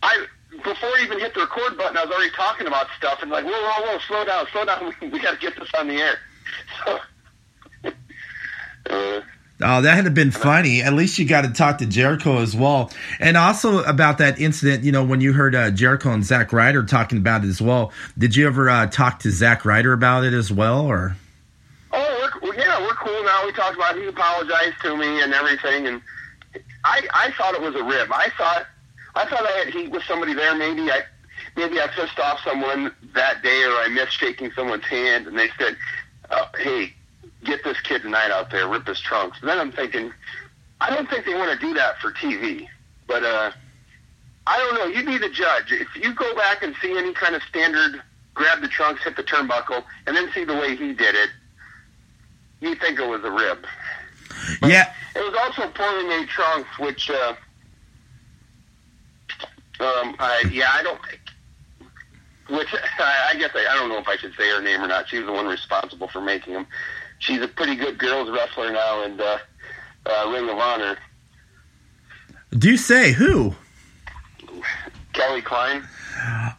I 0.02 0.26
before 0.64 0.90
I 0.90 1.02
even 1.04 1.20
hit 1.20 1.34
the 1.34 1.42
record 1.42 1.78
button, 1.78 1.98
I 1.98 2.06
was 2.06 2.14
already 2.14 2.32
talking 2.32 2.68
about 2.68 2.88
stuff, 2.98 3.20
and 3.22 3.32
like, 3.32 3.46
whoa, 3.46 3.52
whoa, 3.52 3.86
whoa, 3.86 4.00
slow 4.08 4.26
down, 4.26 4.48
slow 4.52 4.66
down. 4.66 4.94
We 5.02 5.10
we 5.10 5.20
got 5.20 5.32
to 5.32 5.38
get 5.38 5.58
this 5.60 5.70
on 5.78 5.88
the 5.88 5.96
air. 5.96 6.20
So. 6.86 7.00
uh, 8.90 9.22
Oh, 9.62 9.82
that 9.82 9.96
had 9.96 10.14
been 10.14 10.32
funny. 10.32 10.82
At 10.82 10.94
least 10.94 11.20
you 11.20 11.26
got 11.26 11.42
to 11.42 11.50
talk 11.50 11.80
to 11.80 11.86
Jericho 11.86 12.38
as 12.38 12.56
well. 12.56 12.92
And 13.20 13.36
also 13.36 13.84
about 13.84 14.20
that 14.20 14.40
incident, 14.40 14.86
you 14.86 14.94
know, 14.94 15.04
when 15.04 15.20
you 15.20 15.34
heard 15.34 15.54
uh, 15.54 15.70
Jericho 15.72 16.12
and 16.12 16.24
Zack 16.24 16.54
Ryder 16.54 16.84
talking 16.84 17.18
about 17.18 17.44
it 17.44 17.50
as 17.50 17.62
well, 17.62 17.92
did 18.18 18.38
you 18.38 18.48
ever 18.48 18.70
uh, 18.70 18.88
talk 18.88 19.20
to 19.20 19.32
Zack 19.32 19.66
Ryder 19.66 19.92
about 19.92 20.24
it 20.24 20.34
as 20.34 20.50
well, 20.50 20.86
or? 20.86 21.18
Oh, 21.92 22.30
we're, 22.42 22.56
yeah, 22.56 22.80
we're 22.80 22.96
cool 22.96 23.22
now. 23.26 23.46
We 23.46 23.52
talked 23.52 23.76
about 23.76 23.98
it. 23.98 24.04
he 24.04 24.08
apologized 24.08 24.80
to 24.84 24.96
me 24.96 25.22
and 25.22 25.34
everything, 25.34 25.88
and 25.88 26.02
I 26.86 27.06
I 27.14 27.32
thought 27.38 27.54
it 27.54 27.62
was 27.62 27.76
a 27.76 27.84
rib. 27.84 28.10
I 28.14 28.30
thought 28.38 28.66
I 29.20 29.30
thought 29.30 29.46
I 29.46 29.52
had 29.64 29.74
heat 29.74 29.92
with 29.92 30.04
somebody 30.04 30.34
there. 30.34 30.56
Maybe 30.56 30.90
I 30.90 31.02
maybe 31.56 31.80
I 31.80 31.88
pissed 31.88 32.20
off 32.20 32.40
someone 32.44 32.94
that 33.14 33.44
day, 33.44 33.64
or 33.64 33.74
I 33.74 33.90
missed 33.90 34.14
shaking 34.14 34.52
someone's 34.54 34.86
hand, 34.86 35.28
and 35.28 35.38
they 35.38 35.50
said, 35.58 35.76
uh, 36.30 36.46
"Hey, 36.58 36.94
get 37.44 37.64
this 37.64 37.80
kid 37.82 38.02
tonight 38.02 38.32
out 38.32 38.52
there, 38.52 38.68
rip 38.68 38.88
his 38.88 39.00
trunks. 39.00 39.40
And 39.42 39.50
then 39.50 39.60
I'm 39.60 39.72
thinking, 39.72 40.12
I 40.82 40.90
don't 40.90 41.10
think 41.10 41.26
they 41.26 41.34
want 41.36 41.60
to 41.60 41.66
do 41.66 41.74
that 41.76 42.00
for 42.00 42.12
TV. 42.12 42.68
But 43.08 43.24
uh, 43.24 43.52
I 44.48 44.58
don't 44.58 44.76
know. 44.76 44.86
You 44.86 45.06
be 45.06 45.18
the 45.18 45.34
judge. 45.34 45.72
If 45.72 45.96
you 45.96 46.14
go 46.14 46.36
back 46.36 46.64
and 46.64 46.76
see 46.82 46.98
any 46.98 47.14
kind 47.14 47.36
of 47.36 47.42
standard 47.44 48.02
grab 48.34 48.62
the 48.62 48.68
trunks, 48.68 49.04
hit 49.04 49.16
the 49.18 49.24
turnbuckle, 49.24 49.84
and 50.08 50.16
then 50.16 50.32
see 50.34 50.44
the 50.44 50.54
way 50.54 50.76
he 50.76 50.94
did 50.94 51.16
it, 51.16 51.30
you 52.62 52.76
think 52.76 53.00
it 53.00 53.08
was 53.08 53.24
a 53.24 53.32
rib. 53.32 53.66
But 54.62 54.70
yeah. 54.70 54.94
It 55.16 55.20
was 55.20 55.36
also 55.42 55.70
pulling 55.72 56.08
made 56.08 56.28
trunks, 56.30 56.70
which, 56.80 57.10
uh, 57.10 57.34
um, 59.80 60.16
I, 60.20 60.44
yeah, 60.52 60.70
I 60.72 60.84
don't. 60.84 61.00
Which 62.50 62.74
I, 63.00 63.32
I 63.32 63.38
guess 63.38 63.52
I, 63.54 63.68
I 63.70 63.76
don't 63.76 63.90
know 63.90 64.00
if 64.00 64.08
I 64.08 64.18
should 64.18 64.34
say 64.36 64.50
her 64.50 64.62
name 64.62 64.82
or 64.82 64.88
not. 64.88 65.08
She 65.08 65.18
was 65.18 65.28
the 65.28 65.34
one 65.34 65.46
responsible 65.46 66.08
for 66.08 66.22
making 66.22 66.54
them 66.54 66.68
she's 67.20 67.42
a 67.42 67.48
pretty 67.48 67.76
good 67.76 67.98
girls 67.98 68.30
wrestler 68.32 68.72
now 68.72 69.04
in 69.04 69.20
uh, 69.20 69.38
uh, 70.06 70.32
Ring 70.32 70.50
of 70.50 70.58
Honor. 70.58 70.98
Do 72.58 72.70
you 72.70 72.78
say 72.78 73.12
who? 73.12 73.54
Kelly 75.14 75.42
Klein. 75.42 75.84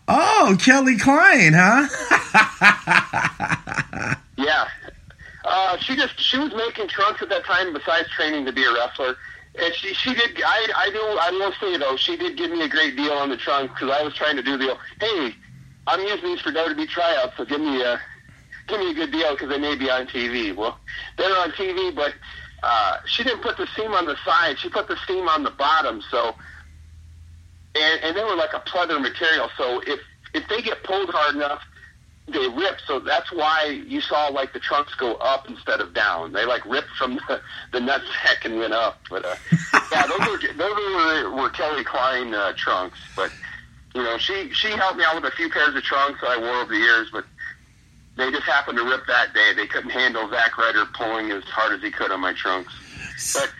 Oh, 0.07 0.57
Kelly 0.61 0.97
Klein, 0.97 1.53
huh? 1.55 1.89
yeah. 4.39 4.69
Uh, 5.45 5.77
she 5.79 5.97
just 5.97 6.19
she 6.21 6.39
was 6.39 6.55
making 6.55 6.89
trunks 6.89 7.21
at 7.23 7.29
that 7.31 7.45
time. 7.45 7.73
Besides 7.73 8.09
training 8.11 8.45
to 8.47 8.53
be 8.53 8.65
a 8.65 8.73
wrestler, 8.73 9.17
and 9.63 9.75
she 9.75 9.95
she 9.95 10.15
did. 10.15 10.41
I 10.45 10.69
I 10.77 10.91
do 10.91 11.01
I 11.01 11.31
will 11.31 11.53
say 11.61 11.77
though 11.77 11.97
she 11.97 12.17
did 12.17 12.37
give 12.37 12.51
me 12.51 12.63
a 12.63 12.69
great 12.69 12.97
deal 12.97 13.13
on 13.13 13.29
the 13.29 13.37
trunks 13.37 13.75
because 13.75 13.95
I 13.97 14.03
was 14.03 14.15
trying 14.15 14.37
to 14.37 14.43
do 14.43 14.57
the 14.57 14.77
hey 15.01 15.35
I'm 15.87 16.01
using 16.01 16.25
these 16.25 16.41
for 16.41 16.53
WWE 16.53 16.89
tryouts, 16.89 17.37
so 17.37 17.45
give 17.45 17.61
me 17.61 17.83
a 17.83 18.01
give 18.69 18.79
me 18.79 18.91
a 18.91 18.95
good 18.95 19.11
deal 19.11 19.33
because 19.33 19.49
they 19.49 19.59
may 19.59 19.75
be 19.77 19.91
on 19.91 20.07
TV. 20.07 20.55
Well, 20.55 20.79
they're 21.19 21.37
on 21.41 21.51
TV, 21.53 21.95
but 21.95 22.15
uh, 22.63 22.97
she 23.07 23.25
didn't 23.25 23.43
put 23.43 23.57
the 23.57 23.67
seam 23.75 23.93
on 23.93 24.07
the 24.07 24.17
side. 24.25 24.59
She 24.59 24.69
put 24.69 24.87
the 24.89 24.97
seam 25.07 25.29
on 25.29 25.43
the 25.43 25.51
bottom. 25.51 26.03
So, 26.11 26.35
and, 27.75 28.01
and 28.03 28.17
they 28.17 28.23
were 28.23 28.37
like 28.37 28.53
a 28.55 28.61
pleather 28.61 29.01
material. 29.01 29.49
So 29.57 29.81
if 29.87 30.01
if 30.35 30.49
they 30.49 30.63
get 30.63 30.85
pulled 30.85 31.11
hard 31.11 31.35
enough, 31.35 31.61
they 32.33 32.49
rip. 32.49 32.79
So 32.87 33.01
that's 33.01 33.33
why 33.33 33.83
you 33.87 34.01
saw 34.01 34.29
like 34.29 34.53
the 34.53 34.61
trunks 34.61 34.95
go 34.95 35.15
up 35.17 35.49
instead 35.49 35.81
of 35.81 35.95
down. 35.95 36.33
They 36.33 36.45
like 36.45 36.65
ripped 36.65 36.91
from 36.99 37.17
the, 37.29 37.41
the 37.73 37.79
nutsack 37.79 38.45
and 38.45 38.59
went 38.59 38.73
up. 38.73 39.01
But 39.09 39.25
uh, 39.25 39.37
yeah, 39.93 40.07
those 40.07 40.19
were 40.21 40.53
those 40.55 40.77
were, 40.95 41.43
were 41.43 41.51
Kelly 41.51 41.85
Klein 41.85 42.35
uh, 42.35 42.53
trunks. 42.57 42.99
But 43.17 43.31
you 43.95 44.03
know, 44.03 44.19
she 44.19 44.51
she 44.53 44.69
helped 44.71 44.99
me 44.99 45.05
out 45.05 45.17
with 45.17 45.33
a 45.33 45.37
few 45.37 45.51
pairs 45.51 45.75
of 45.75 45.83
trunks 45.83 46.21
I 46.27 46.39
wore 46.39 46.63
over 46.63 46.73
the 46.73 46.79
years, 46.79 47.09
but 47.13 47.25
they 48.17 48.31
just 48.31 48.45
happened 48.45 48.79
to 48.79 48.85
rip 48.85 49.07
that 49.07 49.33
day. 49.35 49.53
They 49.55 49.67
couldn't 49.67 49.91
handle 49.91 50.29
Zack 50.31 50.57
Ryder 50.59 50.87
pulling 50.95 51.31
as 51.31 51.45
hard 51.45 51.73
as 51.73 51.83
he 51.83 51.91
could 51.91 52.11
on 52.11 52.21
my 52.21 52.35
trunks. 52.35 52.73
But 53.35 53.53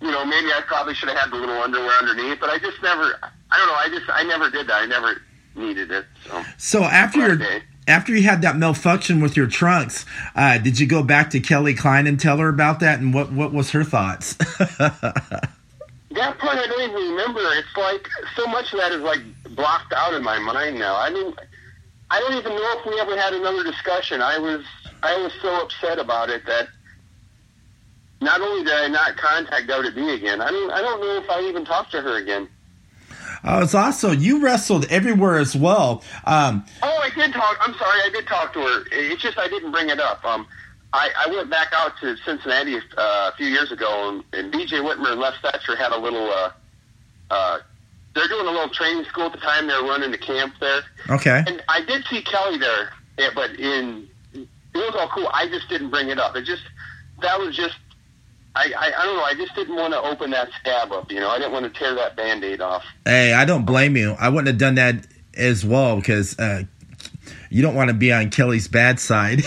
you 0.00 0.10
know, 0.10 0.24
maybe 0.24 0.48
I 0.48 0.62
probably 0.66 0.94
should 0.94 1.08
have 1.08 1.18
had 1.18 1.30
the 1.30 1.36
little 1.36 1.60
underwear 1.60 1.90
underneath, 1.98 2.38
but 2.40 2.50
I 2.50 2.58
just 2.58 2.82
never. 2.82 3.18
I 3.50 3.58
don't 3.58 3.66
know. 3.66 3.74
I 3.74 3.88
just 3.88 4.10
I 4.10 4.22
never 4.24 4.50
did 4.50 4.66
that. 4.68 4.82
I 4.82 4.86
never 4.86 5.22
needed 5.54 5.90
it. 5.90 6.06
So, 6.24 6.44
so 6.56 6.82
after 6.84 7.18
your 7.18 7.36
day. 7.36 7.62
After 7.88 8.14
you 8.14 8.22
had 8.22 8.42
that 8.42 8.56
malfunction 8.56 9.20
with 9.20 9.36
your 9.36 9.46
trunks, 9.46 10.04
uh, 10.36 10.58
did 10.58 10.78
you 10.78 10.86
go 10.86 11.02
back 11.02 11.30
to 11.30 11.40
Kelly 11.40 11.74
Klein 11.74 12.06
and 12.06 12.20
tell 12.20 12.36
her 12.36 12.48
about 12.48 12.80
that? 12.80 13.00
And 13.00 13.12
what 13.14 13.32
what 13.32 13.52
was 13.52 13.70
her 13.70 13.82
thoughts? 13.82 14.34
that 14.34 15.48
part 16.10 16.58
I 16.58 16.66
don't 16.66 16.82
even 16.82 17.10
remember. 17.12 17.40
It's 17.54 17.76
like 17.76 18.06
so 18.36 18.46
much 18.46 18.72
of 18.72 18.78
that 18.78 18.92
is 18.92 19.00
like 19.00 19.20
blocked 19.56 19.92
out 19.92 20.14
in 20.14 20.22
my 20.22 20.38
mind 20.38 20.78
now. 20.78 20.96
I 20.96 21.10
mean, 21.10 21.34
I 22.10 22.20
don't 22.20 22.34
even 22.34 22.52
know 22.52 22.74
if 22.78 22.86
we 22.86 23.00
ever 23.00 23.16
had 23.16 23.32
another 23.32 23.64
discussion. 23.64 24.20
I 24.20 24.38
was 24.38 24.64
I 25.02 25.16
was 25.16 25.32
so 25.40 25.62
upset 25.62 25.98
about 25.98 26.28
it 26.28 26.44
that 26.46 26.68
not 28.20 28.40
only 28.40 28.64
did 28.64 28.74
I 28.74 28.88
not 28.88 29.16
contact 29.16 29.68
WWE 29.68 30.14
again, 30.14 30.40
I 30.40 30.50
mean 30.50 30.70
I 30.70 30.82
don't 30.82 31.00
know 31.00 31.16
if 31.16 31.30
I 31.30 31.40
even 31.48 31.64
talked 31.64 31.92
to 31.92 32.02
her 32.02 32.16
again. 32.16 32.48
Oh, 33.44 33.62
it's 33.62 33.74
also 33.74 34.10
you 34.10 34.42
wrestled 34.42 34.86
everywhere 34.90 35.38
as 35.38 35.54
well. 35.54 36.02
Um, 36.24 36.64
Oh, 36.82 36.98
I 37.02 37.10
did 37.10 37.32
talk. 37.32 37.56
I'm 37.60 37.74
sorry, 37.74 38.00
I 38.04 38.10
did 38.12 38.26
talk 38.26 38.52
to 38.54 38.60
her. 38.60 38.84
It's 38.92 39.22
just 39.22 39.38
I 39.38 39.48
didn't 39.48 39.70
bring 39.72 39.90
it 39.90 40.00
up. 40.00 40.24
Um, 40.24 40.46
I, 40.92 41.10
I 41.26 41.30
went 41.30 41.50
back 41.50 41.68
out 41.72 41.92
to 42.00 42.16
Cincinnati 42.24 42.76
uh, 42.76 43.30
a 43.32 43.32
few 43.36 43.46
years 43.46 43.70
ago, 43.70 44.08
and, 44.08 44.24
and 44.32 44.50
B.J. 44.52 44.76
Whitmer 44.78 45.12
and 45.12 45.20
Les 45.20 45.34
Thatcher 45.42 45.76
had 45.76 45.92
a 45.92 45.98
little. 45.98 46.30
Uh, 46.30 46.50
uh, 47.30 47.58
they're 48.14 48.28
doing 48.28 48.46
a 48.46 48.50
little 48.50 48.70
training 48.70 49.04
school 49.04 49.26
at 49.26 49.32
the 49.32 49.38
time. 49.38 49.66
They're 49.66 49.82
running 49.82 50.10
the 50.10 50.18
camp 50.18 50.54
there, 50.60 50.80
okay. 51.10 51.44
and 51.46 51.62
I 51.68 51.82
did 51.84 52.04
see 52.06 52.22
Kelly 52.22 52.58
there, 52.58 52.92
yeah, 53.18 53.28
but 53.34 53.50
in 53.52 54.08
it 54.32 54.48
was 54.74 54.94
all 54.98 55.08
cool. 55.08 55.28
I 55.32 55.46
just 55.48 55.68
didn't 55.68 55.90
bring 55.90 56.08
it 56.08 56.18
up. 56.18 56.34
It 56.36 56.44
just 56.44 56.62
that 57.22 57.38
was 57.38 57.54
just. 57.56 57.76
I, 58.58 58.72
I, 58.76 58.92
I 59.00 59.04
don't 59.04 59.16
know. 59.16 59.22
I 59.22 59.34
just 59.34 59.54
didn't 59.54 59.76
want 59.76 59.92
to 59.92 60.00
open 60.00 60.30
that 60.30 60.48
scab 60.58 60.90
up. 60.90 61.12
You 61.12 61.20
know, 61.20 61.28
I 61.28 61.38
didn't 61.38 61.52
want 61.52 61.72
to 61.72 61.78
tear 61.78 61.94
that 61.94 62.16
band-aid 62.16 62.60
off. 62.60 62.82
Hey, 63.04 63.32
I 63.32 63.44
don't 63.44 63.64
blame 63.64 63.96
you. 63.96 64.16
I 64.18 64.28
wouldn't 64.28 64.48
have 64.48 64.58
done 64.58 64.74
that 64.74 65.06
as 65.36 65.64
well 65.64 65.96
because 65.96 66.36
uh, 66.40 66.64
you 67.50 67.62
don't 67.62 67.76
want 67.76 67.88
to 67.88 67.94
be 67.94 68.12
on 68.12 68.30
Kelly's 68.30 68.66
bad 68.66 68.98
side. 68.98 69.42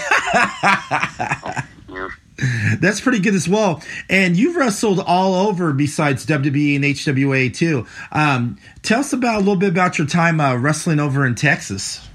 Yeah. 1.89 2.10
That's 2.80 3.02
pretty 3.02 3.19
good 3.19 3.36
as 3.36 3.47
well. 3.47 3.84
And 4.10 4.36
you've 4.36 4.56
wrestled 4.56 5.00
all 5.00 5.36
over 5.36 5.74
besides 5.74 6.26
WWE 6.26 6.76
and 6.78 6.86
HWA 6.86 7.54
too. 7.54 7.86
Um, 8.12 8.58
tell 8.82 9.02
us 9.02 9.13
about 9.13 9.36
a 9.36 9.39
little 9.39 9.58
bit 9.58 9.69
about 9.69 9.97
your 9.97 10.08
time 10.08 10.39
uh, 10.39 10.56
wrestling 10.56 11.00
over 11.00 11.26
in 11.26 11.36
Texas. 11.36 12.08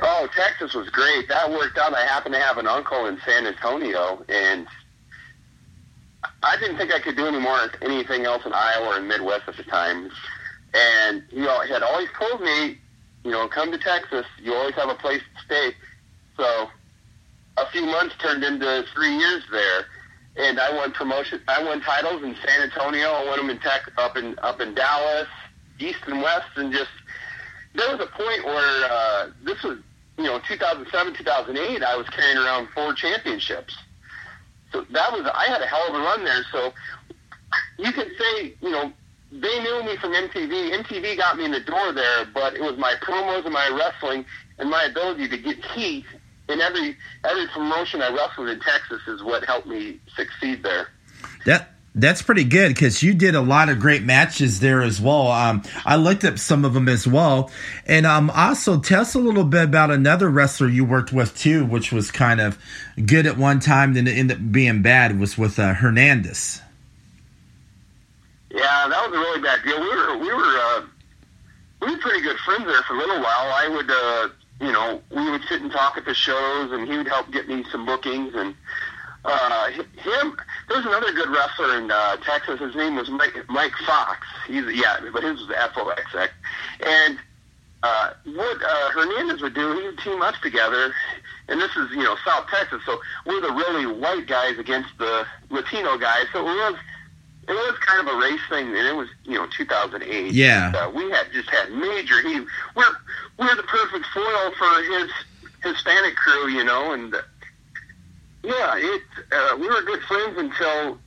Oh, 0.00 0.28
Texas 0.36 0.74
was 0.74 0.90
great. 0.90 1.28
That 1.28 1.50
worked 1.50 1.78
out. 1.78 1.94
I 1.94 2.04
happened 2.04 2.34
to 2.34 2.40
have 2.40 2.58
an 2.58 2.66
uncle 2.66 3.06
in 3.06 3.18
San 3.24 3.46
Antonio, 3.46 4.22
and 4.28 4.66
I 6.42 6.56
didn't 6.58 6.76
think 6.76 6.92
I 6.92 7.00
could 7.00 7.16
do 7.16 7.26
any 7.26 7.38
more 7.38 7.58
anything 7.82 8.24
else 8.24 8.44
in 8.44 8.52
Iowa 8.52 8.94
or 8.94 8.96
in 8.98 9.08
Midwest 9.08 9.48
at 9.48 9.56
the 9.56 9.64
time. 9.64 10.10
And 10.74 11.22
he 11.30 11.40
had 11.40 11.82
always 11.82 12.08
told 12.18 12.40
me, 12.40 12.78
you 13.24 13.30
know, 13.30 13.48
come 13.48 13.72
to 13.72 13.78
Texas. 13.78 14.26
You 14.42 14.54
always 14.54 14.74
have 14.74 14.88
a 14.88 14.94
place 14.94 15.22
to 15.22 15.44
stay. 15.44 15.76
So 16.36 16.68
a 17.56 17.66
few 17.70 17.86
months 17.86 18.14
turned 18.18 18.44
into 18.44 18.84
three 18.94 19.16
years 19.16 19.42
there, 19.50 19.86
and 20.36 20.60
I 20.60 20.74
won 20.74 20.92
promotion. 20.92 21.40
I 21.48 21.62
won 21.62 21.80
titles 21.80 22.22
in 22.22 22.36
San 22.46 22.62
Antonio. 22.62 23.08
I 23.08 23.24
won 23.24 23.38
them 23.38 23.50
in 23.50 23.58
tech 23.58 23.82
up 23.96 24.16
in 24.16 24.38
up 24.40 24.60
in 24.60 24.74
Dallas, 24.74 25.28
East 25.78 26.00
and 26.06 26.22
West, 26.22 26.48
and 26.56 26.72
just 26.72 26.90
there 27.74 27.90
was 27.90 28.00
a 28.00 28.10
point 28.10 28.44
where 28.44 28.90
uh, 28.90 29.30
this 29.44 29.62
was 29.62 29.78
you 30.18 30.24
know 30.24 30.40
2007 30.46 31.14
2008. 31.14 31.82
I 31.82 31.96
was 31.96 32.08
carrying 32.10 32.38
around 32.38 32.68
four 32.74 32.92
championships. 32.92 33.76
So 34.76 34.84
that 34.92 35.10
was 35.10 35.26
I 35.32 35.46
had 35.46 35.62
a 35.62 35.66
hell 35.66 35.88
of 35.88 35.94
a 35.94 35.98
run 35.98 36.24
there. 36.24 36.44
So 36.52 36.72
you 37.78 37.92
could 37.92 38.10
say 38.18 38.54
you 38.60 38.70
know 38.70 38.92
they 39.32 39.62
knew 39.62 39.82
me 39.84 39.96
from 39.96 40.12
MTV. 40.12 40.82
MTV 40.82 41.16
got 41.16 41.38
me 41.38 41.46
in 41.46 41.50
the 41.50 41.60
door 41.60 41.92
there, 41.92 42.26
but 42.34 42.54
it 42.54 42.60
was 42.60 42.76
my 42.76 42.94
promos 43.00 43.44
and 43.44 43.54
my 43.54 43.68
wrestling 43.68 44.26
and 44.58 44.68
my 44.68 44.84
ability 44.84 45.28
to 45.28 45.38
get 45.38 45.64
heat 45.64 46.04
in 46.50 46.60
every 46.60 46.96
every 47.24 47.46
promotion 47.48 48.02
I 48.02 48.14
wrestled 48.14 48.48
in 48.48 48.60
Texas 48.60 49.00
is 49.06 49.22
what 49.22 49.44
helped 49.44 49.66
me 49.66 49.98
succeed 50.14 50.62
there. 50.62 50.88
That 51.46 51.75
that's 51.96 52.20
pretty 52.20 52.44
good 52.44 52.68
because 52.68 53.02
you 53.02 53.14
did 53.14 53.34
a 53.34 53.40
lot 53.40 53.70
of 53.70 53.80
great 53.80 54.02
matches 54.02 54.60
there 54.60 54.82
as 54.82 55.00
well. 55.00 55.28
Um, 55.28 55.62
I 55.86 55.96
looked 55.96 56.24
up 56.24 56.38
some 56.38 56.64
of 56.66 56.74
them 56.74 56.88
as 56.88 57.06
well, 57.06 57.50
and 57.86 58.04
um, 58.04 58.30
also 58.30 58.78
tell 58.78 59.00
us 59.00 59.14
a 59.14 59.18
little 59.18 59.44
bit 59.44 59.64
about 59.64 59.90
another 59.90 60.28
wrestler 60.28 60.68
you 60.68 60.84
worked 60.84 61.10
with 61.10 61.36
too, 61.36 61.64
which 61.64 61.92
was 61.92 62.10
kind 62.10 62.40
of 62.40 62.58
good 63.06 63.26
at 63.26 63.38
one 63.38 63.60
time, 63.60 63.94
then 63.94 64.06
ended 64.06 64.36
up 64.36 64.52
being 64.52 64.82
bad. 64.82 65.18
Was 65.18 65.38
with 65.38 65.58
uh, 65.58 65.72
Hernandez. 65.72 66.60
Yeah, 68.50 68.88
that 68.88 69.10
was 69.10 69.16
a 69.16 69.18
really 69.18 69.40
bad 69.40 69.62
deal. 69.64 69.80
We 69.80 69.88
were 69.88 70.18
we 70.18 70.34
were 70.34 70.58
uh, 70.58 70.82
we 71.80 71.90
were 71.92 71.98
pretty 71.98 72.20
good 72.20 72.36
friends 72.40 72.66
there 72.66 72.82
for 72.82 72.94
a 72.94 72.98
little 72.98 73.20
while. 73.22 73.52
I 73.54 73.68
would 73.68 73.90
uh, 73.90 74.28
you 74.66 74.72
know 74.72 75.00
we 75.10 75.30
would 75.30 75.42
sit 75.48 75.62
and 75.62 75.72
talk 75.72 75.96
at 75.96 76.04
the 76.04 76.14
shows, 76.14 76.72
and 76.72 76.86
he 76.86 76.98
would 76.98 77.08
help 77.08 77.30
get 77.32 77.48
me 77.48 77.64
some 77.72 77.86
bookings. 77.86 78.34
And 78.34 78.54
uh, 79.26 79.70
him, 79.70 80.36
there's 80.68 80.86
another 80.86 81.12
good 81.12 81.28
wrestler 81.28 81.78
in 81.78 81.90
uh, 81.90 82.16
Texas. 82.18 82.60
His 82.60 82.74
name 82.76 82.96
was 82.96 83.10
Mike, 83.10 83.36
Mike 83.48 83.72
Fox. 83.84 84.26
He's 84.46 84.64
yeah, 84.74 85.00
but 85.12 85.22
his 85.22 85.40
was 85.40 85.50
F 85.56 85.72
O 85.76 85.88
X 85.88 86.14
X. 86.14 86.32
And 86.86 87.18
uh, 87.82 88.12
what 88.24 88.62
uh, 88.62 88.90
Hernandez 88.90 89.42
would 89.42 89.54
do, 89.54 89.78
he 89.78 89.86
would 89.86 89.98
team 89.98 90.22
us 90.22 90.36
together. 90.40 90.94
And 91.48 91.60
this 91.60 91.74
is 91.76 91.90
you 91.90 92.02
know 92.02 92.16
South 92.24 92.48
Texas, 92.48 92.82
so 92.86 93.00
we're 93.24 93.40
the 93.40 93.52
really 93.52 93.86
white 93.86 94.26
guys 94.26 94.58
against 94.58 94.90
the 94.98 95.26
Latino 95.50 95.96
guys. 95.98 96.26
So 96.32 96.40
it 96.40 96.54
was 96.54 96.76
it 97.48 97.52
was 97.52 97.78
kind 97.78 98.06
of 98.06 98.14
a 98.14 98.18
race 98.18 98.40
thing, 98.48 98.68
and 98.68 98.86
it 98.86 98.94
was 98.94 99.08
you 99.24 99.34
know 99.34 99.46
2008. 99.56 100.32
Yeah. 100.32 100.66
And, 100.66 100.76
uh, 100.76 100.90
we 100.94 101.10
had 101.10 101.32
just 101.32 101.48
had 101.50 101.70
major. 101.72 102.20
He 102.22 102.40
we're 102.74 102.96
we're 103.38 103.54
the 103.54 103.62
perfect 103.64 104.06
foil 104.06 104.52
for 104.58 104.82
his 104.82 105.10
Hispanic 105.62 106.16
crew, 106.16 106.48
you 106.48 106.64
know, 106.64 106.92
and 106.92 107.14
yeah, 108.46 108.74
it 108.76 109.02
uh, 109.32 109.56
we 109.58 109.68
were 109.68 109.82
good 109.82 110.00
friends 110.02 110.38
until 110.38 110.98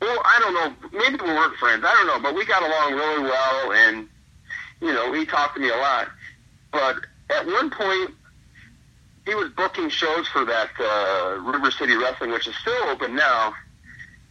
well, 0.00 0.20
I 0.24 0.38
don't 0.40 0.54
know, 0.54 0.98
maybe 0.98 1.16
we 1.22 1.28
weren't 1.30 1.56
friends, 1.56 1.82
I 1.86 1.94
don't 1.94 2.06
know, 2.06 2.20
but 2.20 2.34
we 2.34 2.44
got 2.44 2.62
along 2.62 2.92
really 2.94 3.22
well, 3.24 3.72
and 3.72 4.06
you 4.82 4.92
know, 4.92 5.12
he 5.14 5.24
talked 5.24 5.54
to 5.56 5.60
me 5.60 5.70
a 5.70 5.76
lot. 5.76 6.08
But 6.70 6.96
at 7.30 7.46
one 7.46 7.70
point, 7.70 8.10
he 9.24 9.34
was 9.34 9.48
booking 9.56 9.88
shows 9.88 10.28
for 10.28 10.44
that 10.44 10.68
uh, 10.78 11.40
River 11.40 11.70
City 11.70 11.96
Wrestling, 11.96 12.30
which 12.30 12.46
is 12.46 12.54
still 12.56 12.84
open 12.88 13.16
now. 13.16 13.54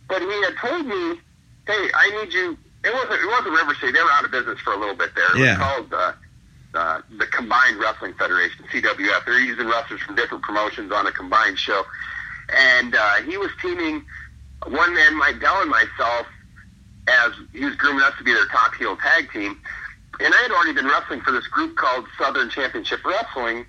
But 0.08 0.22
he 0.22 0.44
had 0.44 0.54
told 0.62 0.86
me 0.86 1.20
hey, 1.68 1.90
I 1.96 2.22
need 2.24 2.32
you. 2.32 2.56
It 2.84 2.94
wasn't. 2.94 3.14
It 3.14 3.28
wasn't 3.28 3.56
River 3.56 3.74
City. 3.82 3.92
They 3.92 4.04
were 4.04 4.12
out 4.12 4.24
of 4.24 4.30
business 4.32 4.60
for 4.60 4.74
a 4.74 4.78
little 4.78 4.94
bit 4.96 5.16
there. 5.16 5.36
It 5.36 5.40
Yeah. 5.40 5.58
was 5.58 5.58
called 5.58 5.94
uh, 5.94 6.14
uh, 6.78 7.02
the 7.18 7.26
Combined 7.26 7.80
Wrestling 7.80 8.14
Federation 8.14 8.64
(CWF). 8.72 9.26
They're 9.26 9.40
using 9.40 9.66
wrestlers 9.68 10.02
from 10.02 10.14
different 10.16 10.44
promotions 10.44 10.92
on 10.92 11.08
a 11.08 11.12
combined 11.12 11.58
show, 11.58 11.84
and 12.50 12.96
uh, 12.96 13.16
he 13.24 13.38
was 13.38 13.52
teaming 13.62 14.04
one 14.68 14.94
man, 14.94 15.18
Mike 15.18 15.40
Dell, 15.40 15.62
and 15.62 15.70
myself 15.70 16.28
as 17.08 17.34
he 17.54 17.64
was 17.66 17.76
grooming 17.76 18.02
us 18.02 18.14
to 18.18 18.24
be 18.24 18.34
their 18.34 18.48
top 18.48 18.74
heel 18.76 18.98
tag 18.98 19.32
team. 19.32 19.60
And 20.20 20.34
I 20.34 20.38
had 20.38 20.52
already 20.52 20.74
been 20.74 20.86
wrestling 20.88 21.22
for 21.22 21.32
this 21.32 21.48
group 21.48 21.76
called 21.76 22.06
Southern 22.18 22.50
Championship 22.50 23.06
Wrestling, 23.06 23.66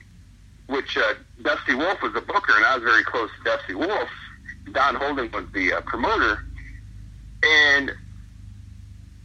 which 0.69 0.97
uh, 0.97 1.15
Dusty 1.43 1.75
Wolf 1.75 2.01
was 2.03 2.13
the 2.13 2.21
booker, 2.21 2.55
and 2.57 2.65
I 2.65 2.77
was 2.77 2.85
very 2.85 3.05
close 3.05 3.31
to 3.39 3.45
Dusty 3.45 3.75
Wolf. 3.75 4.09
Don 4.73 4.95
Holding 4.97 5.31
was 5.33 5.45
the 5.53 5.75
uh, 5.75 5.81
promoter, 5.83 6.45
and 7.43 7.93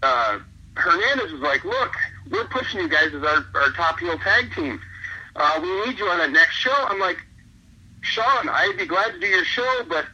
uh, 0.03 0.39
Hernandez 0.75 1.31
was 1.31 1.41
like, 1.41 1.63
"Look, 1.65 1.93
we're 2.29 2.45
pushing 2.45 2.81
you 2.81 2.89
guys 2.89 3.13
as 3.13 3.23
our, 3.23 3.45
our 3.55 3.71
top 3.71 3.99
heel 3.99 4.17
tag 4.19 4.53
team. 4.53 4.79
Uh, 5.35 5.59
we 5.61 5.85
need 5.85 5.97
you 5.97 6.05
on 6.07 6.19
that 6.19 6.31
next 6.31 6.55
show." 6.55 6.73
I'm 6.73 6.99
like, 6.99 7.17
"Sean, 8.01 8.49
I'd 8.49 8.77
be 8.77 8.85
glad 8.85 9.13
to 9.13 9.19
do 9.19 9.27
your 9.27 9.45
show, 9.45 9.85
but 9.87 10.05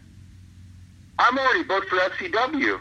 I'm 1.20 1.38
already 1.38 1.64
booked 1.64 1.90
for 1.90 1.98
FCW." 1.98 2.80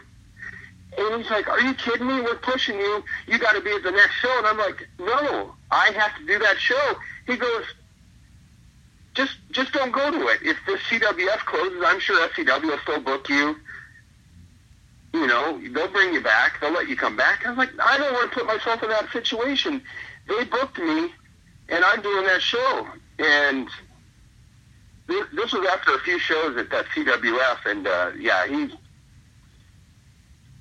And 0.97 1.21
he's 1.21 1.31
like, 1.31 1.47
"Are 1.47 1.59
you 1.61 1.73
kidding 1.73 2.07
me? 2.07 2.21
We're 2.21 2.35
pushing 2.35 2.79
you. 2.79 3.03
You 3.27 3.37
got 3.37 3.53
to 3.53 3.61
be 3.61 3.71
at 3.71 3.83
the 3.83 3.91
next 3.91 4.15
show." 4.15 4.37
And 4.37 4.47
I'm 4.47 4.57
like, 4.57 4.87
"No, 4.99 5.53
I 5.71 5.91
have 5.91 6.15
to 6.17 6.25
do 6.25 6.39
that 6.39 6.59
show." 6.59 6.95
He 7.25 7.35
goes, 7.35 7.65
"Just, 9.13 9.37
just 9.51 9.73
don't 9.73 9.91
go 9.91 10.11
to 10.11 10.27
it. 10.27 10.41
If 10.43 10.57
the 10.65 10.77
CWF 10.89 11.39
closes, 11.45 11.83
I'm 11.85 11.99
sure 11.99 12.27
FCW 12.29 12.63
will 12.63 12.79
still 12.79 13.01
book 13.01 13.29
you." 13.29 13.57
you 15.13 15.27
know, 15.27 15.59
they'll 15.73 15.91
bring 15.91 16.13
you 16.13 16.21
back. 16.21 16.59
They'll 16.61 16.71
let 16.71 16.87
you 16.87 16.95
come 16.95 17.15
back. 17.15 17.45
I 17.45 17.49
was 17.49 17.57
like, 17.57 17.71
I 17.83 17.97
don't 17.97 18.13
want 18.13 18.31
to 18.31 18.37
put 18.37 18.45
myself 18.45 18.83
in 18.83 18.89
that 18.89 19.11
situation. 19.11 19.81
They 20.27 20.43
booked 20.43 20.77
me, 20.77 21.13
and 21.69 21.83
I'm 21.83 22.01
doing 22.01 22.25
that 22.25 22.41
show. 22.41 22.87
And 23.19 23.67
this, 25.07 25.25
this 25.33 25.53
was 25.53 25.67
after 25.67 25.93
a 25.95 25.99
few 25.99 26.19
shows 26.19 26.57
at 26.57 26.69
that 26.69 26.85
CWF, 26.87 27.65
and 27.65 27.87
uh, 27.87 28.11
yeah, 28.17 28.45
he 28.47 28.67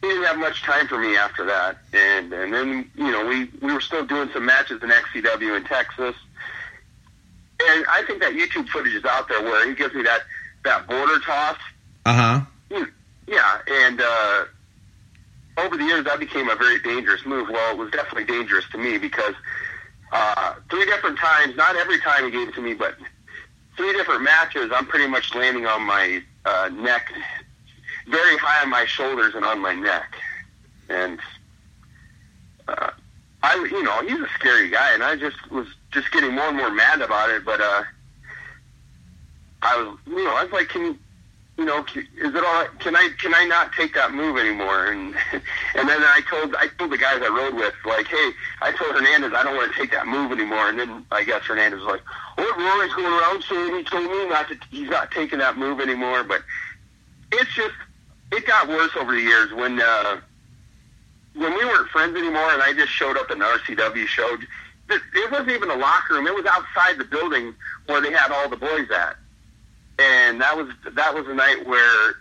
he 0.03 0.09
didn't 0.13 0.25
have 0.25 0.39
much 0.39 0.63
time 0.63 0.87
for 0.87 0.99
me 0.99 1.17
after 1.17 1.45
that. 1.47 1.79
And 1.93 2.33
and 2.33 2.53
then 2.53 2.91
you 2.95 3.11
know 3.11 3.27
we 3.27 3.51
we 3.61 3.73
were 3.73 3.81
still 3.81 4.05
doing 4.05 4.31
some 4.33 4.47
matches 4.47 4.83
in 4.83 4.91
XCW 4.91 5.57
in 5.57 5.65
Texas. 5.65 6.15
And 7.59 7.87
I 7.91 8.03
think 8.07 8.21
that 8.21 8.35
YouTube 8.35 8.69
footage 8.69 8.95
is 8.95 9.05
out 9.05 9.29
there 9.29 9.43
where 9.43 9.67
he 9.67 9.75
gives 9.75 9.95
me 9.95 10.03
that 10.03 10.21
that 10.65 10.87
border 10.87 11.19
toss. 11.21 11.59
Uh 12.05 12.13
huh. 12.13 12.41
Yeah, 13.27 13.59
and 13.67 14.01
uh, 14.01 14.45
over 15.59 15.77
the 15.77 15.85
years 15.85 16.05
that 16.05 16.21
became 16.21 16.49
a 16.49 16.55
very 16.55 16.79
dangerous 16.81 17.27
move. 17.27 17.49
Well, 17.49 17.73
it 17.73 17.77
was 17.77 17.91
definitely 17.91 18.25
dangerous 18.25 18.65
to 18.71 18.79
me 18.79 18.99
because 18.99 19.35
uh, 20.13 20.55
three 20.71 20.85
different 20.87 21.19
times, 21.19 21.57
not 21.57 21.75
every 21.77 22.01
time 22.01 22.25
he 22.25 22.31
gave 22.31 22.49
it 22.49 22.55
to 22.55 22.61
me, 22.61 22.75
but 22.75 22.97
three 23.77 23.93
different 23.93 24.23
matches, 24.23 24.71
I'm 24.75 24.87
pretty 24.87 25.07
much 25.07 25.35
landing 25.35 25.67
on 25.67 25.83
my 25.83 26.23
uh, 26.45 26.71
neck, 26.73 27.13
very 28.09 28.37
high 28.39 28.63
on 28.63 28.71
my 28.71 28.85
shoulders 28.87 29.35
and 29.35 29.45
on 29.45 29.61
my 29.61 29.75
neck, 29.75 30.15
and 30.89 31.19
uh, 32.69 32.91
I, 33.43 33.55
you 33.71 33.83
know, 33.83 34.03
he's 34.03 34.21
a 34.21 34.29
scary 34.35 34.71
guy, 34.71 34.95
and 34.95 35.03
I 35.03 35.17
just 35.17 35.51
was 35.51 35.69
just 35.93 36.11
getting 36.11 36.35
more 36.35 36.49
and 36.49 36.57
more 36.57 36.71
mad 36.71 37.01
about 37.01 37.31
it. 37.31 37.45
But 37.45 37.61
uh, 37.61 37.83
I 39.63 39.77
was, 39.77 39.99
you 40.07 40.25
know, 40.25 40.35
I 40.35 40.45
was 40.45 40.53
like, 40.53 40.69
can 40.69 40.99
you 41.57 41.65
know, 41.65 41.85
is 41.95 42.35
it 42.35 42.45
all? 42.45 42.67
Can 42.81 42.95
I 42.95 43.09
can 43.19 43.35
I 43.35 43.47
not 43.47 43.73
take 43.73 43.95
that 43.95 44.13
move 44.13 44.37
anymore? 44.37 44.89
And 44.93 45.15
and 45.75 45.89
then 45.89 46.03
I 46.03 46.21
told 46.29 46.55
I 46.55 46.67
told 46.79 46.93
the 46.93 46.99
guys 46.99 47.23
I 47.23 47.29
rode 47.29 47.55
with 47.55 47.75
like, 47.87 48.07
hey, 48.07 48.31
I 48.61 48.73
told 48.73 48.95
Hernandez 48.95 49.33
I 49.33 49.43
don't 49.43 49.57
want 49.57 49.73
to 49.73 49.79
take 49.79 49.91
that 49.93 50.07
move 50.07 50.33
anymore. 50.33 50.69
And 50.69 50.79
then 50.79 51.07
I 51.11 51.25
guess 51.25 51.43
Hernandez 51.45 51.81
was 51.81 51.89
like, 51.89 52.03
what 52.37 52.59
Rory's 52.59 52.93
going 52.93 53.07
around 53.07 53.43
saying 53.45 53.75
he 53.75 53.85
told 53.85 54.05
me 54.05 54.29
not 54.29 54.49
to, 54.49 54.59
he's 54.71 54.91
not 54.91 55.11
taking 55.11 55.39
that 55.39 55.57
move 55.57 55.81
anymore. 55.81 56.25
But 56.25 56.43
it's 57.33 57.53
just 57.55 57.75
it 58.33 58.47
got 58.47 58.69
worse 58.69 58.95
over 58.97 59.13
the 59.13 59.23
years 59.23 59.51
when 59.55 59.81
uh, 59.81 60.21
when 61.35 61.55
we 61.55 61.65
weren't 61.65 61.89
friends 61.89 62.17
anymore, 62.19 62.51
and 62.51 62.63
I 62.63 62.75
just 62.75 62.93
showed 62.93 63.17
up 63.17 63.31
at 63.31 63.37
an 63.37 63.43
RCW 63.43 64.07
show. 64.07 64.37
It 64.89 65.31
wasn't 65.33 65.51
even 65.51 65.71
a 65.71 65.77
locker 65.77 66.15
room; 66.15 66.27
it 66.27 66.35
was 66.35 66.45
outside 66.45 66.99
the 66.99 67.05
building 67.05 67.55
where 67.87 68.03
they 68.03 68.13
had 68.13 68.31
all 68.31 68.51
the 68.51 68.59
boys 68.59 68.91
at 68.91 69.17
and 69.99 70.41
that 70.41 70.57
was 70.57 70.69
that 70.93 71.15
was 71.15 71.27
a 71.29 71.35
night 71.35 71.67
where 71.67 72.17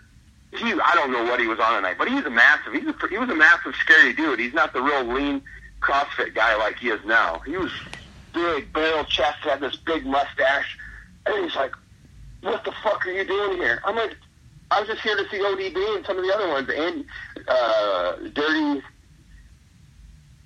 he 0.52 0.72
I 0.72 0.92
don't 0.94 1.12
know 1.12 1.24
what 1.24 1.40
he 1.40 1.46
was 1.46 1.58
on 1.58 1.74
tonight, 1.74 1.96
but 1.98 2.08
he's 2.08 2.24
a 2.24 2.30
massive 2.30 2.72
he's 2.72 2.86
a, 2.86 2.94
he 3.08 3.18
was 3.18 3.28
a 3.28 3.34
massive 3.34 3.74
scary 3.76 4.12
dude. 4.12 4.38
He's 4.38 4.54
not 4.54 4.72
the 4.72 4.80
real 4.80 5.04
lean 5.04 5.42
CrossFit 5.80 6.34
guy 6.34 6.56
like 6.56 6.78
he 6.78 6.88
is 6.88 7.04
now. 7.04 7.40
He 7.40 7.56
was 7.56 7.70
big, 8.32 8.72
barrel 8.72 9.04
chest, 9.04 9.38
had 9.42 9.60
this 9.60 9.76
big 9.76 10.06
mustache, 10.06 10.78
and 11.26 11.44
he's 11.44 11.56
like, 11.56 11.72
"What 12.40 12.64
the 12.64 12.72
fuck 12.82 13.06
are 13.06 13.10
you 13.12 13.24
doing 13.24 13.58
here?" 13.58 13.82
I'm 13.84 13.96
like, 13.96 14.16
"I 14.70 14.80
was 14.80 14.88
just 14.88 15.02
here 15.02 15.16
to 15.16 15.28
see 15.28 15.38
ODB 15.38 15.96
and 15.96 16.06
some 16.06 16.18
of 16.18 16.24
the 16.24 16.34
other 16.34 16.48
ones, 16.48 16.70
and 16.70 17.04
uh, 17.46 18.16
Dirty, 18.32 18.82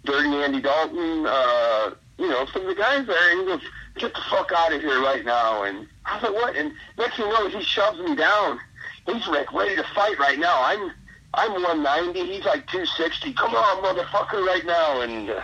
Dirty 0.05 0.29
Andy 0.29 0.61
Dalton, 0.61 1.27
uh, 1.27 1.95
you 2.19 2.29
know, 2.29 2.47
some 2.47 2.63
of 2.63 2.69
the 2.69 2.75
guys 2.75 3.07
there." 3.07 3.31
And 3.31 3.41
he 3.41 3.47
goes 3.47 3.63
get 3.97 4.15
the 4.15 4.21
fuck 4.31 4.51
out 4.53 4.73
of 4.73 4.81
here 4.81 5.01
right 5.01 5.25
now. 5.25 5.63
And 5.65 5.87
I 6.11 6.15
was 6.15 6.23
like, 6.25 6.35
what? 6.35 6.57
And 6.57 6.73
next 6.99 7.17
thing 7.17 7.27
you 7.27 7.33
know, 7.33 7.49
he 7.49 7.63
shoves 7.63 8.01
me 8.01 8.17
down. 8.17 8.59
He's 9.07 9.27
like 9.29 9.53
ready 9.53 9.77
to 9.77 9.85
fight 9.95 10.19
right 10.19 10.39
now. 10.39 10.61
I'm 10.63 10.93
I'm 11.35 11.53
190. 11.53 12.33
He's 12.33 12.45
like 12.45 12.67
260. 12.67 13.33
Come 13.35 13.55
on, 13.55 13.85
motherfucker, 13.85 14.45
right 14.45 14.67
now. 14.67 15.01
And 15.03 15.31
uh, 15.31 15.43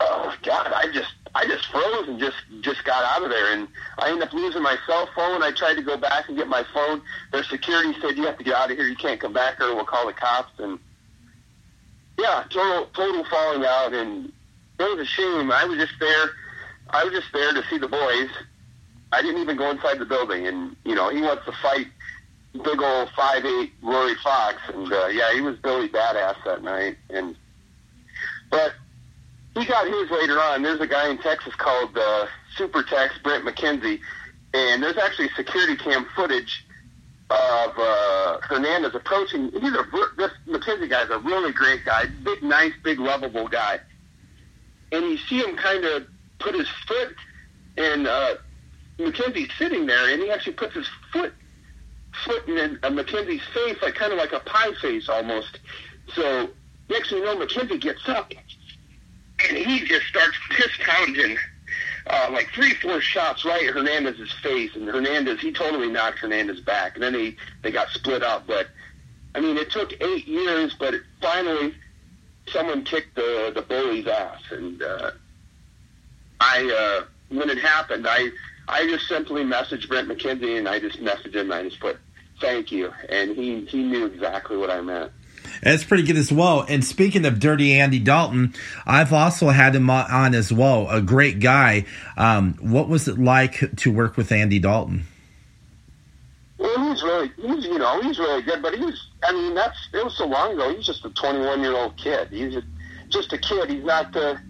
oh 0.00 0.34
god, 0.42 0.72
I 0.74 0.92
just 0.92 1.12
I 1.34 1.46
just 1.46 1.66
froze 1.66 2.08
and 2.08 2.20
just 2.20 2.36
just 2.60 2.84
got 2.84 3.02
out 3.02 3.24
of 3.24 3.30
there. 3.30 3.54
And 3.54 3.66
I 3.98 4.10
ended 4.10 4.28
up 4.28 4.34
losing 4.34 4.62
my 4.62 4.76
cell 4.86 5.08
phone. 5.14 5.42
I 5.42 5.52
tried 5.52 5.74
to 5.74 5.82
go 5.82 5.96
back 5.96 6.28
and 6.28 6.36
get 6.36 6.48
my 6.48 6.64
phone. 6.74 7.00
Their 7.32 7.44
security 7.44 7.98
said 8.00 8.18
you 8.18 8.24
have 8.24 8.36
to 8.38 8.44
get 8.44 8.54
out 8.54 8.70
of 8.70 8.76
here. 8.76 8.86
You 8.86 8.96
can't 8.96 9.20
come 9.20 9.32
back, 9.32 9.58
or 9.60 9.74
we'll 9.74 9.86
call 9.86 10.06
the 10.06 10.12
cops. 10.12 10.52
And 10.58 10.78
yeah, 12.18 12.44
total 12.50 12.86
total 12.94 13.24
falling 13.24 13.64
out. 13.64 13.94
And 13.94 14.30
it 14.78 14.82
was 14.82 14.98
a 14.98 15.06
shame. 15.06 15.50
I 15.50 15.64
was 15.64 15.78
just 15.78 15.94
there 15.98 16.32
I 16.92 17.04
was 17.04 17.12
just 17.14 17.32
there 17.32 17.52
to 17.54 17.62
see 17.70 17.78
the 17.78 17.88
boys. 17.88 18.28
I 19.12 19.20
didn't 19.20 19.42
even 19.42 19.56
go 19.56 19.70
inside 19.70 19.98
the 19.98 20.06
building, 20.06 20.46
and 20.46 20.74
you 20.84 20.94
know 20.94 21.10
he 21.10 21.20
wants 21.20 21.44
to 21.44 21.52
fight 21.52 21.86
big 22.52 22.80
old 22.80 23.10
five 23.10 23.44
eight 23.44 23.72
Rory 23.82 24.14
Fox, 24.16 24.56
and 24.68 24.92
uh, 24.92 25.06
yeah, 25.06 25.32
he 25.34 25.40
was 25.40 25.56
Billy 25.56 25.88
Badass 25.88 26.36
that 26.44 26.62
night. 26.62 26.96
And 27.10 27.36
but 28.50 28.74
he 29.54 29.64
got 29.66 29.86
his 29.86 30.10
later 30.10 30.40
on. 30.40 30.62
There's 30.62 30.80
a 30.80 30.86
guy 30.86 31.08
in 31.08 31.18
Texas 31.18 31.54
called 31.54 31.96
uh, 31.96 32.26
Super 32.56 32.82
Tex 32.82 33.14
Brent 33.22 33.44
McKenzie, 33.44 34.00
and 34.54 34.82
there's 34.82 34.96
actually 34.98 35.28
security 35.36 35.76
cam 35.76 36.06
footage 36.16 36.64
of 37.30 37.72
uh, 37.78 38.38
Hernandez 38.42 38.94
approaching. 38.94 39.50
He's 39.52 39.74
a 39.74 39.86
this 40.16 40.32
McKenzie 40.48 40.88
guy's 40.88 41.10
a 41.10 41.18
really 41.18 41.52
great 41.52 41.84
guy, 41.84 42.06
big, 42.22 42.42
nice, 42.42 42.72
big, 42.82 42.98
lovable 42.98 43.48
guy, 43.48 43.80
and 44.90 45.04
you 45.04 45.18
see 45.18 45.38
him 45.38 45.56
kind 45.56 45.84
of 45.84 46.06
put 46.38 46.54
his 46.54 46.68
foot 46.86 47.14
in 47.76 48.06
uh, 48.06 48.34
McKenzie's 49.04 49.52
sitting 49.58 49.86
there, 49.86 50.12
and 50.12 50.22
he 50.22 50.30
actually 50.30 50.54
puts 50.54 50.74
his 50.74 50.88
foot 51.12 51.32
foot 52.24 52.46
in 52.48 52.78
uh, 52.82 52.90
McKenzie's 52.90 53.42
face, 53.54 53.76
like 53.82 53.94
kind 53.94 54.12
of 54.12 54.18
like 54.18 54.32
a 54.32 54.40
pie 54.40 54.72
face 54.80 55.08
almost. 55.08 55.58
So 56.14 56.50
next 56.88 57.10
thing 57.10 57.18
you 57.18 57.24
know, 57.24 57.36
McKenzie 57.36 57.80
gets 57.80 58.08
up, 58.08 58.32
and 59.48 59.56
he 59.56 59.80
just 59.80 60.06
starts 60.06 60.36
piss 60.50 60.70
pounding. 60.80 61.36
Uh, 62.04 62.28
like 62.32 62.48
three, 62.48 62.74
four 62.74 63.00
shots 63.00 63.44
right 63.44 63.68
at 63.68 63.74
Hernandez's 63.74 64.32
face, 64.42 64.74
and 64.74 64.88
Hernandez 64.88 65.40
he 65.40 65.52
totally 65.52 65.88
knocked 65.88 66.18
Hernandez 66.18 66.60
back, 66.60 66.94
and 66.94 67.02
then 67.02 67.12
they 67.12 67.36
they 67.62 67.70
got 67.70 67.88
split 67.90 68.24
up. 68.24 68.46
But 68.46 68.66
I 69.36 69.40
mean, 69.40 69.56
it 69.56 69.70
took 69.70 69.92
eight 70.02 70.26
years, 70.26 70.74
but 70.78 70.94
it, 70.94 71.02
finally 71.20 71.74
someone 72.48 72.84
kicked 72.84 73.14
the 73.14 73.52
the 73.54 73.62
bully's 73.62 74.08
ass, 74.08 74.42
and 74.50 74.82
uh, 74.82 75.12
I 76.40 77.00
uh, 77.00 77.36
when 77.36 77.48
it 77.50 77.58
happened, 77.58 78.06
I 78.08 78.30
I 78.68 78.86
just 78.86 79.08
simply 79.08 79.42
messaged 79.44 79.88
Brent 79.88 80.08
McKenzie 80.08 80.58
and 80.58 80.68
I 80.68 80.78
just 80.78 81.00
messaged 81.00 81.34
him. 81.34 81.50
And 81.50 81.54
I 81.54 81.62
just 81.64 81.80
put 81.80 81.98
thank 82.40 82.72
you, 82.72 82.92
and 83.08 83.36
he 83.36 83.64
he 83.64 83.82
knew 83.82 84.06
exactly 84.06 84.56
what 84.56 84.70
I 84.70 84.80
meant. 84.80 85.12
That's 85.62 85.84
pretty 85.84 86.02
good 86.02 86.16
as 86.16 86.32
well. 86.32 86.64
And 86.68 86.84
speaking 86.84 87.24
of 87.24 87.38
Dirty 87.38 87.74
Andy 87.74 87.98
Dalton, 87.98 88.54
I've 88.84 89.12
also 89.12 89.48
had 89.48 89.74
him 89.74 89.88
on 89.90 90.34
as 90.34 90.52
well. 90.52 90.88
A 90.90 91.00
great 91.00 91.40
guy. 91.40 91.86
Um, 92.16 92.54
what 92.60 92.88
was 92.88 93.08
it 93.08 93.18
like 93.18 93.76
to 93.76 93.92
work 93.92 94.16
with 94.16 94.32
Andy 94.32 94.58
Dalton? 94.58 95.04
Well, 96.58 96.90
he's 96.90 97.02
really, 97.02 97.30
he's 97.36 97.64
you 97.64 97.78
know, 97.78 98.00
he's 98.02 98.18
really 98.18 98.42
good. 98.42 98.62
But 98.62 98.74
he 98.74 98.84
was, 98.84 99.08
I 99.22 99.32
mean, 99.32 99.54
that's 99.54 99.76
it 99.92 100.04
was 100.04 100.16
so 100.16 100.26
long 100.26 100.54
ago. 100.54 100.74
He's 100.74 100.86
just 100.86 101.04
a 101.04 101.10
21 101.10 101.60
year 101.60 101.76
old 101.76 101.96
kid. 101.96 102.28
He's 102.30 102.56
just 103.08 103.32
a 103.32 103.38
kid. 103.38 103.70
He's 103.70 103.84
not 103.84 104.12
the 104.12 104.40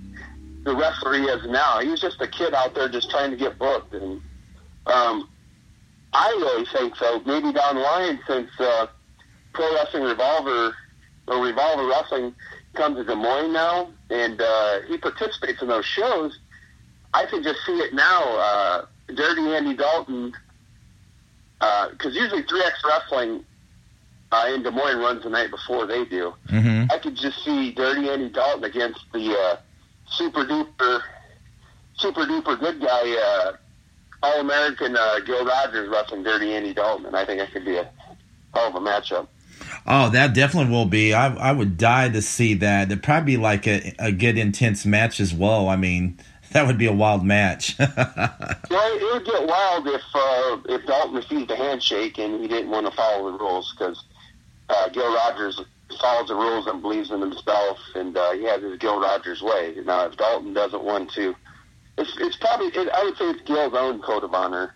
the 0.63 0.75
wrestler 0.75 1.15
he 1.15 1.25
is 1.25 1.47
now. 1.49 1.81
He 1.81 1.89
was 1.89 2.01
just 2.01 2.21
a 2.21 2.29
kid 2.29 2.55
out 2.55 2.75
there 2.75 2.89
just 2.89 3.11
trying 3.11 3.31
to 3.31 3.37
get 3.37 3.59
booked, 3.59 3.95
and 3.95 4.21
um, 4.87 5.29
I 6.13 6.29
really 6.29 6.67
think 6.73 6.97
so. 6.97 7.21
Maybe 7.27 7.53
down 7.53 7.77
the 7.77 7.81
line, 7.81 8.21
since 8.27 8.51
uh, 8.59 8.87
Pro 9.53 9.75
Wrestling 9.75 10.05
Revolver 10.05 10.75
or 11.29 11.45
Revolver 11.45 11.87
Wrestling 11.87 12.35
comes 12.75 12.97
to 12.97 13.05
Des 13.05 13.15
Moines 13.15 13.53
now, 13.53 13.91
and 14.11 14.41
uh, 14.41 14.81
he 14.89 14.99
participates 14.99 15.63
in 15.63 15.69
those 15.69 15.85
shows, 15.85 16.39
I 17.15 17.27
can 17.27 17.43
just 17.43 17.61
see 17.67 17.79
it 17.79 17.95
now. 17.95 18.23
Uh, 18.23 18.87
Dirty 19.15 19.43
Andy 19.55 19.77
Dalton, 19.77 20.33
because 21.59 22.17
uh, 22.17 22.21
usually 22.21 22.43
3X 22.43 22.73
Wrestling 22.87 23.45
uh, 24.31 24.51
in 24.55 24.63
Des 24.63 24.71
Moines 24.71 24.99
runs 24.99 25.23
the 25.23 25.31
night 25.31 25.51
before 25.51 25.87
they 25.87 26.05
do. 26.05 26.35
Mm-hmm. 26.49 26.91
I 26.91 26.99
could 26.99 27.17
just 27.17 27.45
see 27.45 27.73
Dirty 27.73 28.09
Andy 28.09 28.31
Dalton 28.31 28.65
against 28.65 29.01
the 29.13 29.37
uh, 29.37 29.57
super 30.13 30.45
duper, 30.45 31.03
super 31.95 32.23
duper 32.23 32.59
good 32.59 32.81
guy, 32.81 33.17
uh, 33.17 33.53
All 34.23 34.41
American 34.41 34.97
uh, 34.97 35.21
Gil 35.21 35.45
Rogers 35.45 35.89
wrestling 35.89 36.23
Dirty 36.23 36.53
Andy 36.53 36.75
Dalton, 36.75 37.07
and 37.07 37.17
I 37.17 37.25
think 37.25 37.41
that 37.41 37.53
could 37.53 37.65
be 37.65 37.77
a 37.77 37.91
hell 38.55 38.69
of 38.69 38.75
a 38.75 38.81
matchup. 38.81 39.29
Oh, 39.87 40.11
that 40.11 40.35
definitely 40.35 40.73
will 40.73 40.87
be. 40.87 41.15
I 41.15 41.35
I 41.35 41.53
would 41.53 41.77
die 41.77 42.09
to 42.09 42.23
see 42.23 42.55
that. 42.55 42.91
It'd 42.91 43.03
probably 43.03 43.37
be 43.37 43.43
like 43.43 43.67
a, 43.67 43.95
a 43.99 44.13
good 44.13 44.39
intense 44.39 44.85
match 44.85 45.21
as 45.21 45.33
well. 45.33 45.69
I 45.69 45.77
mean, 45.77 46.19
that 46.53 46.67
would 46.67 46.79
be 46.79 46.87
a 46.87 46.93
wild 46.93 47.25
match. 47.25 47.77
well, 47.79 47.89
it 48.71 49.15
would 49.15 49.25
get 49.25 49.47
wild 49.47 49.87
if 49.89 50.03
uh, 50.15 50.59
if 50.69 50.87
Dalton 50.87 51.17
refused 51.17 51.51
a 51.51 51.57
handshake 51.57 52.19
and 52.19 52.41
he 52.41 52.49
didn't 52.49 52.71
want 52.71 52.87
to 52.87 52.93
follow 52.93 53.33
the 53.33 53.39
rules 53.39 53.75
because 53.77 54.03
uh, 54.69 54.89
Gil 54.91 55.15
Rogers 55.15 55.61
follows 56.01 56.29
the 56.29 56.35
rules 56.35 56.67
and 56.67 56.81
believes 56.83 57.11
in 57.11 57.21
himself, 57.21 57.79
and 57.95 58.17
uh, 58.17 58.33
he 58.33 58.45
has 58.45 58.63
his 58.63 58.79
Gil 58.79 59.01
Rogers 59.01 59.43
way. 59.43 59.75
Now, 59.85 60.07
if 60.07 60.17
Dalton 60.17 60.53
doesn't 60.55 60.83
want 60.83 61.11
to, 61.13 61.35
it's, 61.99 62.17
it's 62.19 62.37
probably 62.37 62.67
it, 62.69 62.89
I 62.89 63.05
would 63.05 63.17
say 63.17 63.31
it's 63.31 63.43
Gil's 63.43 63.75
own 63.75 64.01
code 64.03 64.25
of 64.25 64.33
honor. 64.35 64.75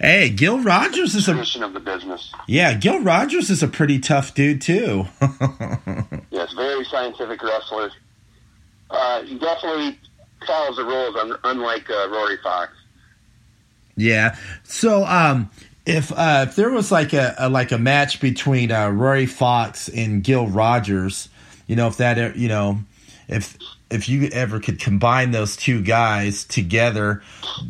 Hey, 0.00 0.30
Gil 0.30 0.60
Rogers 0.62 1.14
is 1.14 1.28
a 1.28 1.32
tradition 1.32 1.62
of 1.62 1.74
the 1.74 1.80
business. 1.80 2.32
yeah. 2.46 2.72
Gil 2.72 3.00
Rogers 3.02 3.50
is 3.50 3.62
a 3.62 3.68
pretty 3.68 3.98
tough 3.98 4.34
dude 4.34 4.62
too. 4.62 5.04
Yes, 6.30 6.52
very 6.54 6.84
scientific 6.86 7.42
wrestler. 7.42 7.90
Uh, 8.88 9.22
he 9.24 9.38
definitely 9.38 9.98
follows 10.46 10.76
the 10.76 10.84
rules, 10.84 11.36
unlike 11.44 11.90
uh, 11.90 12.08
Rory 12.08 12.38
Fox. 12.42 12.72
yeah. 13.96 14.36
So, 14.64 15.04
um, 15.04 15.50
if 15.90 16.12
uh, 16.12 16.46
if 16.48 16.56
there 16.56 16.70
was 16.70 16.92
like 16.92 17.12
a, 17.12 17.34
a 17.38 17.48
like 17.48 17.72
a 17.72 17.78
match 17.78 18.20
between 18.20 18.70
uh, 18.70 18.90
Rory 18.90 19.26
Fox 19.26 19.88
and 19.88 20.22
Gil 20.22 20.46
Rogers, 20.46 21.28
you 21.66 21.74
know, 21.74 21.88
if 21.88 21.96
that 21.96 22.16
uh, 22.16 22.32
you 22.36 22.48
know, 22.48 22.78
if 23.28 23.58
if 23.90 24.08
you 24.08 24.28
ever 24.28 24.60
could 24.60 24.78
combine 24.78 25.32
those 25.32 25.56
two 25.56 25.82
guys 25.82 26.44
together, 26.44 27.22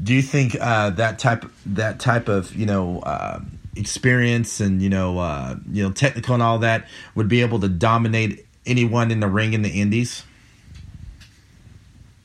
do 0.03 0.15
you 0.15 0.21
think 0.21 0.55
uh, 0.61 0.91
that 0.91 1.19
type 1.19 1.47
that 1.65 1.99
type 1.99 2.29
of 2.29 2.55
you 2.55 2.67
know 2.67 3.01
uh, 3.01 3.41
experience 3.75 4.61
and 4.61 4.83
you 4.83 4.91
know 4.91 5.19
uh, 5.19 5.57
you 5.71 5.83
know 5.83 5.91
technical 5.91 6.35
and 6.35 6.43
all 6.43 6.59
that 6.59 6.87
would 7.15 7.29
be 7.29 7.41
able 7.41 7.59
to 7.61 7.69
dominate 7.69 8.47
anyone 8.67 9.11
in 9.11 9.21
the 9.21 9.29
ring 9.29 9.55
in 9.55 9.63
the 9.63 9.71
Indies? 9.71 10.25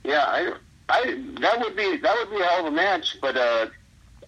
Yeah, 0.04 0.26
I, 0.28 0.54
I 0.90 1.24
that 1.40 1.60
would 1.62 1.76
be 1.78 1.98
that 1.98 2.18
would 2.18 2.36
be 2.36 2.44
a 2.44 2.46
hell 2.46 2.68
of 2.68 2.74
a 2.74 2.76
match, 2.76 3.18
but 3.22 3.38
uh, 3.38 3.68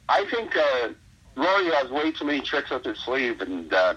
I 0.07 0.23
think 0.31 0.55
uh, 0.55 0.89
Rory 1.37 1.65
has 1.71 1.89
way 1.89 2.11
too 2.11 2.25
many 2.25 2.41
tricks 2.41 2.71
up 2.71 2.83
his 2.83 2.97
sleeve, 2.99 3.39
and 3.41 3.71
uh, 3.71 3.93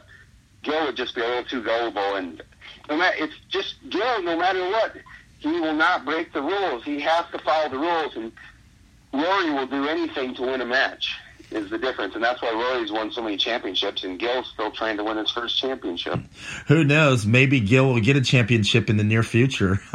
Gil 0.62 0.86
would 0.86 0.96
just 0.96 1.14
be 1.14 1.22
a 1.22 1.26
little 1.26 1.44
too 1.44 1.62
gullible. 1.62 2.16
And 2.16 2.42
no 2.88 2.96
matter, 2.96 3.16
it's 3.18 3.34
just 3.48 3.76
Gil. 3.88 4.22
No 4.22 4.36
matter 4.36 4.60
what, 4.70 4.96
he 5.38 5.48
will 5.48 5.74
not 5.74 6.04
break 6.04 6.32
the 6.32 6.42
rules. 6.42 6.84
He 6.84 7.00
has 7.00 7.24
to 7.32 7.38
follow 7.38 7.68
the 7.70 7.78
rules, 7.78 8.14
and 8.14 8.32
Rory 9.12 9.50
will 9.50 9.66
do 9.66 9.88
anything 9.88 10.34
to 10.36 10.42
win 10.42 10.60
a 10.60 10.66
match. 10.66 11.16
Is 11.50 11.68
the 11.68 11.78
difference, 11.78 12.14
and 12.14 12.22
that's 12.22 12.40
why 12.40 12.52
Rory's 12.52 12.92
won 12.92 13.10
so 13.10 13.22
many 13.22 13.36
championships, 13.36 14.04
and 14.04 14.20
Gil's 14.20 14.48
still 14.54 14.70
trying 14.70 14.96
to 14.98 15.02
win 15.02 15.16
his 15.16 15.32
first 15.32 15.58
championship. 15.58 16.20
Who 16.68 16.84
knows? 16.84 17.26
Maybe 17.26 17.58
Gil 17.58 17.92
will 17.92 18.00
get 18.00 18.14
a 18.14 18.20
championship 18.20 18.88
in 18.88 18.98
the 18.98 19.02
near 19.02 19.24
future. 19.24 19.80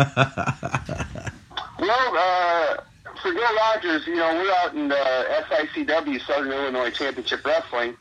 Well, 1.78 2.18
uh, 2.18 2.78
for 3.22 3.34
Gil 3.34 3.56
Rogers, 3.56 4.06
you 4.08 4.16
know, 4.16 4.34
we're 4.36 4.52
out 4.52 4.74
in 4.74 4.92
uh, 4.92 5.44
SICW, 5.50 6.26
Southern 6.26 6.52
Illinois 6.52 6.92
Championship 6.92 7.46
Wrestling, 7.46 7.96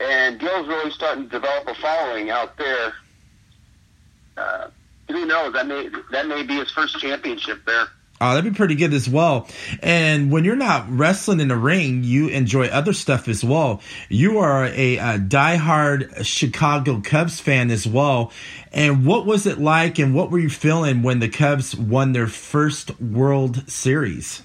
and 0.00 0.38
Gil's 0.38 0.68
really 0.68 0.90
starting 0.90 1.24
to 1.24 1.30
develop 1.30 1.68
a 1.68 1.74
following 1.74 2.30
out 2.30 2.56
there. 2.56 2.92
Uh, 4.36 4.68
who 5.08 5.26
knows? 5.26 5.52
That 5.54 5.66
may 5.66 5.88
that 6.12 6.28
may 6.28 6.42
be 6.42 6.56
his 6.56 6.70
first 6.70 6.98
championship 6.98 7.64
there. 7.66 7.88
Oh, 8.20 8.34
that'd 8.34 8.52
be 8.52 8.56
pretty 8.56 8.74
good 8.74 8.94
as 8.94 9.08
well. 9.08 9.46
And 9.80 10.32
when 10.32 10.44
you're 10.44 10.56
not 10.56 10.86
wrestling 10.90 11.38
in 11.38 11.48
the 11.48 11.56
ring, 11.56 12.02
you 12.02 12.28
enjoy 12.28 12.66
other 12.66 12.92
stuff 12.92 13.28
as 13.28 13.44
well. 13.44 13.80
You 14.08 14.38
are 14.38 14.64
a, 14.64 14.96
a 14.96 15.18
diehard 15.18 16.24
Chicago 16.24 17.00
Cubs 17.00 17.38
fan 17.38 17.70
as 17.70 17.86
well. 17.86 18.32
And 18.72 19.06
what 19.06 19.24
was 19.24 19.46
it 19.46 19.58
like, 19.58 19.98
and 19.98 20.14
what 20.14 20.30
were 20.30 20.38
you 20.40 20.50
feeling 20.50 21.02
when 21.02 21.20
the 21.20 21.28
Cubs 21.28 21.76
won 21.76 22.12
their 22.12 22.26
first 22.26 23.00
World 23.00 23.70
Series? 23.70 24.42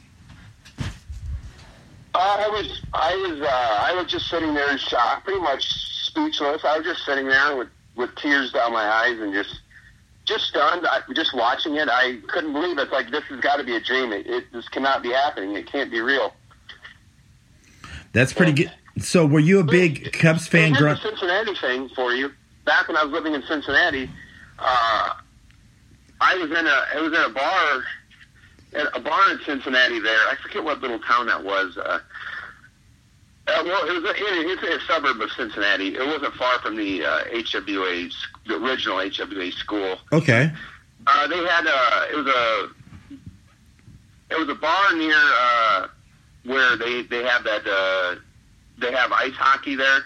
Uh, 2.16 2.20
I 2.20 2.48
was 2.48 2.82
I 2.94 3.16
was 3.16 3.42
uh, 3.42 3.46
I 3.48 3.94
was 3.96 4.12
just 4.12 4.30
sitting 4.30 4.54
there 4.54 4.72
in 4.72 4.78
shock, 4.78 5.24
pretty 5.24 5.42
much 5.42 5.66
speechless. 6.06 6.64
I 6.64 6.78
was 6.78 6.86
just 6.86 7.04
sitting 7.06 7.28
there 7.28 7.56
with 7.56 7.70
with 7.96 8.16
tears 8.18 8.52
down 8.52 8.72
my 8.72 8.88
eyes 8.88 9.20
and 9.20 9.34
just 9.34 9.62
just 10.26 10.46
stunned. 10.46 10.86
I, 10.86 11.02
just 11.14 11.36
watching 11.36 11.76
it, 11.76 11.90
I 11.90 12.20
couldn't 12.28 12.54
believe 12.54 12.78
it. 12.78 12.84
It's 12.84 12.92
like 12.92 13.12
this 13.12 13.24
has 13.26 13.40
got 13.40 13.58
to 13.58 13.64
be 13.64 13.76
a 13.76 13.82
dream. 13.82 14.12
It, 14.12 14.28
it 14.28 14.52
this 14.52 14.68
cannot 14.70 15.04
be 15.04 15.12
happening. 15.12 15.56
It 15.56 15.72
can't 15.72 15.92
be 15.92 16.02
real. 16.02 16.34
That's 18.14 18.34
pretty 18.34 18.54
good. 18.54 18.72
So, 19.00 19.26
were 19.26 19.40
you 19.40 19.60
a 19.60 19.64
big 19.64 20.14
Cubs 20.14 20.48
fan? 20.48 20.74
Growing? 20.74 20.98
Cincinnati 20.98 21.56
thing 21.56 21.90
for 21.90 22.14
you. 22.14 22.32
Back 22.64 22.88
when 22.88 22.96
I 22.96 23.04
was 23.04 23.12
living 23.12 23.34
in 23.34 23.42
Cincinnati, 23.44 24.10
uh, 24.60 25.14
I 26.22 26.36
was 26.36 26.52
in 26.52 26.68
a 26.68 26.86
it 26.96 27.02
was 27.02 27.12
in 27.12 27.32
a 27.32 27.34
bar, 27.34 27.84
at 28.74 28.98
a 28.98 29.00
bar 29.00 29.32
in 29.32 29.40
Cincinnati. 29.46 30.00
There, 30.00 30.16
I 30.30 30.36
forget 30.42 30.64
what 30.64 30.80
little 30.80 31.00
town 31.00 31.26
that 31.26 31.44
was. 31.44 31.76
Uh, 31.78 32.00
uh, 33.46 33.62
well, 33.66 33.88
it 33.88 33.94
was 33.94 34.04
a, 34.06 34.10
it, 34.12 34.60
it's 34.60 34.84
a 34.84 34.86
suburb 34.88 35.20
of 35.20 35.32
Cincinnati. 35.32 35.96
It 35.96 36.06
wasn't 36.06 36.34
far 36.36 36.60
from 36.60 36.78
the 36.78 37.04
uh, 37.04 37.24
HWA, 37.26 38.12
the 38.48 38.56
original 38.56 38.98
HWA 38.98 39.52
school. 39.54 39.98
Okay. 40.14 40.52
Uh, 41.06 41.28
they 41.28 41.38
had 41.38 41.66
a 41.66 42.12
it 42.12 42.16
was 42.16 42.28
a 42.28 42.70
it 44.32 44.40
was 44.40 44.50
a 44.50 44.56
bar 44.56 44.96
near 44.96 45.14
uh, 45.16 45.88
where 46.46 46.78
they 46.78 47.04
they 47.04 47.24
have 47.24 47.44
that 47.44 47.68
uh, 47.68 48.16
they 48.78 48.92
have 48.94 49.12
ice 49.12 49.34
hockey 49.34 49.76
there. 49.76 50.04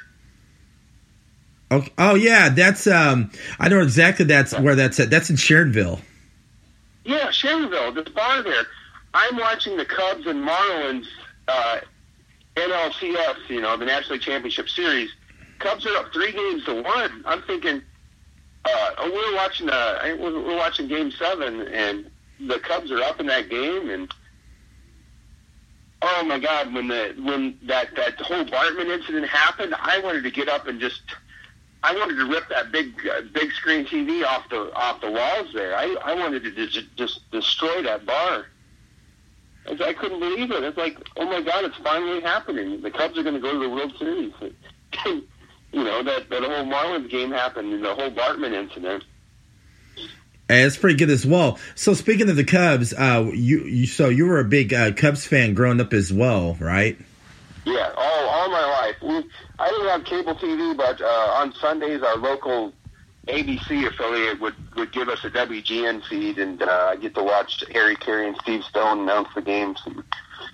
Okay. 1.70 1.94
Oh 2.00 2.16
yeah, 2.16 2.50
that's 2.50 2.88
um. 2.88 3.30
I 3.60 3.70
know 3.70 3.82
exactly 3.82 4.26
that's 4.26 4.58
where 4.58 4.76
that's 4.76 5.00
at. 5.00 5.12
That's 5.12 5.30
in 5.30 5.36
Sharonville. 5.36 6.00
Yeah, 7.04 7.28
Sharonville, 7.28 7.94
this 7.94 8.10
bar 8.10 8.42
there. 8.42 8.66
I'm 9.14 9.38
watching 9.38 9.78
the 9.78 9.86
Cubs 9.86 10.26
and 10.26 10.48
Marlins 10.48 11.06
uh, 11.48 11.80
NLCS, 12.58 13.50
you 13.50 13.62
know, 13.62 13.78
the 13.78 13.86
National 13.86 14.18
Championship 14.18 14.68
Series. 14.68 15.12
Cubs 15.60 15.86
are 15.86 15.96
up 15.98 16.12
three 16.12 16.32
games 16.32 16.66
to 16.66 16.82
one. 16.82 17.24
I'm 17.26 17.42
thinking, 17.44 17.82
uh, 18.66 18.90
oh, 18.98 19.12
we're 19.12 19.36
watching. 19.36 19.70
Uh, 19.70 20.00
we're 20.20 20.44
we're 20.44 20.58
watching 20.58 20.88
Game 20.88 21.12
Seven, 21.12 21.62
and 21.68 22.10
the 22.40 22.60
Cubs 22.60 22.92
are 22.92 23.02
up 23.02 23.20
in 23.20 23.28
that 23.28 23.50
game, 23.50 23.90
and 23.90 24.12
oh 26.02 26.24
my 26.26 26.40
God, 26.40 26.74
when 26.74 26.88
the 26.88 27.16
when 27.24 27.58
that 27.64 27.96
that 27.96 28.20
whole 28.22 28.46
Bartman 28.46 28.88
incident 28.88 29.28
happened, 29.28 29.76
I 29.80 30.00
wanted 30.00 30.24
to 30.24 30.32
get 30.32 30.50
up 30.50 30.68
and 30.68 30.80
just. 30.80 31.02
I 31.84 31.96
wanted 31.96 32.16
to 32.16 32.26
rip 32.26 32.50
that 32.50 32.72
big, 32.72 32.92
uh, 33.08 33.22
big 33.34 33.52
screen 33.52 33.86
TV 33.86 34.26
off 34.26 34.50
the 34.50 34.74
off 34.74 35.00
the 35.00 35.12
walls 35.12 35.54
there. 35.54 35.78
I, 35.78 35.96
I 36.04 36.16
wanted 36.16 36.44
to 36.44 36.68
just, 36.68 36.88
just 36.98 37.32
destroy 37.32 37.84
that 37.84 38.04
bar. 38.04 38.48
I, 39.68 39.94
couldn't 39.94 40.20
believe 40.20 40.52
it. 40.52 40.64
It's 40.64 40.78
like, 40.78 40.98
oh 41.18 41.26
my 41.26 41.42
God, 41.42 41.66
it's 41.66 41.78
finally 41.78 42.22
happening. 42.22 42.82
The 42.82 42.92
Cubs 42.92 43.18
are 43.18 43.24
going 43.24 43.36
to 43.36 43.42
go 43.42 43.52
to 43.52 43.60
the 43.60 43.70
World 43.70 43.94
Series. 44.00 44.34
you 45.06 45.84
know 45.84 46.04
that 46.04 46.30
that 46.30 46.44
whole 46.44 46.66
Marlins 46.66 47.10
game 47.10 47.32
happened, 47.32 47.74
and 47.74 47.84
the 47.84 47.94
whole 47.94 48.12
Bartman 48.12 48.54
incident. 48.54 49.04
And 50.50 50.66
it's 50.66 50.78
pretty 50.78 50.96
good 50.96 51.10
as 51.10 51.26
well. 51.26 51.60
So 51.76 51.94
speaking 51.94 52.30
of 52.30 52.38
the 52.38 52.46
Cubs, 52.46 52.94
uh, 52.94 53.30
you 53.34 53.66
you 53.66 53.86
so 53.86 54.08
you 54.08 54.26
were 54.26 54.40
a 54.40 54.46
big 54.46 54.74
uh, 54.74 54.94
Cubs 54.94 55.28
fan 55.28 55.54
growing 55.54 55.82
up 55.82 55.94
as 55.94 56.12
well, 56.14 56.56
right? 56.60 56.98
Yeah, 57.66 57.92
all 57.98 58.30
all 58.30 58.50
my 58.50 58.66
life. 58.66 58.96
We, 59.02 59.30
I 59.60 59.70
didn't 59.70 59.88
have 59.90 60.06
cable 60.06 60.36
TV, 60.36 60.78
but 60.78 61.02
uh, 61.02 61.06
on 61.06 61.54
Sundays 61.56 62.02
our 62.02 62.16
local 62.18 62.72
ABC 63.28 63.88
affiliate 63.88 64.40
would 64.40 64.56
would 64.76 64.92
give 64.92 65.10
us 65.10 65.24
a 65.24 65.30
WGN 65.30 66.06
feed, 66.08 66.38
and 66.38 66.62
uh, 66.62 66.90
I 66.92 66.96
get 66.96 67.16
to 67.16 67.24
watch 67.24 67.64
Harry 67.72 67.96
Caray 67.96 68.28
and 68.28 68.38
Steve 68.42 68.64
Stone 68.64 69.02
announce 69.02 69.30
the 69.36 69.42
games, 69.42 69.80
and, 69.86 70.04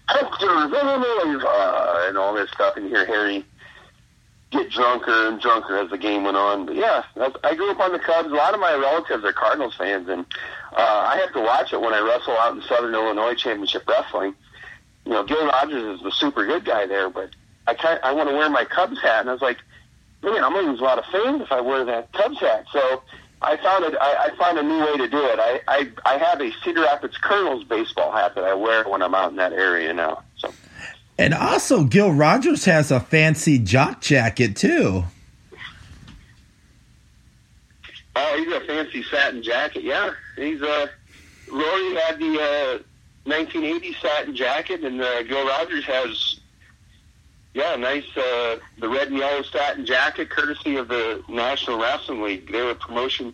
uh, 0.10 2.06
and 2.08 2.18
all 2.18 2.34
this 2.34 2.50
stuff, 2.52 2.78
and 2.78 2.88
hear 2.88 3.06
Harry 3.06 3.46
get 4.52 4.70
drunker 4.70 5.28
and 5.30 5.42
drunker 5.42 5.78
as 5.78 5.90
the 5.90 5.98
game 5.98 6.24
went 6.24 6.38
on. 6.38 6.66
But 6.66 6.76
yeah, 6.76 7.04
I 7.44 7.56
grew 7.56 7.72
up 7.72 7.80
on 7.80 7.92
the 7.92 8.00
Cubs. 8.00 8.30
A 8.30 8.36
lot 8.36 8.54
of 8.54 8.60
my 8.60 8.74
relatives 8.74 9.24
are 9.24 9.34
Cardinals 9.34 9.76
fans, 9.76 10.08
and 10.10 10.26
uh, 10.76 11.06
I 11.08 11.18
have 11.18 11.34
to 11.34 11.42
watch 11.42 11.74
it 11.74 11.82
when 11.82 11.94
I 11.94 12.00
wrestle 12.00 12.38
out 12.38 12.56
in 12.56 12.62
Southern 12.64 12.94
Illinois 12.94 13.36
Championship 13.36 13.88
Wrestling 13.88 14.36
you 15.06 15.12
know, 15.12 15.24
Gil 15.24 15.46
Rogers 15.46 15.98
is 15.98 16.04
the 16.04 16.12
super 16.12 16.46
good 16.46 16.66
guy 16.66 16.86
there, 16.86 17.10
but 17.10 17.30
I 17.68 17.74
kind 17.74 18.00
I 18.04 18.14
want 18.14 18.30
to 18.30 18.36
wear 18.36 18.50
my 18.50 18.66
Cubs 18.66 19.02
hat, 19.02 19.22
and 19.22 19.30
I 19.30 19.34
was 19.34 19.42
like, 19.42 19.58
man, 20.32 20.44
I'm 20.44 20.54
gonna 20.54 20.72
lose 20.72 20.80
a 20.80 20.84
lot 20.84 20.98
of 21.00 21.06
fans 21.06 21.42
if 21.42 21.52
I 21.52 21.62
wear 21.62 21.84
that 21.86 22.12
Cubs 22.14 22.40
hat. 22.40 22.66
So 22.72 23.04
I 23.42 23.58
found 23.58 23.86
it. 23.86 23.96
I, 24.00 24.30
I 24.32 24.36
found 24.38 24.58
a 24.58 24.64
new 24.64 24.80
way 24.86 24.98
to 24.98 25.08
do 25.08 25.20
it. 25.26 25.40
I, 25.40 25.60
I 25.68 25.92
I 26.06 26.18
have 26.18 26.40
a 26.42 26.52
Cedar 26.64 26.82
Rapids 26.82 27.18
Kernels 27.18 27.64
baseball 27.66 28.12
hat 28.12 28.36
that 28.36 28.44
I 28.44 28.54
wear 28.54 28.88
when 28.88 29.02
I'm 29.02 29.14
out 29.14 29.32
in 29.32 29.36
that 29.38 29.54
area 29.54 29.94
now. 29.94 30.24
So 30.38 30.54
And 31.18 31.34
also, 31.34 31.84
Gil 31.84 32.12
Rogers 32.12 32.66
has 32.66 32.92
a 32.92 33.00
fancy 33.00 33.60
jock 33.60 34.02
jacket 34.02 34.56
too. 34.56 35.04
oh, 38.16 38.38
he's 38.38 38.54
a 38.54 38.62
fancy 38.62 39.04
satin 39.04 39.44
jacket. 39.44 39.84
Yeah, 39.84 40.12
he's 40.36 40.62
uh 40.62 40.88
Rory 41.52 41.96
had 41.96 42.18
the 42.20 42.40
uh, 42.42 42.80
1980 43.26 43.96
satin 44.02 44.36
jacket, 44.36 44.84
and 44.84 45.02
uh, 45.02 45.24
Gil 45.24 45.46
Rogers 45.48 45.86
has. 45.86 46.33
Yeah, 47.54 47.76
nice. 47.76 48.06
Uh, 48.18 48.58
the 48.80 48.90
red 48.90 49.10
and 49.10 49.18
yellow 49.18 49.44
satin 49.44 49.86
jacket, 49.86 50.30
courtesy 50.30 50.76
of 50.78 50.88
the 50.88 51.24
National 51.30 51.80
Wrestling 51.80 52.24
League. 52.24 52.52
They 52.52 52.62
were 52.62 52.74
promotion. 52.74 53.34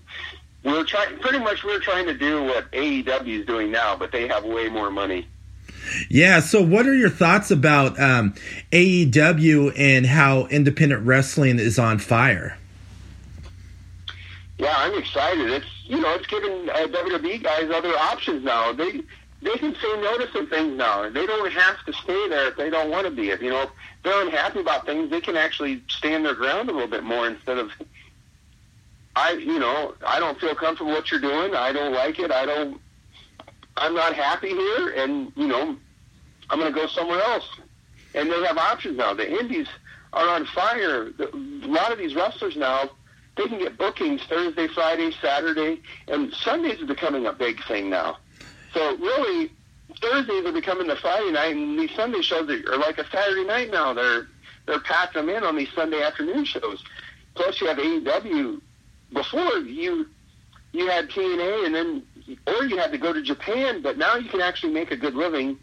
We 0.64 0.74
were 0.74 0.84
trying, 0.84 1.18
pretty 1.20 1.40
much, 1.40 1.64
we 1.64 1.72
were 1.72 1.80
trying 1.80 2.06
to 2.08 2.14
do 2.14 2.44
what 2.44 2.70
AEW 2.72 3.40
is 3.40 3.46
doing 3.46 3.72
now, 3.72 3.96
but 3.96 4.12
they 4.12 4.28
have 4.28 4.44
way 4.44 4.68
more 4.68 4.92
money. 4.92 5.26
Yeah. 6.10 6.42
So, 6.42 6.62
what 6.62 6.86
are 6.86 6.94
your 6.94 7.10
thoughts 7.10 7.50
about 7.50 7.98
um, 8.00 8.34
AEW 8.74 9.74
and 9.78 10.06
how 10.06 10.48
independent 10.48 11.06
wrestling 11.06 11.58
is 11.58 11.80
on 11.80 12.00
fire? 12.00 12.58
Yeah, 14.58 14.74
I'm 14.76 14.98
excited. 14.98 15.50
It's 15.50 15.80
you 15.86 16.00
know, 16.00 16.14
it's 16.14 16.28
giving 16.28 16.70
uh, 16.70 16.88
WWE 16.88 17.42
guys 17.42 17.72
other 17.72 17.98
options 17.98 18.44
now. 18.44 18.74
They 18.74 19.02
they 19.42 19.58
can 19.58 19.74
say 19.76 20.02
no 20.02 20.18
to 20.18 20.30
some 20.32 20.48
things 20.48 20.78
now. 20.78 21.10
They 21.10 21.26
don't 21.26 21.52
have 21.52 21.86
to 21.86 21.94
stay 21.94 22.28
there 22.30 22.50
if 22.50 22.58
they 22.58 22.70
don't 22.70 22.90
want 22.90 23.06
to 23.06 23.12
be. 23.12 23.30
If 23.30 23.42
you 23.42 23.50
know 23.50 23.64
if 23.64 23.70
they're 24.04 24.22
unhappy 24.22 24.60
about 24.60 24.86
things, 24.86 25.10
they 25.10 25.22
can 25.22 25.38
actually 25.38 25.84
stand 25.88 26.26
their 26.26 26.36
ground 26.36 26.70
a 26.70 26.74
little 26.74 26.90
bit 26.90 27.04
more 27.04 27.28
instead 27.28 27.58
of 27.58 27.72
I 29.16 29.34
you 29.34 29.60
know 29.60 29.96
I 30.06 30.20
don't 30.20 30.40
feel 30.40 30.56
comfortable 30.56 30.92
what 30.92 31.12
you're 31.12 31.22
doing. 31.22 31.56
I 31.56 31.72
don't 31.72 31.94
like 31.94 32.20
it. 32.20 32.32
I 32.32 32.46
don't. 32.46 32.82
I'm 33.78 33.94
not 33.94 34.14
happy 34.14 34.50
here, 34.50 34.90
and 34.92 35.32
you 35.36 35.48
know 35.48 35.78
I'm 36.50 36.60
going 36.60 36.74
to 36.74 36.78
go 36.78 36.88
somewhere 36.88 37.22
else. 37.22 37.48
And 38.16 38.30
they 38.30 38.44
have 38.44 38.58
options 38.58 38.98
now. 38.98 39.14
The 39.14 39.40
Indies 39.40 39.68
are 40.14 40.28
on 40.28 40.46
fire. 40.48 41.12
A 41.20 41.68
lot 41.68 41.92
of 41.92 41.98
these 42.00 42.16
wrestlers 42.16 42.58
now 42.58 42.90
they 43.40 43.48
can 43.48 43.60
get 43.60 43.78
bookings 43.78 44.22
Thursday, 44.24 44.68
Friday, 44.68 45.12
Saturday, 45.22 45.82
and 46.10 46.34
Sundays 46.34 46.82
are 46.82 46.86
becoming 46.86 47.26
a 47.26 47.32
big 47.32 47.64
thing 47.66 47.90
now. 47.90 48.18
So 48.74 48.98
really, 48.98 49.52
Thursdays 50.02 50.46
are 50.46 50.52
becoming 50.52 50.88
the 50.88 50.96
Friday 50.96 51.32
night, 51.32 51.56
and 51.56 51.80
these 51.80 51.92
Sunday 51.96 52.22
shows 52.22 52.50
are 52.50 52.78
like 52.78 52.98
a 52.98 53.10
Saturday 53.10 53.46
night 53.46 53.72
now. 53.72 53.94
They're 53.94 54.28
they're 54.66 54.80
packing 54.80 55.26
them 55.26 55.36
in 55.36 55.44
on 55.44 55.56
these 55.56 55.72
Sunday 55.74 56.02
afternoon 56.02 56.46
shows. 56.46 56.84
Plus, 57.36 57.60
you 57.60 57.68
have 57.68 57.78
AEW. 57.78 58.62
Before 59.12 59.58
you 59.58 60.08
you 60.72 60.88
had 60.88 61.10
TNA, 61.10 61.66
and 61.66 61.76
then 61.76 62.04
or 62.48 62.66
you 62.66 62.78
had 62.78 62.92
to 62.92 62.98
go 62.98 63.12
to 63.12 63.22
Japan, 63.22 63.82
but 63.82 63.98
now 63.98 64.16
you 64.16 64.30
can 64.30 64.42
actually 64.42 64.74
make 64.74 64.92
a 64.92 64.98
good 64.98 65.16
living 65.16 65.58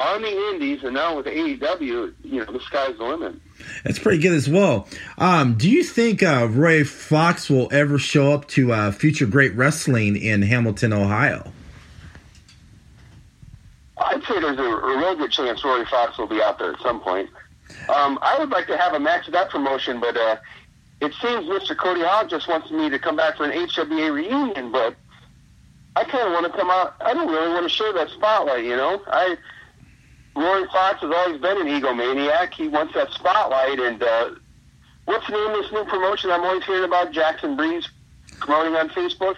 on 0.00 0.22
the 0.22 0.50
Indies, 0.50 0.82
and 0.82 0.94
now 0.94 1.16
with 1.16 1.26
AEW, 1.26 2.14
you 2.22 2.44
know 2.44 2.52
the 2.52 2.60
sky's 2.60 2.96
the 2.98 3.04
limit. 3.04 3.36
That's 3.84 3.98
pretty 3.98 4.18
good 4.18 4.32
as 4.32 4.48
well. 4.48 4.88
Um, 5.18 5.54
do 5.54 5.70
you 5.70 5.84
think 5.84 6.22
uh, 6.22 6.48
Roy 6.50 6.84
Fox 6.84 7.48
will 7.48 7.68
ever 7.72 7.98
show 7.98 8.32
up 8.32 8.48
to 8.48 8.72
uh, 8.72 8.92
Future 8.92 9.26
Great 9.26 9.54
Wrestling 9.54 10.16
in 10.16 10.42
Hamilton, 10.42 10.92
Ohio? 10.92 11.52
I'd 13.96 14.22
say 14.24 14.40
there's 14.40 14.58
a, 14.58 14.62
a 14.62 14.98
real 14.98 15.16
good 15.16 15.30
chance 15.30 15.64
Roy 15.64 15.84
Fox 15.84 16.18
will 16.18 16.26
be 16.26 16.42
out 16.42 16.58
there 16.58 16.72
at 16.72 16.80
some 16.80 17.00
point. 17.00 17.30
Um, 17.88 18.18
I 18.22 18.38
would 18.38 18.50
like 18.50 18.66
to 18.66 18.76
have 18.76 18.94
a 18.94 19.00
match 19.00 19.26
of 19.26 19.32
that 19.34 19.50
promotion, 19.50 20.00
but 20.00 20.16
uh, 20.16 20.36
it 21.00 21.12
seems 21.22 21.46
Mr. 21.46 21.76
Cody 21.76 22.02
Hawk 22.02 22.28
just 22.28 22.48
wants 22.48 22.70
me 22.70 22.90
to 22.90 22.98
come 22.98 23.16
back 23.16 23.36
for 23.36 23.44
an 23.44 23.52
HWA 23.52 24.12
reunion, 24.12 24.72
but 24.72 24.96
I 25.96 26.04
kind 26.04 26.26
of 26.26 26.32
want 26.32 26.50
to 26.50 26.58
come 26.58 26.70
out. 26.70 26.94
I 27.00 27.14
don't 27.14 27.28
really 27.28 27.48
want 27.48 27.64
to 27.64 27.68
share 27.68 27.92
that 27.92 28.08
spotlight, 28.10 28.64
you 28.64 28.76
know. 28.76 29.00
I 29.06 29.36
Roy 30.36 30.66
Fox 30.66 31.00
has 31.00 31.10
always 31.10 31.40
been 31.40 31.60
an 31.60 31.66
egomaniac. 31.66 32.54
He 32.54 32.68
wants 32.68 32.94
that 32.94 33.10
spotlight. 33.12 33.78
And 33.78 34.02
uh, 34.02 34.30
what's 35.04 35.26
the 35.26 35.32
name 35.32 35.50
of 35.50 35.62
this 35.62 35.72
new 35.72 35.84
promotion 35.84 36.30
I'm 36.30 36.42
always 36.42 36.64
hearing 36.64 36.84
about? 36.84 37.12
Jackson 37.12 37.56
Breeze 37.56 37.88
promoting 38.40 38.74
on 38.74 38.88
Facebook. 38.90 39.36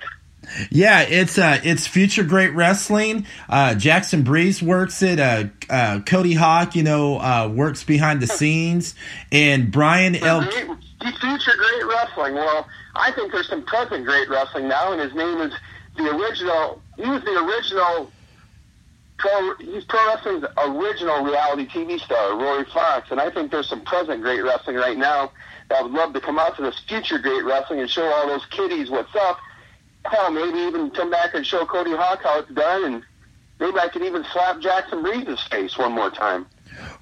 Yeah, 0.70 1.02
it's 1.02 1.38
uh, 1.38 1.60
it's 1.64 1.86
Future 1.86 2.22
Great 2.22 2.54
Wrestling. 2.54 3.26
Uh, 3.48 3.74
Jackson 3.74 4.22
Breeze 4.22 4.62
works 4.62 5.02
it. 5.02 5.18
Uh, 5.18 5.44
uh, 5.68 6.00
Cody 6.06 6.34
Hawk, 6.34 6.76
you 6.76 6.84
know, 6.84 7.18
uh, 7.18 7.50
works 7.52 7.82
behind 7.82 8.22
the 8.22 8.28
scenes, 8.28 8.94
and 9.32 9.72
Brian 9.72 10.14
L. 10.14 10.42
Future 10.42 11.52
Great 11.56 11.86
Wrestling. 11.88 12.34
Well, 12.34 12.66
I 12.94 13.10
think 13.12 13.32
there's 13.32 13.48
some 13.48 13.62
present 13.64 14.04
Great 14.06 14.28
Wrestling 14.28 14.68
now, 14.68 14.92
and 14.92 15.00
his 15.00 15.14
name 15.14 15.40
is 15.40 15.52
the 15.96 16.14
original. 16.14 16.80
He 16.96 17.08
was 17.08 17.22
the 17.22 17.38
original 17.44 18.12
pro, 19.18 19.54
he's 19.56 19.84
pro 19.84 20.06
wrestling's 20.06 20.44
original 20.58 21.24
reality 21.24 21.66
TV 21.66 21.98
star, 22.00 22.36
Rory 22.36 22.64
Fox, 22.64 23.10
and 23.10 23.20
I 23.20 23.30
think 23.30 23.50
there's 23.50 23.68
some 23.68 23.82
present 23.82 24.22
great 24.22 24.42
wrestling 24.42 24.76
right 24.76 24.96
now 24.96 25.32
that 25.68 25.82
would 25.82 25.92
love 25.92 26.12
to 26.14 26.20
come 26.20 26.38
out 26.38 26.56
to 26.56 26.62
this 26.62 26.78
future 26.88 27.18
great 27.18 27.44
wrestling 27.44 27.80
and 27.80 27.90
show 27.90 28.06
all 28.06 28.26
those 28.26 28.44
kiddies 28.46 28.90
what's 28.90 29.14
up. 29.14 29.38
Hell, 30.04 30.30
maybe 30.30 30.58
even 30.58 30.90
come 30.90 31.10
back 31.10 31.34
and 31.34 31.44
show 31.44 31.66
Cody 31.66 31.90
Hawk 31.90 32.22
how 32.22 32.38
it's 32.38 32.50
done, 32.52 32.84
and 32.84 33.02
maybe 33.58 33.78
I 33.78 33.88
could 33.88 34.02
even 34.02 34.24
slap 34.32 34.60
Jackson 34.60 35.02
Breeze's 35.02 35.42
face 35.48 35.76
one 35.76 35.92
more 35.92 36.10
time. 36.10 36.46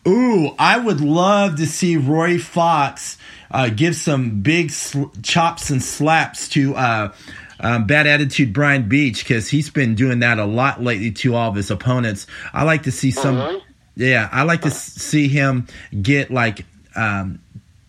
Ooh, 0.07 0.55
I 0.59 0.79
would 0.79 1.01
love 1.01 1.57
to 1.57 1.67
see 1.67 1.97
Roy 1.97 2.39
Fox 2.39 3.19
uh, 3.51 3.69
give 3.69 3.97
some 3.97 4.41
big 4.41 4.71
sl- 4.71 5.07
chops 5.23 5.71
and 5.71 5.83
slaps 5.83 6.49
to 6.51 6.75
uh, 6.77 7.12
um, 7.61 7.86
bad 7.86 8.07
attitude 8.07 8.52
Brian 8.52 8.88
Beach 8.88 9.24
because 9.24 9.48
he's 9.48 9.70
been 9.70 9.94
doing 9.94 10.20
that 10.20 10.38
a 10.38 10.44
lot 10.44 10.82
lately 10.82 11.11
to 11.12 11.34
all 11.34 11.50
of 11.50 11.57
his 11.57 11.70
opponents. 11.70 12.26
I 12.52 12.64
like 12.64 12.84
to 12.84 12.92
see 12.92 13.11
some. 13.11 13.36
Mhm. 13.36 13.62
Yeah, 13.96 14.28
I 14.32 14.42
like 14.42 14.62
to 14.62 14.70
see 14.70 15.28
him 15.28 15.66
get 16.02 16.30
like 16.30 16.66
um, 16.96 17.38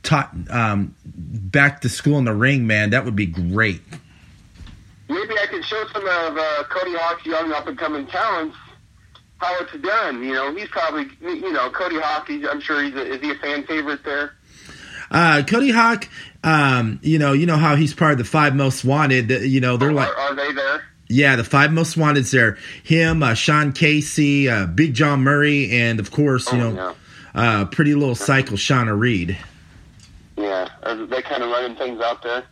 taught 0.04 0.32
um, 0.50 0.96
back 1.06 1.82
to 1.82 1.90
school 1.90 2.18
in 2.20 2.26
the 2.26 2.34
ring, 2.34 2.68
man. 2.68 2.92
That 2.92 3.06
would 3.06 3.16
be 3.16 3.26
great. 3.26 3.82
Maybe 5.10 5.34
I 5.42 5.48
can 5.48 5.62
show 5.64 5.84
some 5.94 6.04
of 6.04 6.38
uh, 6.38 6.64
Cody 6.70 6.96
Hawk's 6.96 7.26
young 7.26 7.52
up 7.52 7.68
and 7.68 7.78
coming 7.78 8.06
talents 8.08 8.56
how 9.38 9.54
it's 9.60 9.74
done. 9.74 10.24
You 10.24 10.34
know, 10.34 10.56
he's 10.56 10.70
probably 10.70 11.08
you 11.22 11.52
know 11.52 11.70
Cody 11.70 12.00
Hawk. 12.00 12.28
He's, 12.28 12.46
I'm 12.48 12.62
sure 12.62 12.84
he's 12.84 12.96
a, 12.96 13.14
is 13.14 13.22
he 13.22 13.32
a 13.32 13.36
fan 13.36 13.64
favorite 13.66 14.04
there. 14.04 14.34
Uh, 15.16 15.44
Cody 15.48 15.72
Hawk, 15.72 16.10
um, 16.44 17.00
you 17.02 17.18
know, 17.20 17.32
you 17.34 17.46
know 17.46 17.56
how 17.58 17.76
he's 17.78 17.94
part 17.94 18.12
of 18.12 18.18
the 18.18 18.26
five 18.26 18.54
most 18.54 18.84
wanted. 18.84 19.32
uh, 19.32 19.36
You 19.40 19.62
know, 19.62 19.78
they're 19.78 19.94
like, 19.94 20.10
are, 20.10 20.16
are 20.18 20.36
they 20.36 20.52
there? 20.52 20.84
yeah, 21.08 21.36
the 21.38 21.44
five 21.46 21.72
most 21.72 21.96
wanted's 21.96 22.32
there. 22.32 22.58
Him, 22.84 23.24
uh, 23.24 23.34
Sean 23.34 23.72
Casey, 23.72 24.50
uh, 24.50 24.66
Big 24.66 24.94
John 24.94 25.22
Murray, 25.22 25.72
and 25.72 26.00
of 26.02 26.12
course, 26.12 26.52
you 26.52 26.60
Oh, 26.62 26.72
know, 26.72 26.96
uh, 27.34 27.66
pretty 27.66 27.96
little 27.96 28.16
cycle, 28.16 28.58
Shauna 28.58 28.98
Reed. 28.98 29.38
Yeah, 30.38 30.68
are 30.84 31.06
they 31.06 31.22
kind 31.22 31.44
of 31.44 31.50
running 31.50 31.78
things 31.78 32.02
out 32.02 32.22
there? 32.22 32.44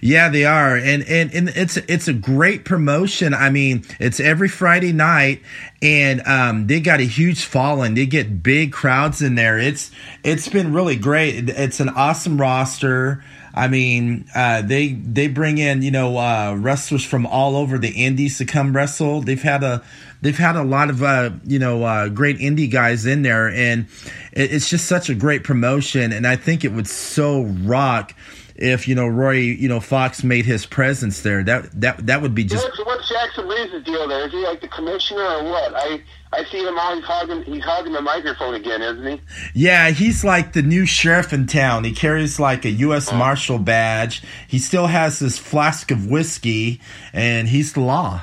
Yeah, 0.00 0.28
they 0.28 0.44
are, 0.44 0.76
and 0.76 1.02
and 1.04 1.32
and 1.32 1.48
it's 1.50 1.76
it's 1.76 2.08
a 2.08 2.12
great 2.12 2.64
promotion. 2.64 3.34
I 3.34 3.50
mean, 3.50 3.84
it's 3.98 4.20
every 4.20 4.48
Friday 4.48 4.92
night, 4.92 5.42
and 5.82 6.20
um, 6.26 6.66
they 6.66 6.80
got 6.80 7.00
a 7.00 7.04
huge 7.04 7.44
following. 7.44 7.94
They 7.94 8.06
get 8.06 8.42
big 8.42 8.72
crowds 8.72 9.22
in 9.22 9.34
there. 9.34 9.58
It's 9.58 9.90
it's 10.24 10.48
been 10.48 10.72
really 10.72 10.96
great. 10.96 11.48
It's 11.48 11.80
an 11.80 11.88
awesome 11.90 12.40
roster. 12.40 13.22
I 13.54 13.66
mean, 13.66 14.26
uh, 14.34 14.62
they 14.62 14.92
they 14.92 15.28
bring 15.28 15.58
in 15.58 15.82
you 15.82 15.90
know 15.90 16.16
uh, 16.16 16.56
wrestlers 16.58 17.04
from 17.04 17.26
all 17.26 17.56
over 17.56 17.78
the 17.78 17.90
indies 17.90 18.38
to 18.38 18.44
come 18.44 18.74
wrestle. 18.74 19.20
They've 19.20 19.42
had 19.42 19.62
a 19.64 19.82
they've 20.20 20.36
had 20.36 20.56
a 20.56 20.62
lot 20.62 20.90
of 20.90 21.02
uh, 21.02 21.30
you 21.44 21.58
know 21.58 21.82
uh, 21.84 22.08
great 22.08 22.38
indie 22.38 22.70
guys 22.70 23.06
in 23.06 23.22
there, 23.22 23.48
and 23.48 23.86
it, 24.32 24.52
it's 24.52 24.68
just 24.70 24.86
such 24.86 25.08
a 25.10 25.14
great 25.14 25.44
promotion. 25.44 26.12
And 26.12 26.26
I 26.26 26.36
think 26.36 26.64
it 26.64 26.72
would 26.72 26.86
so 26.86 27.42
rock 27.42 28.14
if 28.58 28.88
you 28.88 28.94
know 28.94 29.06
Roy 29.06 29.38
you 29.38 29.68
know 29.68 29.80
Fox 29.80 30.22
made 30.22 30.44
his 30.44 30.66
presence 30.66 31.22
there. 31.22 31.42
That 31.42 31.80
that 31.80 32.06
that 32.06 32.20
would 32.22 32.34
be 32.34 32.44
just 32.44 32.64
What's, 32.64 32.84
what's 32.84 33.08
Jackson 33.08 33.46
Breeze's 33.46 33.84
deal 33.84 34.06
there? 34.08 34.26
Is 34.26 34.32
he 34.32 34.44
like 34.44 34.60
the 34.60 34.68
commissioner 34.68 35.22
or 35.22 35.44
what? 35.44 35.72
I 35.74 36.02
I 36.32 36.44
see 36.44 36.58
him 36.58 36.78
always 36.78 37.04
hogging 37.04 37.42
he's 37.44 37.64
hogging 37.64 37.92
the 37.92 38.02
microphone 38.02 38.54
again, 38.54 38.82
isn't 38.82 39.06
he? 39.06 39.20
yeah. 39.54 39.90
He's 39.90 40.24
like 40.24 40.52
the 40.52 40.62
new 40.62 40.84
sheriff 40.84 41.32
in 41.32 41.46
town. 41.46 41.84
He 41.84 41.92
carries 41.92 42.38
like 42.38 42.64
a 42.64 42.70
U.S. 42.70 43.12
Oh. 43.12 43.16
Marshal 43.16 43.58
badge. 43.58 44.22
He 44.46 44.58
still 44.58 44.88
has 44.88 45.20
this 45.20 45.38
flask 45.38 45.90
of 45.90 46.10
whiskey, 46.10 46.80
and 47.12 47.48
he's 47.48 47.72
the 47.72 47.80
law. 47.80 48.22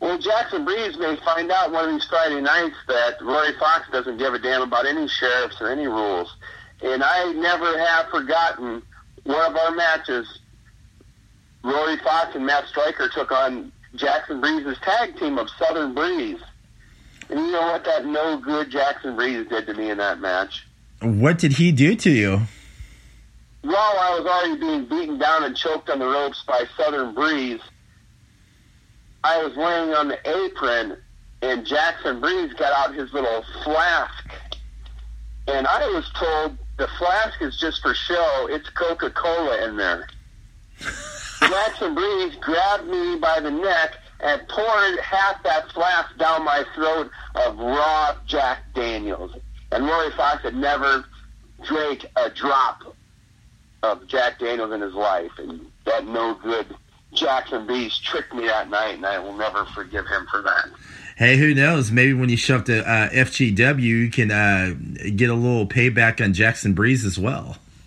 Well, 0.00 0.18
Jackson 0.18 0.64
Breeze 0.64 0.96
may 0.98 1.16
find 1.24 1.50
out 1.52 1.70
one 1.70 1.84
of 1.84 1.92
these 1.92 2.04
Friday 2.08 2.40
nights 2.40 2.74
that 2.88 3.22
Roy 3.22 3.50
Fox 3.60 3.88
doesn't 3.92 4.16
give 4.18 4.34
a 4.34 4.38
damn 4.40 4.62
about 4.62 4.84
any 4.84 5.06
sheriffs 5.06 5.60
or 5.60 5.70
any 5.70 5.86
rules. 5.86 6.34
And 6.82 7.04
I 7.04 7.30
never 7.32 7.78
have 7.78 8.08
forgotten 8.08 8.82
one 9.24 9.50
of 9.50 9.56
our 9.56 9.70
matches. 9.72 10.26
Rory 11.64 11.96
Fox 11.98 12.34
and 12.34 12.44
Matt 12.44 12.66
Stryker 12.66 13.08
took 13.08 13.30
on 13.30 13.70
Jackson 13.94 14.40
Breeze's 14.40 14.78
tag 14.82 15.16
team 15.18 15.38
of 15.38 15.48
Southern 15.58 15.94
Breeze. 15.94 16.40
And 17.28 17.38
you 17.38 17.52
know 17.52 17.62
what 17.62 17.84
that 17.84 18.04
no 18.04 18.36
good 18.36 18.70
Jackson 18.70 19.16
Breeze 19.16 19.46
did 19.48 19.66
to 19.66 19.74
me 19.74 19.90
in 19.90 19.98
that 19.98 20.20
match? 20.20 20.66
What 21.00 21.38
did 21.38 21.52
he 21.52 21.72
do 21.72 21.94
to 21.96 22.10
you? 22.10 22.40
While 23.62 23.74
I 23.76 24.18
was 24.18 24.26
already 24.26 24.60
being 24.60 24.84
beaten 24.86 25.18
down 25.18 25.44
and 25.44 25.56
choked 25.56 25.88
on 25.88 26.00
the 26.00 26.06
ropes 26.06 26.42
by 26.46 26.64
Southern 26.76 27.14
Breeze, 27.14 27.60
I 29.22 29.40
was 29.42 29.56
laying 29.56 29.94
on 29.94 30.08
the 30.08 30.18
apron, 30.28 30.96
and 31.42 31.64
Jackson 31.64 32.20
Breeze 32.20 32.52
got 32.54 32.72
out 32.72 32.94
his 32.94 33.12
little 33.12 33.44
flask. 33.62 34.30
And 35.46 35.66
I 35.66 35.86
was 35.88 36.10
told 36.18 36.58
the 36.76 36.88
flask 36.98 37.40
is 37.40 37.58
just 37.58 37.82
for 37.82 37.94
show. 37.94 38.48
It's 38.50 38.68
Coca 38.70 39.10
Cola 39.10 39.68
in 39.68 39.76
there. 39.76 40.08
Jackson 41.40 41.94
Breeze 41.94 42.36
grabbed 42.40 42.86
me 42.86 43.18
by 43.18 43.40
the 43.40 43.50
neck 43.50 43.96
and 44.20 44.46
poured 44.48 44.98
half 45.00 45.42
that 45.42 45.70
flask 45.72 46.16
down 46.16 46.44
my 46.44 46.64
throat 46.74 47.10
of 47.34 47.58
raw 47.58 48.16
Jack 48.26 48.60
Daniels. 48.74 49.32
And 49.72 49.84
Roy 49.86 50.10
Fox 50.16 50.42
had 50.42 50.54
never 50.54 51.04
drank 51.64 52.06
a 52.16 52.30
drop 52.30 52.96
of 53.82 54.06
Jack 54.06 54.38
Daniels 54.38 54.72
in 54.72 54.80
his 54.80 54.94
life, 54.94 55.32
and 55.38 55.66
that 55.84 56.06
no 56.06 56.34
good 56.34 56.66
Jackson 57.12 57.66
Breeze 57.66 57.98
tricked 57.98 58.32
me 58.32 58.46
that 58.46 58.70
night, 58.70 58.94
and 58.94 59.06
I 59.06 59.18
will 59.18 59.36
never 59.36 59.64
forgive 59.66 60.06
him 60.06 60.26
for 60.30 60.42
that. 60.42 60.68
Hey, 61.22 61.36
who 61.36 61.54
knows? 61.54 61.92
Maybe 61.92 62.14
when 62.14 62.30
you 62.30 62.36
show 62.36 62.56
up 62.56 62.64
to 62.64 62.80
uh, 62.84 63.08
FGW, 63.10 63.80
you 63.80 64.10
can 64.10 64.32
uh, 64.32 64.74
get 65.14 65.30
a 65.30 65.34
little 65.34 65.68
payback 65.68 66.20
on 66.20 66.32
Jackson 66.34 66.74
Breeze 66.74 67.04
as 67.04 67.16
well. 67.16 67.58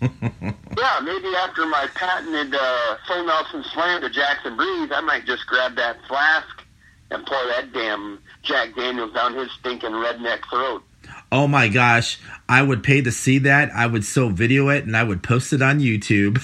Yeah, 0.78 1.00
maybe 1.02 1.28
after 1.36 1.66
my 1.66 1.86
patented 1.94 2.54
uh, 2.54 2.96
full 3.06 3.26
Nelson 3.26 3.62
slam 3.74 4.00
to 4.02 4.10
Jackson 4.10 4.56
Breeze, 4.56 4.90
I 4.90 5.00
might 5.02 5.26
just 5.26 5.46
grab 5.46 5.74
that 5.76 5.96
flask 6.06 6.64
and 7.10 7.26
pour 7.26 7.46
that 7.48 7.72
damn 7.74 8.20
Jack 8.42 8.74
Daniels 8.74 9.12
down 9.12 9.34
his 9.34 9.50
stinking 9.60 9.90
redneck 9.90 10.40
throat. 10.50 10.82
Oh 11.30 11.46
my 11.46 11.68
gosh, 11.68 12.18
I 12.48 12.62
would 12.62 12.82
pay 12.82 13.02
to 13.02 13.12
see 13.12 13.38
that. 13.40 13.70
I 13.70 13.86
would 13.86 14.04
so 14.04 14.28
video 14.30 14.68
it 14.70 14.84
and 14.84 14.96
I 14.96 15.02
would 15.02 15.22
post 15.22 15.52
it 15.52 15.60
on 15.60 15.80
YouTube. 15.80 16.38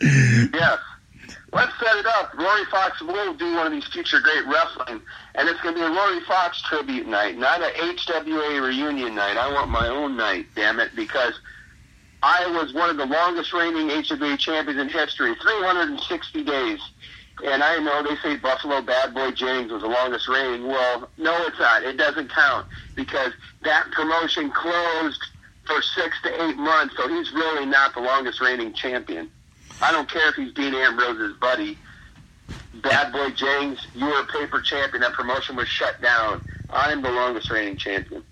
yes. 0.52 0.78
Let's 1.56 1.72
set 1.78 1.96
it 1.96 2.04
up. 2.04 2.34
Rory 2.34 2.66
Fox 2.66 3.00
will 3.00 3.32
do 3.32 3.54
one 3.54 3.66
of 3.66 3.72
these 3.72 3.86
future 3.86 4.20
great 4.20 4.44
wrestling, 4.46 5.00
and 5.36 5.48
it's 5.48 5.58
going 5.62 5.74
to 5.74 5.80
be 5.80 5.86
a 5.86 5.90
Rory 5.90 6.20
Fox 6.28 6.60
tribute 6.60 7.06
night, 7.06 7.38
not 7.38 7.62
a 7.62 7.72
HWA 7.72 8.60
reunion 8.60 9.14
night. 9.14 9.38
I 9.38 9.50
want 9.50 9.70
my 9.70 9.88
own 9.88 10.18
night, 10.18 10.48
damn 10.54 10.80
it, 10.80 10.94
because 10.94 11.32
I 12.22 12.46
was 12.48 12.74
one 12.74 12.90
of 12.90 12.98
the 12.98 13.06
longest 13.06 13.54
reigning 13.54 13.88
HWA 13.88 14.38
champions 14.38 14.78
in 14.78 14.90
history, 14.90 15.34
360 15.34 16.44
days. 16.44 16.80
And 17.42 17.62
I 17.62 17.78
know 17.78 18.02
they 18.02 18.16
say 18.16 18.36
Buffalo 18.36 18.82
Bad 18.82 19.14
Boy 19.14 19.30
Jennings 19.30 19.72
was 19.72 19.80
the 19.80 19.88
longest 19.88 20.28
reigning. 20.28 20.68
Well, 20.68 21.08
no, 21.16 21.46
it's 21.46 21.58
not. 21.58 21.84
It 21.84 21.96
doesn't 21.96 22.30
count 22.32 22.66
because 22.94 23.32
that 23.62 23.90
promotion 23.92 24.50
closed 24.50 25.24
for 25.64 25.80
six 25.80 26.20
to 26.24 26.44
eight 26.44 26.58
months, 26.58 26.94
so 26.98 27.08
he's 27.08 27.32
really 27.32 27.64
not 27.64 27.94
the 27.94 28.00
longest 28.00 28.42
reigning 28.42 28.74
champion. 28.74 29.30
I 29.82 29.92
don't 29.92 30.10
care 30.10 30.28
if 30.28 30.34
he's 30.34 30.52
Dean 30.52 30.74
Ambrose's 30.74 31.36
buddy. 31.38 31.78
Bad 32.82 33.12
Boy 33.12 33.30
James, 33.30 33.86
you 33.94 34.04
were 34.04 34.20
a 34.20 34.26
paper 34.26 34.60
champion. 34.60 35.00
That 35.02 35.12
promotion 35.12 35.56
was 35.56 35.68
shut 35.68 36.00
down. 36.00 36.46
I'm 36.70 37.02
the 37.02 37.10
longest 37.10 37.50
reigning 37.50 37.76
champion. 37.76 38.24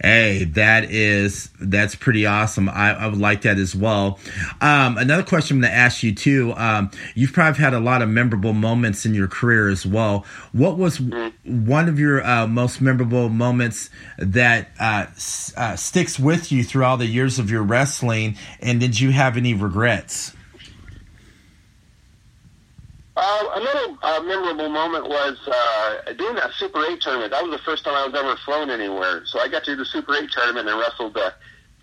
Hey, 0.00 0.44
that 0.44 0.84
is 0.90 1.50
that's 1.60 1.94
pretty 1.94 2.26
awesome. 2.26 2.68
I, 2.68 2.94
I 2.94 3.06
would 3.06 3.18
like 3.18 3.42
that 3.42 3.58
as 3.58 3.74
well. 3.74 4.18
Um, 4.60 4.98
another 4.98 5.22
question 5.22 5.58
I'm 5.58 5.60
going 5.62 5.72
to 5.72 5.76
ask 5.76 6.02
you 6.02 6.14
too. 6.14 6.54
Um, 6.56 6.90
you've 7.14 7.32
probably 7.32 7.60
had 7.60 7.74
a 7.74 7.80
lot 7.80 8.02
of 8.02 8.08
memorable 8.08 8.52
moments 8.52 9.06
in 9.06 9.14
your 9.14 9.28
career 9.28 9.68
as 9.68 9.86
well. 9.86 10.24
What 10.52 10.76
was 10.76 10.98
mm-hmm. 10.98 11.66
one 11.66 11.88
of 11.88 11.98
your 11.98 12.24
uh, 12.24 12.46
most 12.46 12.80
memorable 12.80 13.28
moments 13.28 13.90
that 14.18 14.68
uh, 14.80 15.06
uh, 15.56 15.76
sticks 15.76 16.18
with 16.18 16.50
you 16.50 16.64
through 16.64 16.84
all 16.84 16.96
the 16.96 17.06
years 17.06 17.38
of 17.38 17.50
your 17.50 17.62
wrestling? 17.62 18.36
And 18.60 18.80
did 18.80 18.98
you 18.98 19.12
have 19.12 19.36
any 19.36 19.54
regrets? 19.54 20.33
Uh, 23.16 23.48
another 23.54 23.96
uh, 24.02 24.20
memorable 24.22 24.68
moment 24.68 25.08
was 25.08 25.38
uh, 25.46 26.12
doing 26.14 26.34
that 26.34 26.52
Super 26.54 26.84
8 26.84 27.00
tournament. 27.00 27.30
That 27.30 27.44
was 27.44 27.52
the 27.52 27.62
first 27.64 27.84
time 27.84 27.94
I 27.94 28.06
was 28.06 28.14
ever 28.14 28.36
flown 28.44 28.70
anywhere. 28.70 29.22
So 29.26 29.38
I 29.38 29.46
got 29.46 29.62
to 29.64 29.72
do 29.72 29.76
the 29.76 29.84
Super 29.84 30.14
8 30.14 30.30
tournament 30.32 30.68
and 30.68 30.80
wrestled 30.80 31.16
uh, 31.16 31.30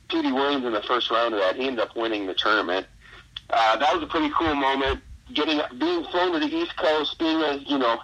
Petey 0.09 0.31
Williams 0.31 0.65
in 0.65 0.73
the 0.73 0.81
first 0.81 1.09
round 1.09 1.33
of 1.33 1.39
that. 1.39 1.55
He 1.55 1.67
ended 1.67 1.79
up 1.79 1.95
winning 1.95 2.27
the 2.27 2.33
tournament. 2.33 2.85
Uh, 3.49 3.77
that 3.77 3.93
was 3.93 4.03
a 4.03 4.07
pretty 4.07 4.29
cool 4.37 4.55
moment. 4.55 5.01
Getting 5.33 5.61
being 5.77 6.03
flown 6.05 6.33
to 6.33 6.39
the 6.39 6.53
East 6.53 6.75
Coast, 6.75 7.17
being 7.17 7.41
a 7.41 7.55
you 7.55 7.77
know, 7.77 8.01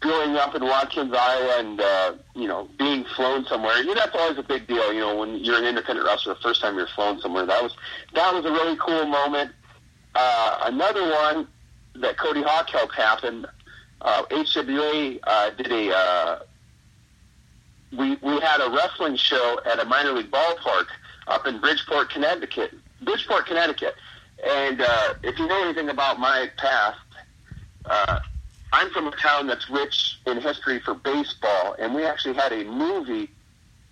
growing 0.00 0.36
up 0.36 0.54
in 0.54 0.62
Watkins, 0.62 1.14
Iowa, 1.16 1.60
and 1.60 1.80
uh, 1.80 2.12
you 2.34 2.46
know, 2.46 2.68
being 2.78 3.04
flown 3.16 3.46
somewhere. 3.46 3.78
You 3.78 3.86
know, 3.86 3.94
that's 3.94 4.14
always 4.14 4.36
a 4.36 4.42
big 4.42 4.66
deal. 4.66 4.92
You 4.92 5.00
know, 5.00 5.16
when 5.16 5.36
you're 5.36 5.56
an 5.56 5.64
independent 5.64 6.06
wrestler, 6.06 6.34
the 6.34 6.40
first 6.40 6.60
time 6.60 6.76
you're 6.76 6.88
flown 6.88 7.18
somewhere, 7.20 7.46
that 7.46 7.62
was 7.62 7.74
that 8.12 8.34
was 8.34 8.44
a 8.44 8.50
really 8.50 8.76
cool 8.76 9.06
moment. 9.06 9.52
Uh, 10.14 10.58
another 10.64 11.02
one 11.02 11.48
that 12.00 12.18
Cody 12.18 12.42
Hawk 12.42 12.68
helped 12.70 12.94
happen, 12.94 13.46
uh, 14.00 14.24
HWA 14.24 15.18
uh, 15.22 15.50
did 15.50 15.72
a 15.72 15.96
uh, 15.96 16.38
we 17.96 18.16
we 18.16 18.40
had 18.40 18.60
a 18.60 18.70
wrestling 18.70 19.16
show 19.16 19.60
at 19.64 19.80
a 19.80 19.84
minor 19.84 20.12
league 20.12 20.30
ballpark 20.30 20.86
up 21.26 21.46
in 21.46 21.60
Bridgeport, 21.60 22.10
Connecticut. 22.10 22.72
Bridgeport, 23.02 23.46
Connecticut. 23.46 23.94
And 24.44 24.80
uh, 24.80 25.14
if 25.22 25.38
you 25.38 25.46
know 25.46 25.64
anything 25.64 25.88
about 25.88 26.20
my 26.20 26.50
past, 26.56 26.98
uh, 27.84 28.20
I'm 28.72 28.90
from 28.90 29.06
a 29.06 29.12
town 29.12 29.46
that's 29.46 29.68
rich 29.70 30.18
in 30.26 30.40
history 30.40 30.80
for 30.80 30.94
baseball, 30.94 31.76
and 31.78 31.94
we 31.94 32.04
actually 32.04 32.34
had 32.34 32.52
a 32.52 32.64
movie 32.64 33.30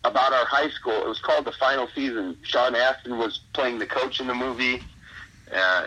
about 0.04 0.32
our 0.32 0.44
high 0.44 0.68
school. 0.70 0.92
It 0.92 1.08
was 1.08 1.20
called 1.20 1.46
The 1.46 1.52
Final 1.52 1.88
Season. 1.94 2.36
Sean 2.42 2.74
Astin 2.74 3.18
was 3.18 3.40
playing 3.54 3.78
the 3.78 3.86
coach 3.86 4.20
in 4.20 4.26
the 4.26 4.34
movie. 4.34 4.82
Uh, 5.54 5.86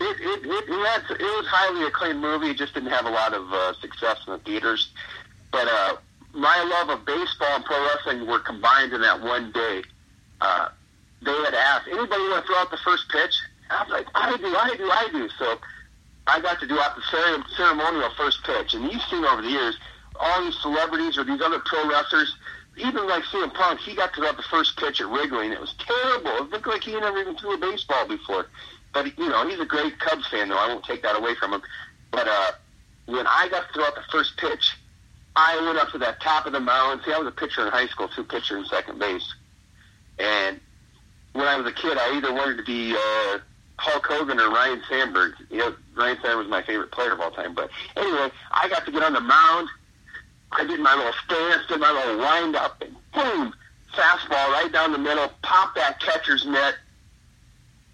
it, 0.00 0.20
it, 0.20 0.44
it, 0.44 0.64
it, 0.68 1.20
it 1.20 1.20
was 1.20 1.46
highly 1.48 1.86
acclaimed 1.86 2.20
movie. 2.20 2.50
It 2.50 2.58
just 2.58 2.74
didn't 2.74 2.90
have 2.90 3.06
a 3.06 3.10
lot 3.10 3.32
of 3.32 3.52
uh, 3.52 3.72
success 3.80 4.18
in 4.26 4.34
the 4.34 4.38
theaters. 4.40 4.90
But 5.50 5.68
uh, 5.68 5.96
my 6.32 6.62
love 6.62 6.98
of 6.98 7.06
baseball 7.06 7.56
and 7.56 7.64
pro 7.64 7.82
wrestling 7.86 8.26
were 8.26 8.40
combined 8.40 8.92
in 8.92 9.00
that 9.00 9.20
one 9.22 9.52
day. 9.52 9.82
Uh, 10.40 10.68
they 11.22 11.32
had 11.32 11.54
asked, 11.54 11.88
anybody 11.88 12.22
want 12.28 12.44
to 12.44 12.46
throw 12.46 12.58
out 12.58 12.70
the 12.70 12.76
first 12.84 13.08
pitch? 13.08 13.34
I 13.70 13.82
was 13.82 13.90
like, 13.90 14.06
I 14.14 14.36
do, 14.36 14.46
I 14.46 14.76
do, 14.76 14.90
I 14.90 15.08
do. 15.10 15.28
So 15.38 15.58
I 16.26 16.40
got 16.40 16.60
to 16.60 16.66
do 16.66 16.78
out 16.78 16.96
the 16.96 17.42
ceremonial 17.56 18.10
first 18.16 18.44
pitch. 18.44 18.74
And 18.74 18.84
you've 18.92 19.02
seen 19.10 19.24
over 19.24 19.42
the 19.42 19.48
years, 19.48 19.78
all 20.20 20.44
these 20.44 20.58
celebrities 20.60 21.16
or 21.16 21.24
these 21.24 21.40
other 21.40 21.60
pro 21.60 21.88
wrestlers, 21.88 22.36
even 22.76 23.08
like 23.08 23.24
CM 23.24 23.52
Punk, 23.54 23.80
he 23.80 23.94
got 23.94 24.12
to 24.12 24.20
throw 24.20 24.28
out 24.28 24.36
the 24.36 24.42
first 24.42 24.76
pitch 24.76 25.00
at 25.00 25.08
Wrigley, 25.08 25.46
and 25.46 25.54
it 25.54 25.60
was 25.60 25.74
terrible. 25.78 26.44
It 26.44 26.50
looked 26.50 26.66
like 26.66 26.84
he 26.84 26.92
never 26.98 27.18
even 27.18 27.36
threw 27.36 27.54
a 27.54 27.58
baseball 27.58 28.06
before. 28.06 28.46
But 28.96 29.18
you 29.18 29.28
know, 29.28 29.46
he's 29.46 29.60
a 29.60 29.66
great 29.66 29.98
Cubs 29.98 30.26
fan, 30.28 30.48
though. 30.48 30.56
I 30.56 30.68
won't 30.68 30.82
take 30.82 31.02
that 31.02 31.18
away 31.18 31.34
from 31.34 31.52
him. 31.52 31.60
But 32.10 32.26
uh, 32.28 32.52
when 33.04 33.26
I 33.26 33.46
got 33.50 33.68
to 33.68 33.74
throw 33.74 33.84
out 33.84 33.94
the 33.94 34.00
first 34.10 34.38
pitch, 34.38 34.74
I 35.36 35.60
went 35.60 35.76
up 35.76 35.90
to 35.90 35.98
that 35.98 36.22
top 36.22 36.46
of 36.46 36.52
the 36.52 36.60
mound. 36.60 37.02
See, 37.04 37.12
I 37.12 37.18
was 37.18 37.28
a 37.28 37.30
pitcher 37.30 37.66
in 37.66 37.70
high 37.70 37.88
school, 37.88 38.08
two 38.08 38.24
pitcher 38.24 38.56
and 38.56 38.66
second 38.66 38.98
base. 38.98 39.34
And 40.18 40.58
when 41.34 41.46
I 41.46 41.58
was 41.58 41.66
a 41.66 41.74
kid, 41.74 41.98
I 41.98 42.16
either 42.16 42.32
wanted 42.32 42.56
to 42.56 42.62
be 42.62 42.94
uh, 42.96 43.38
Hulk 43.76 44.06
Hogan 44.06 44.40
or 44.40 44.48
Ryne 44.48 44.80
Sandberg. 44.88 45.34
You 45.50 45.58
know, 45.58 45.76
Ryne 45.94 46.16
Sandberg 46.22 46.38
was 46.38 46.48
my 46.48 46.62
favorite 46.62 46.90
player 46.90 47.12
of 47.12 47.20
all 47.20 47.32
time. 47.32 47.54
But 47.54 47.68
anyway, 47.98 48.30
I 48.50 48.66
got 48.70 48.86
to 48.86 48.92
get 48.92 49.02
on 49.02 49.12
the 49.12 49.20
mound. 49.20 49.68
I 50.52 50.64
did 50.64 50.80
my 50.80 50.94
little 50.94 51.12
stance, 51.26 51.66
did 51.68 51.80
my 51.80 51.92
little 51.92 52.16
wind 52.16 52.56
up, 52.56 52.80
and 52.80 52.96
boom, 53.12 53.52
fastball 53.92 54.52
right 54.52 54.70
down 54.72 54.92
the 54.92 54.98
middle, 54.98 55.30
pop 55.42 55.74
that 55.74 56.00
catcher's 56.00 56.46
mitt, 56.46 56.76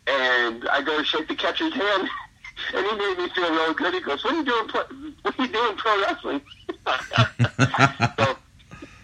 and 0.07 0.69
I 0.69 0.83
go 0.83 0.99
to 0.99 1.05
shake 1.05 1.29
the 1.29 1.35
catcher's 1.35 1.73
hand, 1.73 2.09
and 2.75 2.87
he 2.87 2.97
made 2.97 3.19
me 3.19 3.29
feel 3.31 3.51
real 3.51 3.75
good. 3.75 3.95
He 3.95 4.01
goes, 4.01 4.25
"What 4.25 4.35
are 4.35 4.37
you 4.37 4.45
doing? 4.45 4.69
What 5.23 5.39
are 5.39 5.45
you 5.45 5.53
doing 5.53 5.77
pro 5.77 6.01
wrestling?" 6.03 6.41
so, 8.19 8.37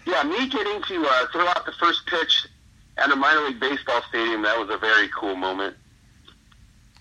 yeah, 0.05 0.23
me 0.23 0.49
getting 0.49 0.81
to 0.83 1.05
uh, 1.07 1.27
throw 1.31 1.47
out 1.47 1.65
the 1.65 1.73
first 1.79 2.05
pitch 2.07 2.47
at 2.97 3.11
a 3.11 3.15
minor 3.15 3.47
league 3.47 3.59
baseball 3.59 4.01
stadium 4.09 4.41
that 4.43 4.57
was 4.59 4.69
a 4.69 4.77
very 4.77 5.09
cool 5.09 5.35
moment. 5.35 5.75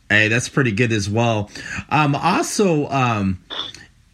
Hey, 0.09 0.29
that's 0.29 0.49
pretty 0.49 0.73
good 0.73 0.93
as 0.93 1.11
well. 1.11 1.51
Um, 1.91 2.15
also, 2.15 2.89
um, 2.89 3.43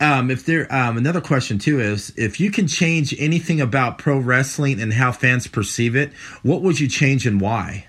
um, 0.01 0.31
if 0.31 0.45
there, 0.45 0.73
um, 0.75 0.97
another 0.97 1.21
question 1.21 1.59
too 1.59 1.81
is 1.81 2.13
if 2.17 2.41
you 2.41 2.51
can 2.51 2.67
change 2.67 3.15
anything 3.19 3.61
about 3.61 3.99
pro 3.99 4.19
wrestling 4.19 4.81
and 4.81 4.93
how 4.93 5.13
fans 5.13 5.47
perceive 5.47 5.95
it, 5.95 6.13
what 6.43 6.63
would 6.63 6.81
you 6.81 6.89
change 6.89 7.27
and 7.27 7.41
why? 7.41 7.87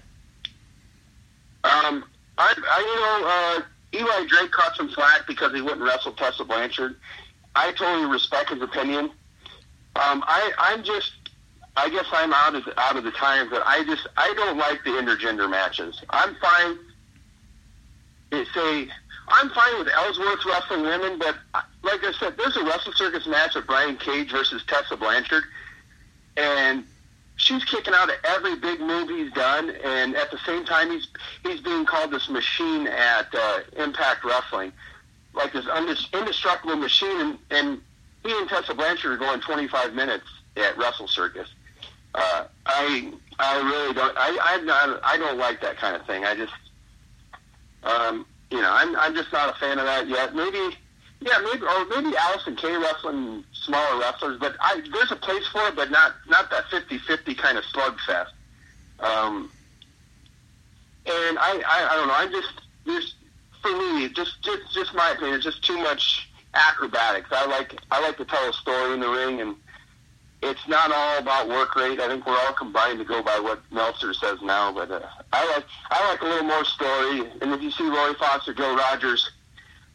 I, 2.38 2.54
I 2.70 2.80
you 2.80 4.02
know, 4.02 4.06
uh, 4.08 4.20
Eli 4.20 4.28
Drake 4.28 4.52
caught 4.52 4.76
some 4.76 4.90
slack 4.90 5.26
because 5.28 5.54
he 5.54 5.62
wouldn't 5.62 5.82
wrestle 5.82 6.12
Tessa 6.14 6.44
Blanchard. 6.44 6.96
I 7.56 7.72
totally 7.72 8.06
respect 8.06 8.50
his 8.50 8.62
opinion. 8.62 9.06
Um, 9.96 10.24
I, 10.28 10.52
I'm 10.58 10.84
just, 10.84 11.14
I 11.78 11.90
guess 11.90 12.06
I'm 12.12 12.34
out 12.34 12.56
of 12.56 12.68
out 12.78 12.98
of 12.98 13.04
the 13.04 13.12
times 13.12 13.52
that 13.52 13.66
I 13.66 13.84
just 13.86 14.08
I 14.18 14.34
don't 14.36 14.58
like 14.58 14.84
the 14.84 14.92
intergender 14.92 15.50
matches. 15.50 16.02
I'm 16.10 16.36
fine. 16.36 16.78
They 18.32 18.44
say 18.54 18.90
I'm 19.30 19.50
fine 19.52 19.80
with 19.80 19.88
Ellsworth 19.88 20.46
wrestling 20.46 20.82
women, 20.84 21.18
but 21.18 21.38
like 21.84 22.04
I 22.04 22.12
said, 22.20 22.36
there's 22.38 22.58
a 22.58 22.64
Wrestle 22.64 22.94
Circus 22.94 23.26
match 23.26 23.56
of 23.56 23.66
Brian 23.66 23.96
Cage 23.96 24.32
versus 24.32 24.64
Tessa 24.68 24.98
Blanchard, 24.98 25.44
and 26.36 26.84
she's 27.36 27.64
kicking 27.66 27.94
out 27.94 28.10
of 28.10 28.16
every 28.24 28.56
big 28.56 28.80
move 28.80 29.10
he's 29.10 29.32
done, 29.34 29.70
and 29.84 30.16
at 30.16 30.32
the 30.32 30.38
same 30.46 30.66
time, 30.66 30.90
he's 30.92 31.08
he's 31.44 31.60
being 31.62 31.86
called 31.86 32.12
this 32.12 32.30
machine 32.30 32.88
at 32.88 33.28
uh, 33.34 33.60
Impact 33.78 34.24
Wrestling, 34.24 34.72
like 35.34 35.54
this 35.54 35.66
indestructible 36.14 36.76
machine, 36.76 37.20
and, 37.20 37.38
and 37.52 37.82
he 38.24 38.32
and 38.38 38.50
Tessa 38.50 38.74
Blanchard 38.74 39.12
are 39.12 39.18
going 39.18 39.42
25 39.42 39.94
minutes 39.94 40.26
at 40.58 40.78
Wrestle 40.78 41.08
Circus. 41.08 41.50
Uh, 42.14 42.46
I 42.66 43.12
I 43.38 43.62
really 43.62 43.94
don't 43.94 44.16
I 44.18 44.38
I'm 44.42 44.66
not 44.66 45.00
I 45.04 45.18
don't 45.18 45.38
like 45.38 45.62
that 45.62 45.78
kind 45.78 45.96
of 45.96 46.06
thing. 46.08 46.24
I 46.24 46.36
just 46.36 46.54
um, 47.84 48.26
you 48.50 48.62
know 48.62 48.72
I'm 48.72 48.96
I'm 48.96 49.14
just 49.14 49.32
not 49.34 49.56
a 49.56 49.60
fan 49.60 49.80
of 49.80 49.86
that 49.86 50.08
yet. 50.08 50.34
Maybe 50.34 50.78
yeah, 51.26 51.40
maybe 51.40 51.66
or 51.66 51.86
maybe 51.86 52.16
Allysin 52.16 52.56
Kay 52.56 52.78
wrestling 52.78 53.44
smaller 53.52 54.00
wrestlers, 54.00 54.40
but 54.40 54.56
I, 54.62 54.82
there's 54.94 55.12
a 55.12 55.16
place 55.16 55.48
for 55.48 55.68
it, 55.68 55.76
but 55.76 55.90
not 55.90 56.14
not 56.28 56.52
that 56.52 56.66
50-50 56.66 57.36
kind 57.36 57.58
of 57.58 57.64
slugfest. 57.66 58.30
Um, 59.00 59.52
and 61.08 61.40
I, 61.40 61.62
I 61.68 61.88
I 61.92 61.96
don't 61.96 62.08
know. 62.08 62.14
I'm 62.16 62.32
just 62.32 62.54
there's 62.86 63.16
for 63.62 63.76
me 63.76 64.08
just 64.10 64.42
just 64.44 64.72
just 64.72 64.94
my 64.94 65.12
opinion. 65.12 65.36
It's 65.36 65.46
just 65.46 65.64
too 65.64 65.78
much 65.78 66.30
acrobatics. 66.54 67.30
I 67.32 67.48
like 67.48 67.76
I 67.90 68.02
like 68.02 68.18
to 68.18 68.26
tell 68.26 68.48
a 68.48 68.54
story 68.54 68.94
in 68.94 69.00
the 69.00 69.10
ring, 69.10 69.42
and 69.42 69.56
it's 70.44 70.68
not 70.68 70.92
all 70.92 71.18
about 71.18 71.50
work 71.50 71.76
rate. 71.76 72.00
I 72.00 72.08
think 72.08 72.28
we're 72.28 72.38
all 72.38 72.54
combined 72.54 73.00
to 73.00 73.06
go 73.06 73.24
by 73.24 73.40
what 73.40 73.64
Meltzer 73.72 74.14
says 74.14 74.38
now, 74.44 74.72
but 74.72 74.92
uh, 74.92 75.02
I 75.34 75.54
like 75.56 75.66
I 75.90 76.08
like 76.08 76.22
a 76.22 76.26
little 76.26 76.48
more 76.48 76.66
story. 76.66 77.32
And 77.42 77.52
if 77.52 77.64
you 77.64 77.72
see 77.72 77.90
Roy 77.90 78.14
Fox 78.14 78.48
or 78.48 78.54
Joe 78.54 78.76
Rogers 78.76 79.32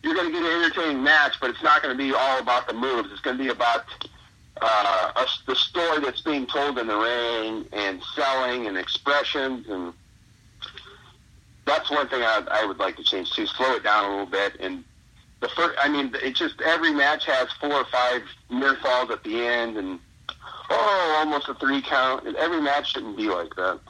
you're 0.02 0.14
going 0.14 0.26
to 0.26 0.32
get 0.32 0.42
an 0.42 0.62
entertaining 0.62 1.02
match, 1.02 1.36
but 1.40 1.50
it's 1.50 1.62
not 1.62 1.82
going 1.82 1.96
to 1.96 2.02
be 2.02 2.12
all 2.12 2.38
about 2.38 2.66
the 2.66 2.74
moves. 2.74 3.10
It's 3.12 3.20
going 3.20 3.36
to 3.36 3.42
be 3.42 3.50
about 3.50 3.84
uh, 4.60 5.12
a, 5.16 5.26
the 5.46 5.54
story 5.54 6.00
that's 6.00 6.20
being 6.22 6.46
told 6.46 6.78
in 6.78 6.86
the 6.86 6.96
ring 6.96 7.66
and 7.72 8.02
selling 8.14 8.66
and 8.66 8.76
expressions 8.76 9.68
and 9.68 9.92
that's 11.66 11.90
one 11.90 12.08
thing 12.08 12.22
I, 12.22 12.42
I 12.50 12.64
would 12.64 12.78
like 12.78 12.96
to 12.96 13.04
change 13.04 13.32
too. 13.32 13.46
Slow 13.46 13.76
it 13.76 13.84
down 13.84 14.04
a 14.04 14.10
little 14.10 14.26
bit 14.26 14.56
and 14.60 14.84
the 15.40 15.48
first. 15.48 15.78
I 15.80 15.88
mean, 15.88 16.10
it's 16.14 16.38
just 16.38 16.60
every 16.60 16.92
match 16.92 17.26
has 17.26 17.48
four 17.60 17.72
or 17.72 17.84
five 17.86 18.22
near 18.50 18.76
falls 18.76 19.10
at 19.10 19.22
the 19.24 19.44
end 19.44 19.76
and 19.76 19.98
oh, 20.68 21.14
almost 21.18 21.48
a 21.48 21.54
three 21.54 21.80
count. 21.80 22.26
Every 22.36 22.60
match 22.60 22.92
shouldn't 22.92 23.16
be 23.16 23.28
like 23.28 23.54
that. 23.56 23.80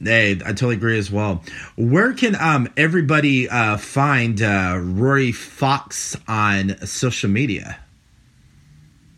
Hey, 0.00 0.32
I 0.32 0.52
totally 0.52 0.76
agree 0.76 0.98
as 0.98 1.10
well. 1.10 1.42
Where 1.76 2.12
can 2.12 2.36
um 2.36 2.68
everybody 2.76 3.48
uh, 3.48 3.76
find 3.76 4.40
uh, 4.40 4.78
Rory 4.80 5.32
Fox 5.32 6.16
on 6.28 6.78
social 6.86 7.28
media? 7.28 7.78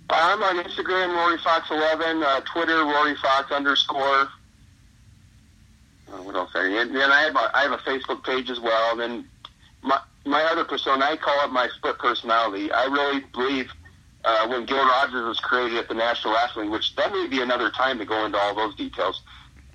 I'm 0.08 0.42
on 0.42 0.64
Instagram, 0.64 1.14
Rory 1.14 1.38
Fox 1.38 1.70
eleven, 1.70 2.22
uh, 2.22 2.40
Twitter, 2.52 2.84
Rory 2.84 3.14
Fox 3.16 3.52
underscore. 3.52 4.28
Uh, 6.08 6.22
what 6.22 6.34
else? 6.34 6.50
And 6.54 6.96
then 6.96 7.12
I 7.12 7.22
have 7.22 7.36
a, 7.36 7.56
I 7.56 7.62
have 7.62 7.72
a 7.72 7.78
Facebook 7.78 8.24
page 8.24 8.50
as 8.50 8.58
well. 8.58 8.92
And 8.92 9.00
then 9.00 9.28
my 9.82 10.00
my 10.24 10.42
other 10.44 10.64
persona, 10.64 11.04
I 11.04 11.16
call 11.16 11.44
it 11.44 11.52
my 11.52 11.68
split 11.76 11.98
personality. 11.98 12.72
I 12.72 12.84
really 12.86 13.20
believe 13.32 13.70
uh, 14.24 14.48
when 14.48 14.64
Gil 14.66 14.78
Rogers 14.78 15.26
was 15.26 15.40
created 15.40 15.78
at 15.78 15.88
the 15.88 15.94
National 15.94 16.34
Wrestling, 16.34 16.70
which 16.70 16.96
that 16.96 17.12
may 17.12 17.26
be 17.28 17.40
another 17.40 17.70
time 17.70 17.98
to 17.98 18.04
go 18.04 18.24
into 18.24 18.38
all 18.38 18.54
those 18.54 18.74
details. 18.74 19.22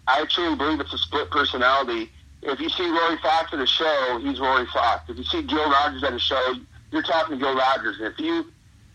I 0.08 0.26
truly 0.26 0.56
believe 0.56 0.80
it's 0.80 0.94
a 0.94 0.98
split 0.98 1.32
personality. 1.32 2.12
If 2.42 2.60
you 2.60 2.70
see 2.70 2.88
Rory 2.88 3.18
Fox 3.18 3.52
at 3.54 3.60
a 3.60 3.66
show, 3.66 4.20
he's 4.22 4.40
Rory 4.40 4.68
Fox. 4.68 5.10
If 5.10 5.18
you 5.18 5.24
see 5.24 5.42
Gil 5.42 5.70
Rogers 5.70 6.04
at 6.04 6.14
a 6.14 6.20
show, 6.20 6.56
you're 6.92 7.02
talking 7.02 7.40
to 7.40 7.44
Gil 7.44 7.56
Rogers. 7.56 7.98
If 8.00 8.20
you 8.20 8.46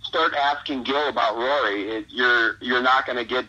start 0.03 0.35
asking 0.35 0.85
Gil 0.85 1.09
about 1.09 1.37
Rory, 1.37 1.91
it, 1.91 2.07
you're 2.09 2.57
you're 2.61 2.83
not 2.83 3.07
going 3.07 3.19
to 3.19 3.25
get 3.25 3.47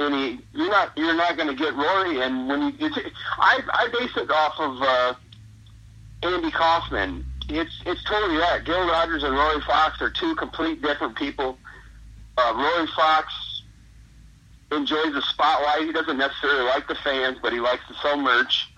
any. 0.00 0.40
You're 0.54 0.70
not 0.70 0.92
you're 0.96 1.14
not 1.14 1.36
going 1.36 1.48
to 1.48 1.54
get 1.54 1.74
Rory. 1.74 2.22
And 2.22 2.48
when 2.48 2.62
you, 2.62 2.72
it's, 2.80 2.96
I 3.38 3.60
I 3.72 3.88
base 3.88 4.16
it 4.16 4.30
off 4.30 4.54
of 4.58 4.80
uh, 4.80 5.14
Andy 6.22 6.50
Kaufman. 6.50 7.26
It's 7.50 7.82
it's 7.84 8.02
totally 8.04 8.38
that. 8.38 8.64
Gil 8.64 8.88
Rogers 8.88 9.22
and 9.22 9.34
Rory 9.34 9.60
Fox 9.60 10.00
are 10.00 10.10
two 10.10 10.34
complete 10.36 10.80
different 10.80 11.14
people. 11.14 11.58
Uh, 12.38 12.52
Rory 12.56 12.86
Fox 12.96 13.32
enjoys 14.72 15.12
the 15.12 15.22
spotlight. 15.22 15.82
He 15.86 15.92
doesn't 15.92 16.18
necessarily 16.18 16.64
like 16.64 16.88
the 16.88 16.96
fans, 16.96 17.38
but 17.40 17.52
he 17.52 17.60
likes 17.60 17.86
to 17.88 17.94
sell 18.02 18.16
merch. 18.16 18.68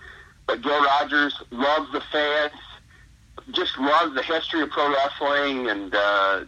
But 0.47 0.61
Gil 0.61 0.83
Rogers 0.83 1.35
loves 1.51 1.91
the 1.91 2.01
fans, 2.11 2.51
just 3.51 3.77
loves 3.77 4.15
the 4.15 4.23
history 4.23 4.61
of 4.61 4.69
pro 4.69 4.91
wrestling, 4.91 5.69
and 5.69 5.93
uh, 5.93 6.45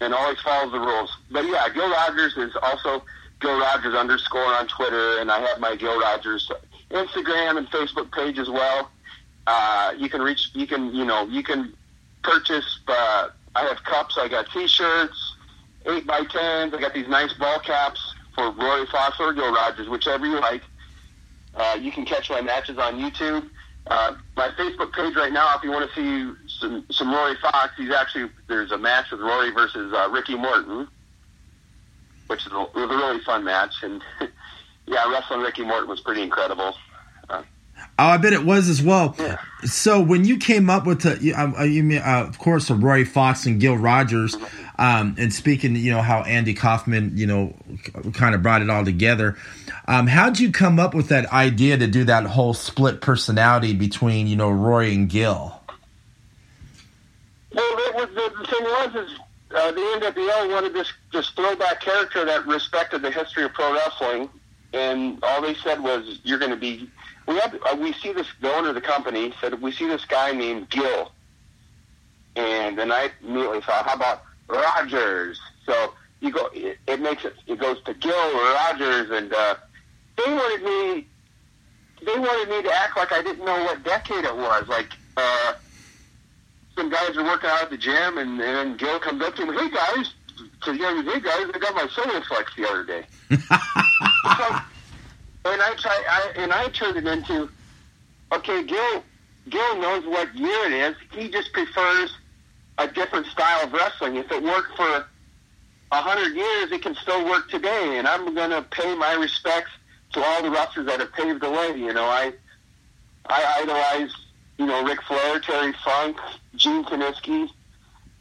and 0.00 0.14
always 0.14 0.40
follows 0.40 0.72
the 0.72 0.80
rules. 0.80 1.16
But 1.30 1.44
yeah, 1.46 1.68
Gil 1.72 1.90
Rogers 1.90 2.36
is 2.36 2.56
also 2.62 3.02
Gil 3.40 3.58
Rogers 3.58 3.94
underscore 3.94 4.54
on 4.54 4.66
Twitter, 4.68 5.18
and 5.20 5.30
I 5.30 5.40
have 5.40 5.60
my 5.60 5.76
Gil 5.76 6.00
Rogers 6.00 6.50
Instagram 6.90 7.58
and 7.58 7.70
Facebook 7.70 8.12
page 8.12 8.38
as 8.38 8.50
well. 8.50 8.90
Uh, 9.46 9.94
you 9.96 10.08
can 10.08 10.20
reach, 10.20 10.50
you 10.54 10.66
can, 10.66 10.94
you 10.94 11.04
know, 11.04 11.26
you 11.26 11.42
can 11.42 11.72
purchase. 12.22 12.80
Uh, 12.86 13.28
I 13.56 13.64
have 13.64 13.82
cups. 13.84 14.16
I 14.18 14.28
got 14.28 14.50
T-shirts, 14.52 15.29
eight 15.86 16.06
by 16.06 16.24
tens. 16.24 16.74
I 16.74 16.80
got 16.80 16.94
these 16.94 17.08
nice 17.08 17.32
ball 17.34 17.58
caps 17.60 18.14
for 18.34 18.50
Roy 18.50 18.86
Fox 18.86 19.16
or 19.20 19.32
Gil 19.32 19.52
Rogers, 19.52 19.88
whichever 19.88 20.26
you 20.26 20.40
like. 20.40 20.62
Uh, 21.54 21.76
you 21.80 21.90
can 21.90 22.04
catch 22.04 22.30
my 22.30 22.40
matches 22.40 22.78
on 22.78 22.94
YouTube. 22.94 23.48
Uh, 23.86 24.14
my 24.36 24.48
Facebook 24.50 24.92
page 24.92 25.16
right 25.16 25.32
now, 25.32 25.56
if 25.56 25.64
you 25.64 25.70
want 25.70 25.90
to 25.90 25.96
see 25.96 26.38
some, 26.60 26.84
some 26.90 27.12
Rory 27.12 27.34
Fox, 27.42 27.72
he's 27.76 27.90
actually 27.90 28.30
there's 28.46 28.70
a 28.72 28.78
match 28.78 29.10
with 29.10 29.20
Rory 29.20 29.50
versus 29.50 29.92
uh, 29.92 30.08
Ricky 30.10 30.36
Morton, 30.36 30.86
which 32.28 32.46
is 32.46 32.52
a, 32.52 32.58
was 32.58 32.70
a 32.74 32.86
really 32.86 33.20
fun 33.20 33.42
match, 33.42 33.82
and 33.82 34.02
yeah, 34.86 35.10
wrestling 35.10 35.40
Ricky 35.40 35.64
Morton 35.64 35.88
was 35.88 36.00
pretty 36.00 36.22
incredible. 36.22 36.74
Uh, 37.28 37.42
Oh, 37.98 38.04
I 38.06 38.16
bet 38.16 38.32
it 38.32 38.44
was 38.44 38.68
as 38.68 38.82
well. 38.82 39.14
Yeah. 39.18 39.38
So 39.64 40.00
when 40.00 40.24
you 40.24 40.38
came 40.38 40.70
up 40.70 40.86
with 40.86 41.02
the, 41.02 41.18
you, 41.20 41.34
uh, 41.34 41.64
you 41.64 41.82
mean, 41.82 41.98
uh, 41.98 42.24
of 42.28 42.38
course, 42.38 42.70
Roy 42.70 43.04
Fox 43.04 43.46
and 43.46 43.60
Gil 43.60 43.76
Rogers, 43.76 44.36
um, 44.80 45.14
and 45.18 45.30
speaking, 45.30 45.76
you 45.76 45.92
know, 45.92 46.00
how 46.00 46.22
Andy 46.22 46.54
Kaufman, 46.54 47.12
you 47.14 47.26
know, 47.26 47.54
kind 48.14 48.34
of 48.34 48.42
brought 48.42 48.62
it 48.62 48.70
all 48.70 48.82
together. 48.82 49.36
Um, 49.86 50.06
how'd 50.06 50.40
you 50.40 50.50
come 50.50 50.80
up 50.80 50.94
with 50.94 51.08
that 51.08 51.30
idea 51.30 51.76
to 51.76 51.86
do 51.86 52.04
that 52.04 52.24
whole 52.24 52.54
split 52.54 53.02
personality 53.02 53.74
between, 53.74 54.26
you 54.26 54.36
know, 54.36 54.48
Roy 54.48 54.90
and 54.92 55.10
Gil? 55.10 55.60
Well, 57.52 57.64
it 57.78 57.94
was, 57.94 58.08
the, 58.08 58.46
thing 58.46 58.64
was 58.64 58.94
is 58.94 59.18
uh, 59.54 59.70
the 59.70 59.80
NWL 59.80 60.50
wanted 60.50 60.72
this 60.72 60.90
this 61.12 61.28
throwback 61.30 61.82
character 61.82 62.24
that 62.24 62.46
respected 62.46 63.02
the 63.02 63.10
history 63.10 63.44
of 63.44 63.52
pro 63.52 63.74
wrestling, 63.74 64.30
and 64.72 65.22
all 65.22 65.42
they 65.42 65.54
said 65.56 65.82
was, 65.82 66.20
"You're 66.22 66.38
going 66.38 66.52
to 66.52 66.56
be." 66.56 66.88
We 67.26 67.36
have 67.38 67.54
uh, 67.54 67.76
we 67.78 67.92
see 67.94 68.14
this 68.14 68.28
the 68.40 68.50
owner 68.54 68.70
of 68.70 68.76
the 68.76 68.80
company 68.80 69.34
said 69.42 69.60
we 69.60 69.72
see 69.72 69.86
this 69.88 70.06
guy 70.06 70.32
named 70.32 70.70
Gil, 70.70 71.12
and 72.36 72.78
then 72.78 72.90
I 72.90 73.10
immediately 73.22 73.60
thought, 73.60 73.84
"How 73.84 73.94
about 73.94 74.22
Rogers?" 74.50 75.40
So 75.66 75.94
you 76.20 76.32
go, 76.32 76.48
it, 76.52 76.78
it 76.86 77.00
makes 77.00 77.24
it 77.24 77.34
it 77.46 77.58
goes 77.58 77.82
to 77.84 77.94
Gil 77.94 78.34
Rogers, 78.34 79.10
and 79.10 79.32
uh, 79.32 79.54
they 80.16 80.32
wanted 80.32 80.64
me. 80.64 81.06
They 82.04 82.18
wanted 82.18 82.48
me 82.48 82.62
to 82.62 82.72
act 82.72 82.96
like 82.96 83.12
I 83.12 83.22
didn't 83.22 83.44
know 83.44 83.64
what 83.64 83.84
decade 83.84 84.24
it 84.24 84.36
was, 84.36 84.68
like. 84.68 84.90
Uh, 85.16 85.54
some 86.76 86.88
guys 86.88 87.14
are 87.16 87.24
working 87.24 87.50
out 87.50 87.64
at 87.64 87.70
the 87.70 87.76
gym, 87.76 88.16
and, 88.16 88.40
and 88.40 88.78
Gil 88.78 89.00
comes 89.00 89.22
up 89.22 89.34
to 89.36 89.42
him, 89.42 89.52
"Hey 89.52 89.70
guys," 89.70 90.14
to 90.62 90.72
the 90.72 90.84
other 90.84 91.02
hey 91.02 91.20
guys, 91.20 91.50
I 91.54 91.58
got 91.58 91.74
my 91.74 91.88
solar 91.88 92.20
flex 92.22 92.54
the 92.56 92.68
other 92.68 92.84
day. 92.84 93.04
so, 93.30 93.36
and 95.44 95.62
I 95.62 95.74
try, 95.78 96.04
I, 96.08 96.32
and 96.36 96.52
I 96.52 96.68
turned 96.68 96.96
it 96.96 97.06
into, 97.06 97.50
okay, 98.32 98.62
Gil, 98.64 99.04
Gil 99.48 99.80
knows 99.80 100.04
what 100.06 100.34
year 100.34 100.66
it 100.66 100.72
is. 100.72 100.96
He 101.12 101.30
just 101.30 101.52
prefers 101.52 102.16
a 102.80 102.92
different 102.92 103.26
style 103.26 103.64
of 103.64 103.72
wrestling. 103.72 104.16
If 104.16 104.30
it 104.32 104.42
worked 104.42 104.76
for 104.76 105.06
a 105.92 106.02
hundred 106.02 106.34
years, 106.34 106.72
it 106.72 106.82
can 106.82 106.94
still 106.96 107.24
work 107.24 107.48
today. 107.50 107.98
And 107.98 108.06
I'm 108.08 108.34
going 108.34 108.50
to 108.50 108.62
pay 108.62 108.94
my 108.94 109.14
respects 109.14 109.70
to 110.12 110.22
all 110.22 110.42
the 110.42 110.50
wrestlers 110.50 110.86
that 110.86 111.00
have 111.00 111.12
paved 111.12 111.42
the 111.42 111.50
way. 111.50 111.76
You 111.76 111.92
know, 111.92 112.04
I, 112.04 112.32
I 113.26 113.60
idolize 113.62 114.12
you 114.60 114.66
know, 114.66 114.84
Ric 114.84 115.00
Flair, 115.02 115.40
Terry 115.40 115.72
Funk, 115.82 116.18
Gene 116.54 116.84
Kiniski, 116.84 117.48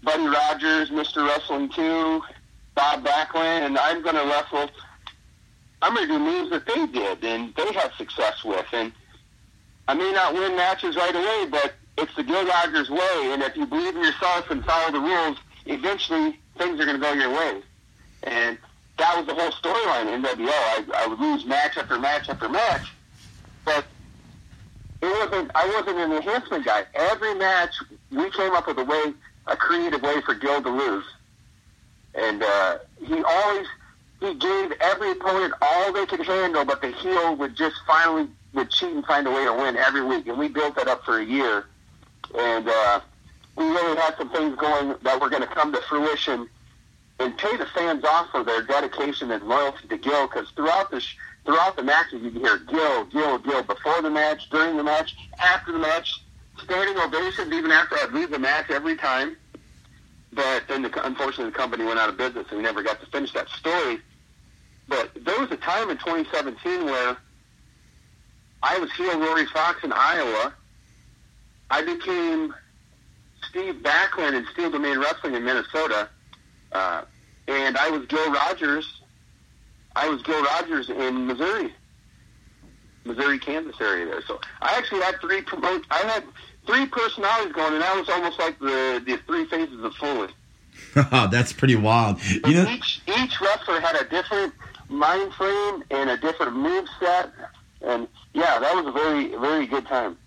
Buddy 0.01 0.25
Rogers, 0.25 0.89
Mr. 0.89 1.27
Wrestling 1.27 1.67
2, 1.67 2.23
Bob 2.75 3.03
Backlund, 3.03 3.65
and 3.65 3.77
I'm 3.77 4.01
going 4.01 4.15
to 4.15 4.23
wrestle. 4.23 4.69
I'm 5.81 5.93
going 5.93 6.07
to 6.07 6.13
do 6.13 6.19
moves 6.19 6.49
that 6.51 6.65
they 6.65 6.87
did 6.87 7.25
and 7.25 7.53
they 7.55 7.73
had 7.73 7.91
success 7.97 8.45
with. 8.45 8.65
And 8.71 8.93
I 9.89 9.95
may 9.95 10.13
not 10.13 10.33
win 10.33 10.55
matches 10.55 10.95
right 10.95 11.13
away, 11.13 11.47
but 11.51 11.73
it's 12.01 12.15
the 12.15 12.23
Gil 12.23 12.45
Rogers 12.45 12.89
way. 12.89 13.31
And 13.31 13.41
if 13.43 13.55
you 13.55 13.65
believe 13.65 13.95
in 13.95 14.03
yourself 14.03 14.49
and 14.49 14.63
follow 14.65 14.91
the 14.91 14.99
rules, 14.99 15.37
eventually 15.65 16.39
things 16.57 16.79
are 16.79 16.85
going 16.85 16.99
to 16.99 17.01
go 17.01 17.13
your 17.13 17.31
way. 17.31 17.61
And 18.23 18.57
that 18.97 19.17
was 19.17 19.25
the 19.25 19.33
whole 19.33 19.51
storyline 19.51 20.13
in 20.13 20.21
NWL. 20.21 20.49
I, 20.49 20.83
I 20.95 21.07
would 21.07 21.19
lose 21.19 21.45
match 21.45 21.77
after 21.77 21.97
match 21.97 22.29
after 22.29 22.49
match, 22.49 22.91
but 23.65 23.85
it 25.01 25.05
wasn't. 25.05 25.51
I 25.55 25.67
wasn't 25.67 25.97
an 25.97 26.11
enhancement 26.11 26.65
guy. 26.65 26.83
Every 26.93 27.33
match, 27.35 27.73
we 28.11 28.29
came 28.31 28.51
up 28.53 28.67
with 28.67 28.77
a 28.77 28.83
way, 28.83 29.13
a 29.47 29.55
creative 29.55 30.01
way 30.01 30.19
for 30.21 30.35
Gil 30.35 30.61
to 30.61 30.69
lose, 30.69 31.05
and 32.13 32.43
uh, 32.43 32.79
he 33.05 33.23
always 33.23 33.67
he 34.19 34.33
gave 34.33 34.73
every 34.81 35.11
opponent 35.11 35.53
all 35.61 35.93
they 35.93 36.05
could 36.05 36.25
handle, 36.25 36.65
but 36.65 36.81
the 36.81 36.91
heel 36.91 37.37
would 37.37 37.55
just 37.55 37.77
finally 37.87 38.27
would 38.53 38.69
cheat 38.69 38.91
and 38.91 39.05
find 39.05 39.25
a 39.27 39.31
way 39.31 39.45
to 39.45 39.53
win 39.53 39.77
every 39.77 40.03
week, 40.03 40.27
and 40.27 40.37
we 40.37 40.49
built 40.49 40.75
that 40.75 40.89
up 40.89 41.05
for 41.05 41.19
a 41.19 41.25
year, 41.25 41.67
and 42.37 42.67
uh, 42.67 42.99
we 43.55 43.65
really 43.65 43.97
had 43.97 44.15
some 44.17 44.29
things 44.29 44.55
going 44.57 44.95
that 45.01 45.19
were 45.19 45.29
going 45.29 45.41
to 45.41 45.47
come 45.47 45.71
to 45.73 45.81
fruition 45.89 46.47
and 47.19 47.37
pay 47.37 47.57
the 47.57 47.65
fans 47.67 48.03
off 48.05 48.29
for 48.31 48.43
their 48.43 48.61
dedication 48.61 49.31
and 49.31 49.43
loyalty 49.43 49.87
to 49.87 49.97
Gil, 49.97 50.27
because 50.27 50.49
throughout 50.51 50.89
the 50.91 51.01
sh- 51.01 51.17
throughout 51.45 51.75
the 51.75 51.83
matches, 51.83 52.21
you 52.21 52.29
hear 52.31 52.57
Gil, 52.59 53.05
Gil, 53.05 53.39
Gil 53.39 53.63
before 53.63 54.01
the 54.01 54.09
match, 54.09 54.49
during 54.49 54.77
the 54.77 54.83
match, 54.83 55.15
after 55.39 55.71
the 55.71 55.79
match, 55.79 56.23
standing 56.63 56.97
ovations 56.97 57.51
even 57.51 57.71
after 57.71 57.95
I'd 57.95 58.13
leave 58.13 58.29
the 58.29 58.39
match 58.39 58.69
every 58.69 58.95
time. 58.95 59.35
But 60.31 60.67
then, 60.67 60.83
the, 60.83 61.05
unfortunately, 61.05 61.51
the 61.51 61.57
company 61.57 61.83
went 61.85 61.99
out 61.99 62.09
of 62.09 62.17
business, 62.17 62.45
and 62.49 62.57
we 62.57 62.63
never 62.63 62.83
got 62.83 62.99
to 63.01 63.05
finish 63.07 63.33
that 63.33 63.49
story. 63.49 63.99
But 64.87 65.11
there 65.23 65.39
was 65.39 65.51
a 65.51 65.57
time 65.57 65.89
in 65.89 65.97
2017 65.97 66.85
where 66.85 67.17
I 68.61 68.77
was 68.79 68.91
heel 68.93 69.19
Rory 69.19 69.45
Fox 69.47 69.83
in 69.83 69.91
Iowa. 69.91 70.53
I 71.71 71.83
became 71.83 72.53
Steve 73.49 73.75
Backlund 73.75 74.33
in 74.33 74.45
Steel 74.53 74.71
Domain 74.71 74.99
Wrestling 74.99 75.35
in 75.35 75.43
Minnesota, 75.43 76.09
uh, 76.71 77.03
and 77.47 77.77
I 77.77 77.89
was 77.89 78.05
Gil 78.07 78.31
Rogers 78.31 78.99
I 79.95 80.07
was 80.07 80.21
Gil 80.21 80.41
Rogers 80.41 80.89
in 80.89 81.27
Missouri, 81.27 81.73
Missouri, 83.03 83.39
Kansas 83.39 83.75
area 83.81 84.05
there. 84.05 84.21
So 84.25 84.39
I 84.61 84.77
actually 84.77 85.01
had 85.01 85.19
three 85.19 85.41
promote. 85.41 85.85
I 85.91 85.99
had 85.99 86.23
three 86.65 86.85
personalities 86.85 87.53
going, 87.53 87.73
and 87.73 87.81
that 87.81 87.95
was 87.95 88.07
almost 88.09 88.39
like 88.39 88.59
the 88.59 89.03
the 89.05 89.17
three 89.27 89.45
phases 89.45 89.83
of 89.83 89.93
Foley. 89.95 90.29
that's 90.95 91.51
pretty 91.51 91.75
wild. 91.75 92.23
You 92.23 92.53
know, 92.53 92.69
each 92.69 93.01
each 93.07 93.41
wrestler 93.41 93.81
had 93.81 93.95
a 93.95 94.05
different 94.05 94.53
mind 94.87 95.33
frame 95.33 95.83
and 95.91 96.09
a 96.09 96.17
different 96.17 96.55
move 96.55 96.87
set, 96.99 97.31
and 97.81 98.07
yeah, 98.33 98.59
that 98.59 98.75
was 98.75 98.85
a 98.85 98.91
very 98.91 99.35
very 99.35 99.65
good 99.65 99.85
time. 99.87 100.17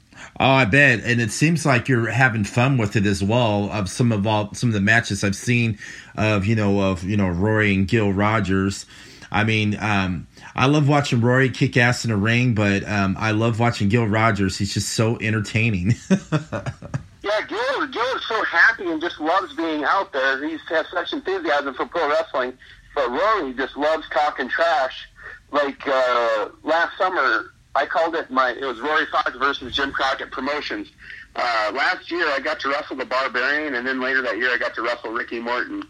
Oh, 0.40 0.46
I 0.46 0.64
bet, 0.64 1.00
and 1.04 1.20
it 1.20 1.30
seems 1.30 1.66
like 1.66 1.88
you're 1.88 2.10
having 2.10 2.44
fun 2.44 2.78
with 2.78 2.96
it 2.96 3.06
as 3.06 3.22
well. 3.22 3.70
Of 3.70 3.88
some 3.88 4.12
of 4.12 4.26
all 4.26 4.54
some 4.54 4.70
of 4.70 4.74
the 4.74 4.80
matches 4.80 5.22
I've 5.22 5.36
seen 5.36 5.78
of 6.16 6.46
you 6.46 6.56
know 6.56 6.80
of 6.80 7.04
you 7.04 7.16
know 7.16 7.28
Rory 7.28 7.74
and 7.74 7.86
Gil 7.86 8.12
Rogers. 8.12 8.86
I 9.30 9.44
mean, 9.44 9.78
um, 9.80 10.26
I 10.54 10.66
love 10.66 10.88
watching 10.88 11.22
Rory 11.22 11.48
kick 11.48 11.76
ass 11.78 12.04
in 12.04 12.10
a 12.10 12.16
ring, 12.16 12.54
but 12.54 12.86
um, 12.86 13.16
I 13.18 13.30
love 13.30 13.58
watching 13.58 13.88
Gil 13.88 14.06
Rogers. 14.06 14.58
He's 14.58 14.74
just 14.74 14.90
so 14.90 15.18
entertaining. 15.20 15.94
yeah, 16.10 17.40
Gil, 17.48 17.86
Gil 17.86 18.16
is 18.16 18.26
so 18.28 18.44
happy 18.44 18.90
and 18.90 19.00
just 19.00 19.18
loves 19.18 19.54
being 19.54 19.84
out 19.84 20.12
there. 20.12 20.46
He 20.46 20.58
has 20.68 20.86
such 20.92 21.14
enthusiasm 21.14 21.72
for 21.74 21.86
pro 21.86 22.10
wrestling, 22.10 22.52
but 22.94 23.10
Rory 23.10 23.54
just 23.54 23.76
loves 23.76 24.06
talking 24.10 24.48
trash. 24.48 25.08
Like 25.50 25.86
uh, 25.86 26.48
last 26.62 26.96
summer, 26.98 27.51
I 27.74 27.86
called 27.86 28.14
it 28.14 28.30
my. 28.30 28.50
It 28.50 28.64
was 28.64 28.80
Rory 28.80 29.06
Fox 29.06 29.34
versus 29.36 29.74
Jim 29.74 29.92
Crockett 29.92 30.30
Promotions. 30.30 30.90
Uh, 31.34 31.72
last 31.74 32.10
year, 32.10 32.26
I 32.28 32.38
got 32.40 32.60
to 32.60 32.68
wrestle 32.68 32.96
the 32.96 33.06
Barbarian, 33.06 33.74
and 33.74 33.86
then 33.86 34.00
later 34.00 34.20
that 34.22 34.36
year, 34.36 34.50
I 34.50 34.58
got 34.58 34.74
to 34.74 34.82
wrestle 34.82 35.10
Ricky 35.12 35.40
Morton. 35.40 35.82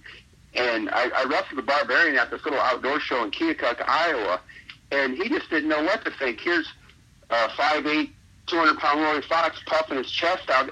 And 0.54 0.90
I, 0.90 1.08
I 1.08 1.24
wrestled 1.24 1.58
the 1.58 1.62
Barbarian 1.62 2.16
at 2.16 2.30
this 2.30 2.44
little 2.44 2.60
outdoor 2.60 3.00
show 3.00 3.24
in 3.24 3.30
Keokuk, 3.32 3.82
Iowa, 3.88 4.40
and 4.92 5.14
he 5.16 5.28
just 5.28 5.50
didn't 5.50 5.68
know 5.68 5.82
what 5.82 6.04
to 6.04 6.12
think. 6.12 6.40
Here's 6.40 6.68
uh, 7.30 7.48
5'8", 7.48 8.10
200 8.46 8.78
pound 8.78 9.00
Rory 9.00 9.22
Fox 9.22 9.60
puffing 9.66 9.96
his 9.96 10.10
chest 10.10 10.48
out, 10.50 10.70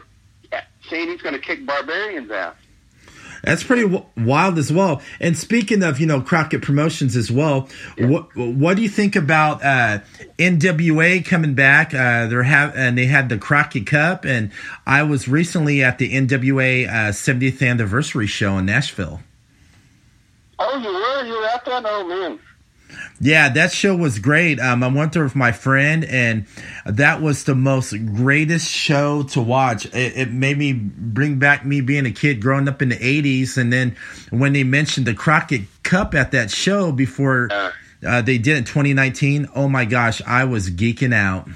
saying 0.88 1.08
he's 1.08 1.22
going 1.22 1.34
to 1.34 1.40
kick 1.40 1.66
Barbarian's 1.66 2.30
ass. 2.30 2.54
That's 3.42 3.62
pretty 3.64 3.82
w- 3.82 4.04
wild 4.16 4.58
as 4.58 4.72
well. 4.72 5.02
And 5.20 5.36
speaking 5.36 5.82
of, 5.82 6.00
you 6.00 6.06
know, 6.06 6.20
Crockett 6.20 6.62
Promotions 6.62 7.16
as 7.16 7.30
well, 7.30 7.68
yeah. 7.96 8.06
what 8.06 8.36
what 8.36 8.76
do 8.76 8.82
you 8.82 8.88
think 8.88 9.16
about 9.16 9.64
uh, 9.64 10.00
NWA 10.38 11.24
coming 11.24 11.54
back? 11.54 11.94
Uh, 11.94 12.26
they're 12.26 12.42
have 12.42 12.76
and 12.76 12.96
they 12.98 13.06
had 13.06 13.28
the 13.28 13.38
Crockett 13.38 13.86
Cup, 13.86 14.24
and 14.24 14.50
I 14.86 15.02
was 15.02 15.28
recently 15.28 15.82
at 15.82 15.98
the 15.98 16.12
NWA 16.12 16.88
uh, 16.88 16.92
70th 17.12 17.66
anniversary 17.66 18.26
show 18.26 18.58
in 18.58 18.66
Nashville. 18.66 19.20
Oh, 20.58 20.78
you 20.78 20.88
were? 20.88 21.26
You 21.26 21.40
were 21.40 21.46
at 21.46 21.64
that? 21.64 21.84
Oh 21.86 22.06
man. 22.06 22.38
Yeah, 23.20 23.48
that 23.50 23.72
show 23.72 23.94
was 23.94 24.18
great. 24.18 24.58
Um, 24.58 24.82
I 24.82 24.88
went 24.88 25.12
there 25.12 25.24
with 25.24 25.36
my 25.36 25.52
friend, 25.52 26.04
and 26.04 26.46
that 26.86 27.20
was 27.20 27.44
the 27.44 27.54
most 27.54 27.92
greatest 28.14 28.70
show 28.70 29.22
to 29.24 29.40
watch. 29.40 29.86
It, 29.86 30.16
it, 30.16 30.32
made 30.32 30.56
me 30.56 30.72
bring 30.72 31.38
back 31.38 31.64
me 31.64 31.80
being 31.80 32.06
a 32.06 32.10
kid 32.10 32.40
growing 32.40 32.68
up 32.68 32.80
in 32.80 32.88
the 32.88 32.96
'80s, 32.96 33.56
and 33.56 33.72
then 33.72 33.96
when 34.30 34.52
they 34.52 34.64
mentioned 34.64 35.06
the 35.06 35.14
Crockett 35.14 35.62
Cup 35.82 36.14
at 36.14 36.30
that 36.32 36.50
show 36.50 36.92
before 36.92 37.48
uh, 37.52 38.22
they 38.22 38.38
did 38.38 38.54
it 38.54 38.58
in 38.58 38.64
2019, 38.64 39.48
oh 39.54 39.68
my 39.68 39.84
gosh, 39.84 40.22
I 40.26 40.44
was 40.44 40.70
geeking 40.70 41.14
out. 41.14 41.48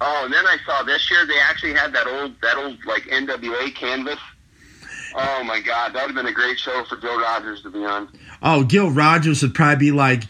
Oh, 0.00 0.22
and 0.24 0.32
then 0.32 0.46
I 0.46 0.56
saw 0.64 0.82
this 0.82 1.10
year 1.10 1.26
they 1.26 1.38
actually 1.40 1.74
had 1.74 1.92
that 1.92 2.06
old 2.06 2.34
that 2.42 2.56
old 2.56 2.78
like 2.86 3.02
NWA 3.04 3.74
canvas 3.74 4.18
Oh 5.14 5.42
my 5.44 5.60
God, 5.60 5.94
that 5.94 6.06
would 6.06 6.14
have 6.14 6.24
been 6.24 6.26
a 6.26 6.32
great 6.32 6.58
show 6.58 6.84
for 6.84 6.96
Gil 6.96 7.18
Rogers 7.18 7.62
to 7.62 7.70
be 7.70 7.84
on. 7.84 8.08
Oh, 8.42 8.64
Gil 8.64 8.90
Rogers 8.90 9.42
would 9.42 9.54
probably 9.54 9.76
be 9.76 9.92
like, 9.92 10.24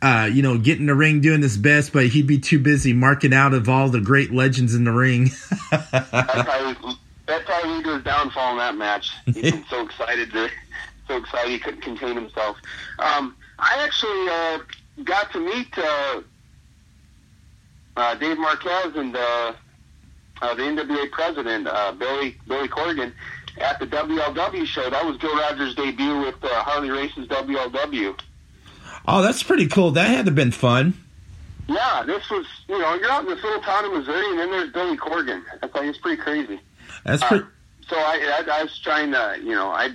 uh, 0.00 0.28
you 0.32 0.42
know, 0.42 0.58
getting 0.58 0.86
the 0.86 0.94
ring, 0.94 1.20
doing 1.20 1.42
his 1.42 1.56
best, 1.56 1.92
but 1.92 2.06
he'd 2.06 2.26
be 2.26 2.38
too 2.38 2.58
busy 2.58 2.92
marking 2.92 3.34
out 3.34 3.52
of 3.52 3.68
all 3.68 3.88
the 3.88 4.00
great 4.00 4.32
legends 4.32 4.74
in 4.74 4.84
the 4.84 4.92
ring. 4.92 5.30
that's, 5.70 5.90
probably, 6.10 6.96
probably 7.26 7.70
lead 7.70 7.84
to 7.84 7.94
his 7.94 8.04
downfall 8.04 8.52
in 8.52 8.58
that 8.58 8.76
match. 8.76 9.12
He's 9.26 9.52
been 9.52 9.64
so 9.68 9.84
excited 9.84 10.30
to, 10.32 10.48
so 11.08 11.16
excited 11.16 11.50
he 11.50 11.58
couldn't 11.58 11.82
contain 11.82 12.14
himself. 12.14 12.56
Um, 12.98 13.36
I 13.58 13.82
actually 13.84 14.28
uh, 14.28 15.04
got 15.04 15.32
to 15.32 15.40
meet 15.40 15.76
uh, 15.76 16.20
uh, 17.96 18.14
Dave 18.16 18.38
Marquez 18.38 18.96
and 18.96 19.16
uh, 19.16 19.52
uh, 20.40 20.54
the 20.54 20.62
NWA 20.62 21.10
president 21.10 21.66
uh, 21.66 21.92
Billy 21.92 22.36
Billy 22.46 22.68
Corgan 22.68 23.12
at 23.58 23.78
the 23.78 23.86
WLW 23.86 24.66
show. 24.66 24.88
That 24.90 25.04
was 25.04 25.16
Gil 25.18 25.36
Rogers' 25.36 25.74
debut 25.74 26.20
with 26.20 26.42
uh, 26.42 26.48
Harley 26.62 26.90
Race's 26.90 27.26
WLW. 27.28 28.18
Oh, 29.06 29.22
that's 29.22 29.42
pretty 29.42 29.66
cool. 29.66 29.90
That 29.92 30.08
had 30.08 30.18
to 30.18 30.24
have 30.26 30.34
been 30.34 30.52
fun. 30.52 30.94
Yeah, 31.68 32.02
this 32.04 32.28
was, 32.30 32.46
you 32.68 32.78
know, 32.78 32.94
you're 32.94 33.10
out 33.10 33.22
in 33.22 33.28
this 33.28 33.42
little 33.42 33.60
town 33.62 33.84
in 33.84 33.94
Missouri, 33.96 34.30
and 34.30 34.38
then 34.38 34.50
there's 34.50 34.72
Billy 34.72 34.96
Corgan. 34.96 35.42
I 35.62 35.68
thought 35.68 35.84
it's 35.84 35.98
pretty 35.98 36.20
crazy. 36.20 36.60
That's 37.04 37.22
pretty. 37.24 37.44
Uh, 37.44 37.48
so 37.88 37.96
I, 37.96 38.44
I, 38.46 38.58
I 38.58 38.62
was 38.62 38.78
trying 38.78 39.12
to, 39.12 39.38
you 39.42 39.54
know, 39.54 39.68
I, 39.68 39.88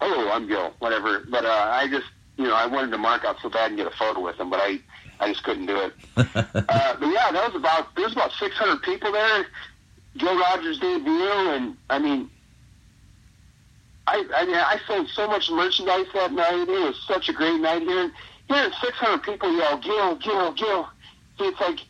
hello, 0.00 0.30
I'm 0.30 0.46
Gil, 0.46 0.72
whatever. 0.78 1.24
But 1.28 1.44
uh, 1.44 1.68
I 1.72 1.88
just, 1.88 2.06
you 2.36 2.44
know, 2.44 2.54
I 2.54 2.66
wanted 2.66 2.90
to 2.92 2.98
mark 2.98 3.24
out 3.24 3.36
so 3.42 3.48
bad 3.48 3.68
and 3.70 3.76
get 3.76 3.86
a 3.86 3.96
photo 3.96 4.20
with 4.20 4.38
him, 4.38 4.50
but 4.50 4.60
I, 4.60 4.78
I 5.20 5.28
just 5.32 5.44
couldn't 5.44 5.66
do 5.66 5.76
it. 5.78 5.92
uh, 6.16 6.24
but 6.54 7.06
yeah, 7.06 7.32
that 7.32 7.52
was 7.52 7.54
about, 7.54 7.94
there 7.94 8.04
was 8.04 8.12
about 8.12 8.32
600 8.32 8.82
people 8.82 9.12
there. 9.12 9.46
Gil 10.16 10.38
Rogers' 10.38 10.78
debut, 10.78 11.50
and 11.50 11.76
I 11.90 11.98
mean, 11.98 12.30
I, 14.06 14.24
I 14.34 14.44
mean, 14.44 14.56
I 14.56 14.78
sold 14.86 15.08
so 15.08 15.26
much 15.26 15.50
merchandise 15.50 16.06
that 16.14 16.32
night. 16.32 16.68
It 16.68 16.68
was 16.68 17.02
such 17.08 17.28
a 17.28 17.32
great 17.32 17.60
night 17.60 17.82
here. 17.82 18.12
Hearing 18.48 18.72
600 18.80 19.22
people 19.22 19.56
yell, 19.56 19.78
Gil, 19.78 20.16
Gil, 20.16 20.52
Gil. 20.52 20.88
It's 21.38 21.60
like, 21.60 21.80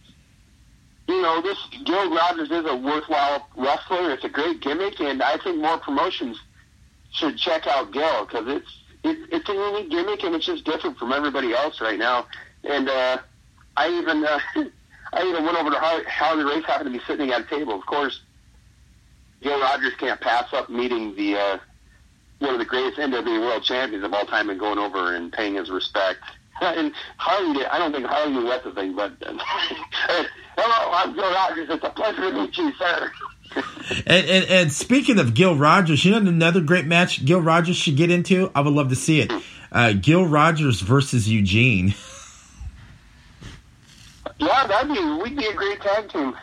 you 1.09 1.21
know, 1.21 1.43
this 1.43 1.59
Gil 1.85 2.15
Rogers 2.15 2.51
is 2.51 2.65
a 2.67 2.77
worthwhile 2.77 3.49
wrestler. 3.57 4.13
It's 4.13 4.25
a 4.25 4.29
great 4.29 4.61
gimmick, 4.61 5.01
and 5.01 5.23
I 5.23 5.39
think 5.39 5.59
more 5.59 5.79
promotions 5.79 6.41
should 7.13 7.37
check 7.37 7.67
out 7.67 7.93
Gil 7.93 8.27
because 8.27 8.47
it's 8.49 8.81
it, 9.03 9.19
it's 9.31 9.49
a 9.49 9.53
unique 9.53 9.91
gimmick 9.91 10.25
and 10.25 10.35
it's 10.35 10.47
just 10.47 10.65
different 10.65 10.99
from 10.99 11.13
everybody 11.13 11.53
else 11.53 11.81
right 11.81 11.99
now. 11.99 12.27
And 12.65 12.89
uh, 12.89 13.19
I 13.77 13.89
even 13.91 14.25
uh, 14.25 14.39
I 15.13 15.23
even 15.25 15.45
went 15.45 15.59
over 15.59 15.71
to 15.71 15.79
Harley, 15.79 16.05
Harley 16.05 16.45
Race, 16.45 16.65
happened 16.65 16.93
to 16.93 16.99
be 16.99 17.05
sitting 17.05 17.31
at 17.31 17.43
a 17.43 17.45
table. 17.45 17.75
Of 17.75 17.87
course, 17.87 18.23
Gil 19.43 19.61
Rogers 19.61 19.93
can't 19.99 20.21
pass 20.21 20.53
up 20.53 20.71
meeting 20.71 21.15
the 21.17 21.37
uh, 21.37 21.59
one 22.45 22.55
of 22.55 22.59
the 22.59 22.65
greatest 22.65 22.99
NWA 22.99 23.41
world 23.41 23.63
champions 23.65 24.05
of 24.05 24.13
all 24.13 24.27
time 24.27 24.51
and 24.51 24.59
going 24.61 24.79
over 24.79 25.15
and 25.15 25.33
paying 25.33 25.55
his 25.55 25.71
respect. 25.71 26.21
And 26.61 26.93
Harley, 27.17 27.67
I 27.67 27.79
don't 27.79 27.91
think 27.93 28.07
Harley 28.07 28.33
knew 28.33 28.45
what 28.45 28.63
to 28.63 28.73
think, 28.73 28.95
but 28.95 29.13
hello, 29.21 30.93
I'm 30.93 31.13
Gil 31.13 31.25
Rogers. 31.33 31.67
It's 31.69 31.83
a 31.83 31.91
pleasure 31.91 32.31
to 32.31 32.33
meet 32.33 32.57
you, 32.57 32.73
sir. 32.75 33.11
and, 34.07 34.27
and, 34.29 34.45
and 34.49 34.73
speaking 34.73 35.19
of 35.19 35.35
Gil 35.35 35.57
Rogers, 35.57 36.05
you 36.05 36.13
know 36.13 36.19
another 36.19 36.61
great 36.61 36.87
match 36.87 37.25
Gil 37.25 37.41
Rogers 37.41 37.77
should 37.77 37.97
get 37.97 38.13
into. 38.13 38.53
I 38.55 38.61
would 38.61 38.73
love 38.73 38.89
to 38.91 38.95
see 38.97 39.21
it. 39.21 39.33
Uh, 39.73 39.95
Gil 39.95 40.25
Rogers 40.27 40.81
versus 40.81 41.29
Eugene. 41.29 41.93
Yeah, 44.39 44.67
that'd 44.67 44.93
be 44.93 45.01
we'd 45.23 45.37
be 45.37 45.47
a 45.47 45.55
great 45.55 45.81
tag 45.81 46.09
team. 46.11 46.35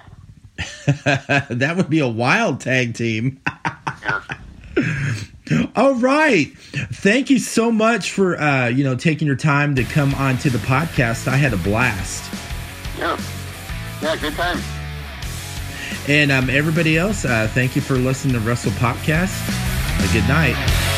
that 0.95 1.74
would 1.76 1.89
be 1.89 1.99
a 1.99 2.08
wild 2.08 2.62
tag 2.62 2.93
team. 2.95 3.41
yeah. 4.04 4.22
All 5.76 5.95
right. 5.95 6.47
Thank 6.56 7.30
you 7.30 7.39
so 7.39 7.72
much 7.72 8.12
for 8.12 8.39
uh, 8.39 8.68
you 8.68 8.84
know 8.84 8.95
taking 8.95 9.28
your 9.28 9.36
time 9.36 9.76
to 9.76 9.84
come 9.84 10.14
on 10.16 10.38
to 10.39 10.49
the 10.49 10.60
podcast. 10.60 11.28
I 11.28 11.36
had 11.38 11.54
a 11.54 11.58
blast. 11.58 12.24
Yeah. 12.97 13.20
Yeah, 14.02 14.16
good 14.16 14.34
time. 14.34 14.60
And 16.08 16.32
um, 16.32 16.49
everybody 16.49 16.97
else, 16.97 17.26
uh, 17.26 17.47
thank 17.54 17.76
you 17.76 17.82
for 17.82 17.95
listening 17.95 18.34
to 18.34 18.39
Russell 18.39 18.72
Podcast. 18.74 19.38
A 19.99 20.14
good 20.14 20.28
night. 20.28 20.90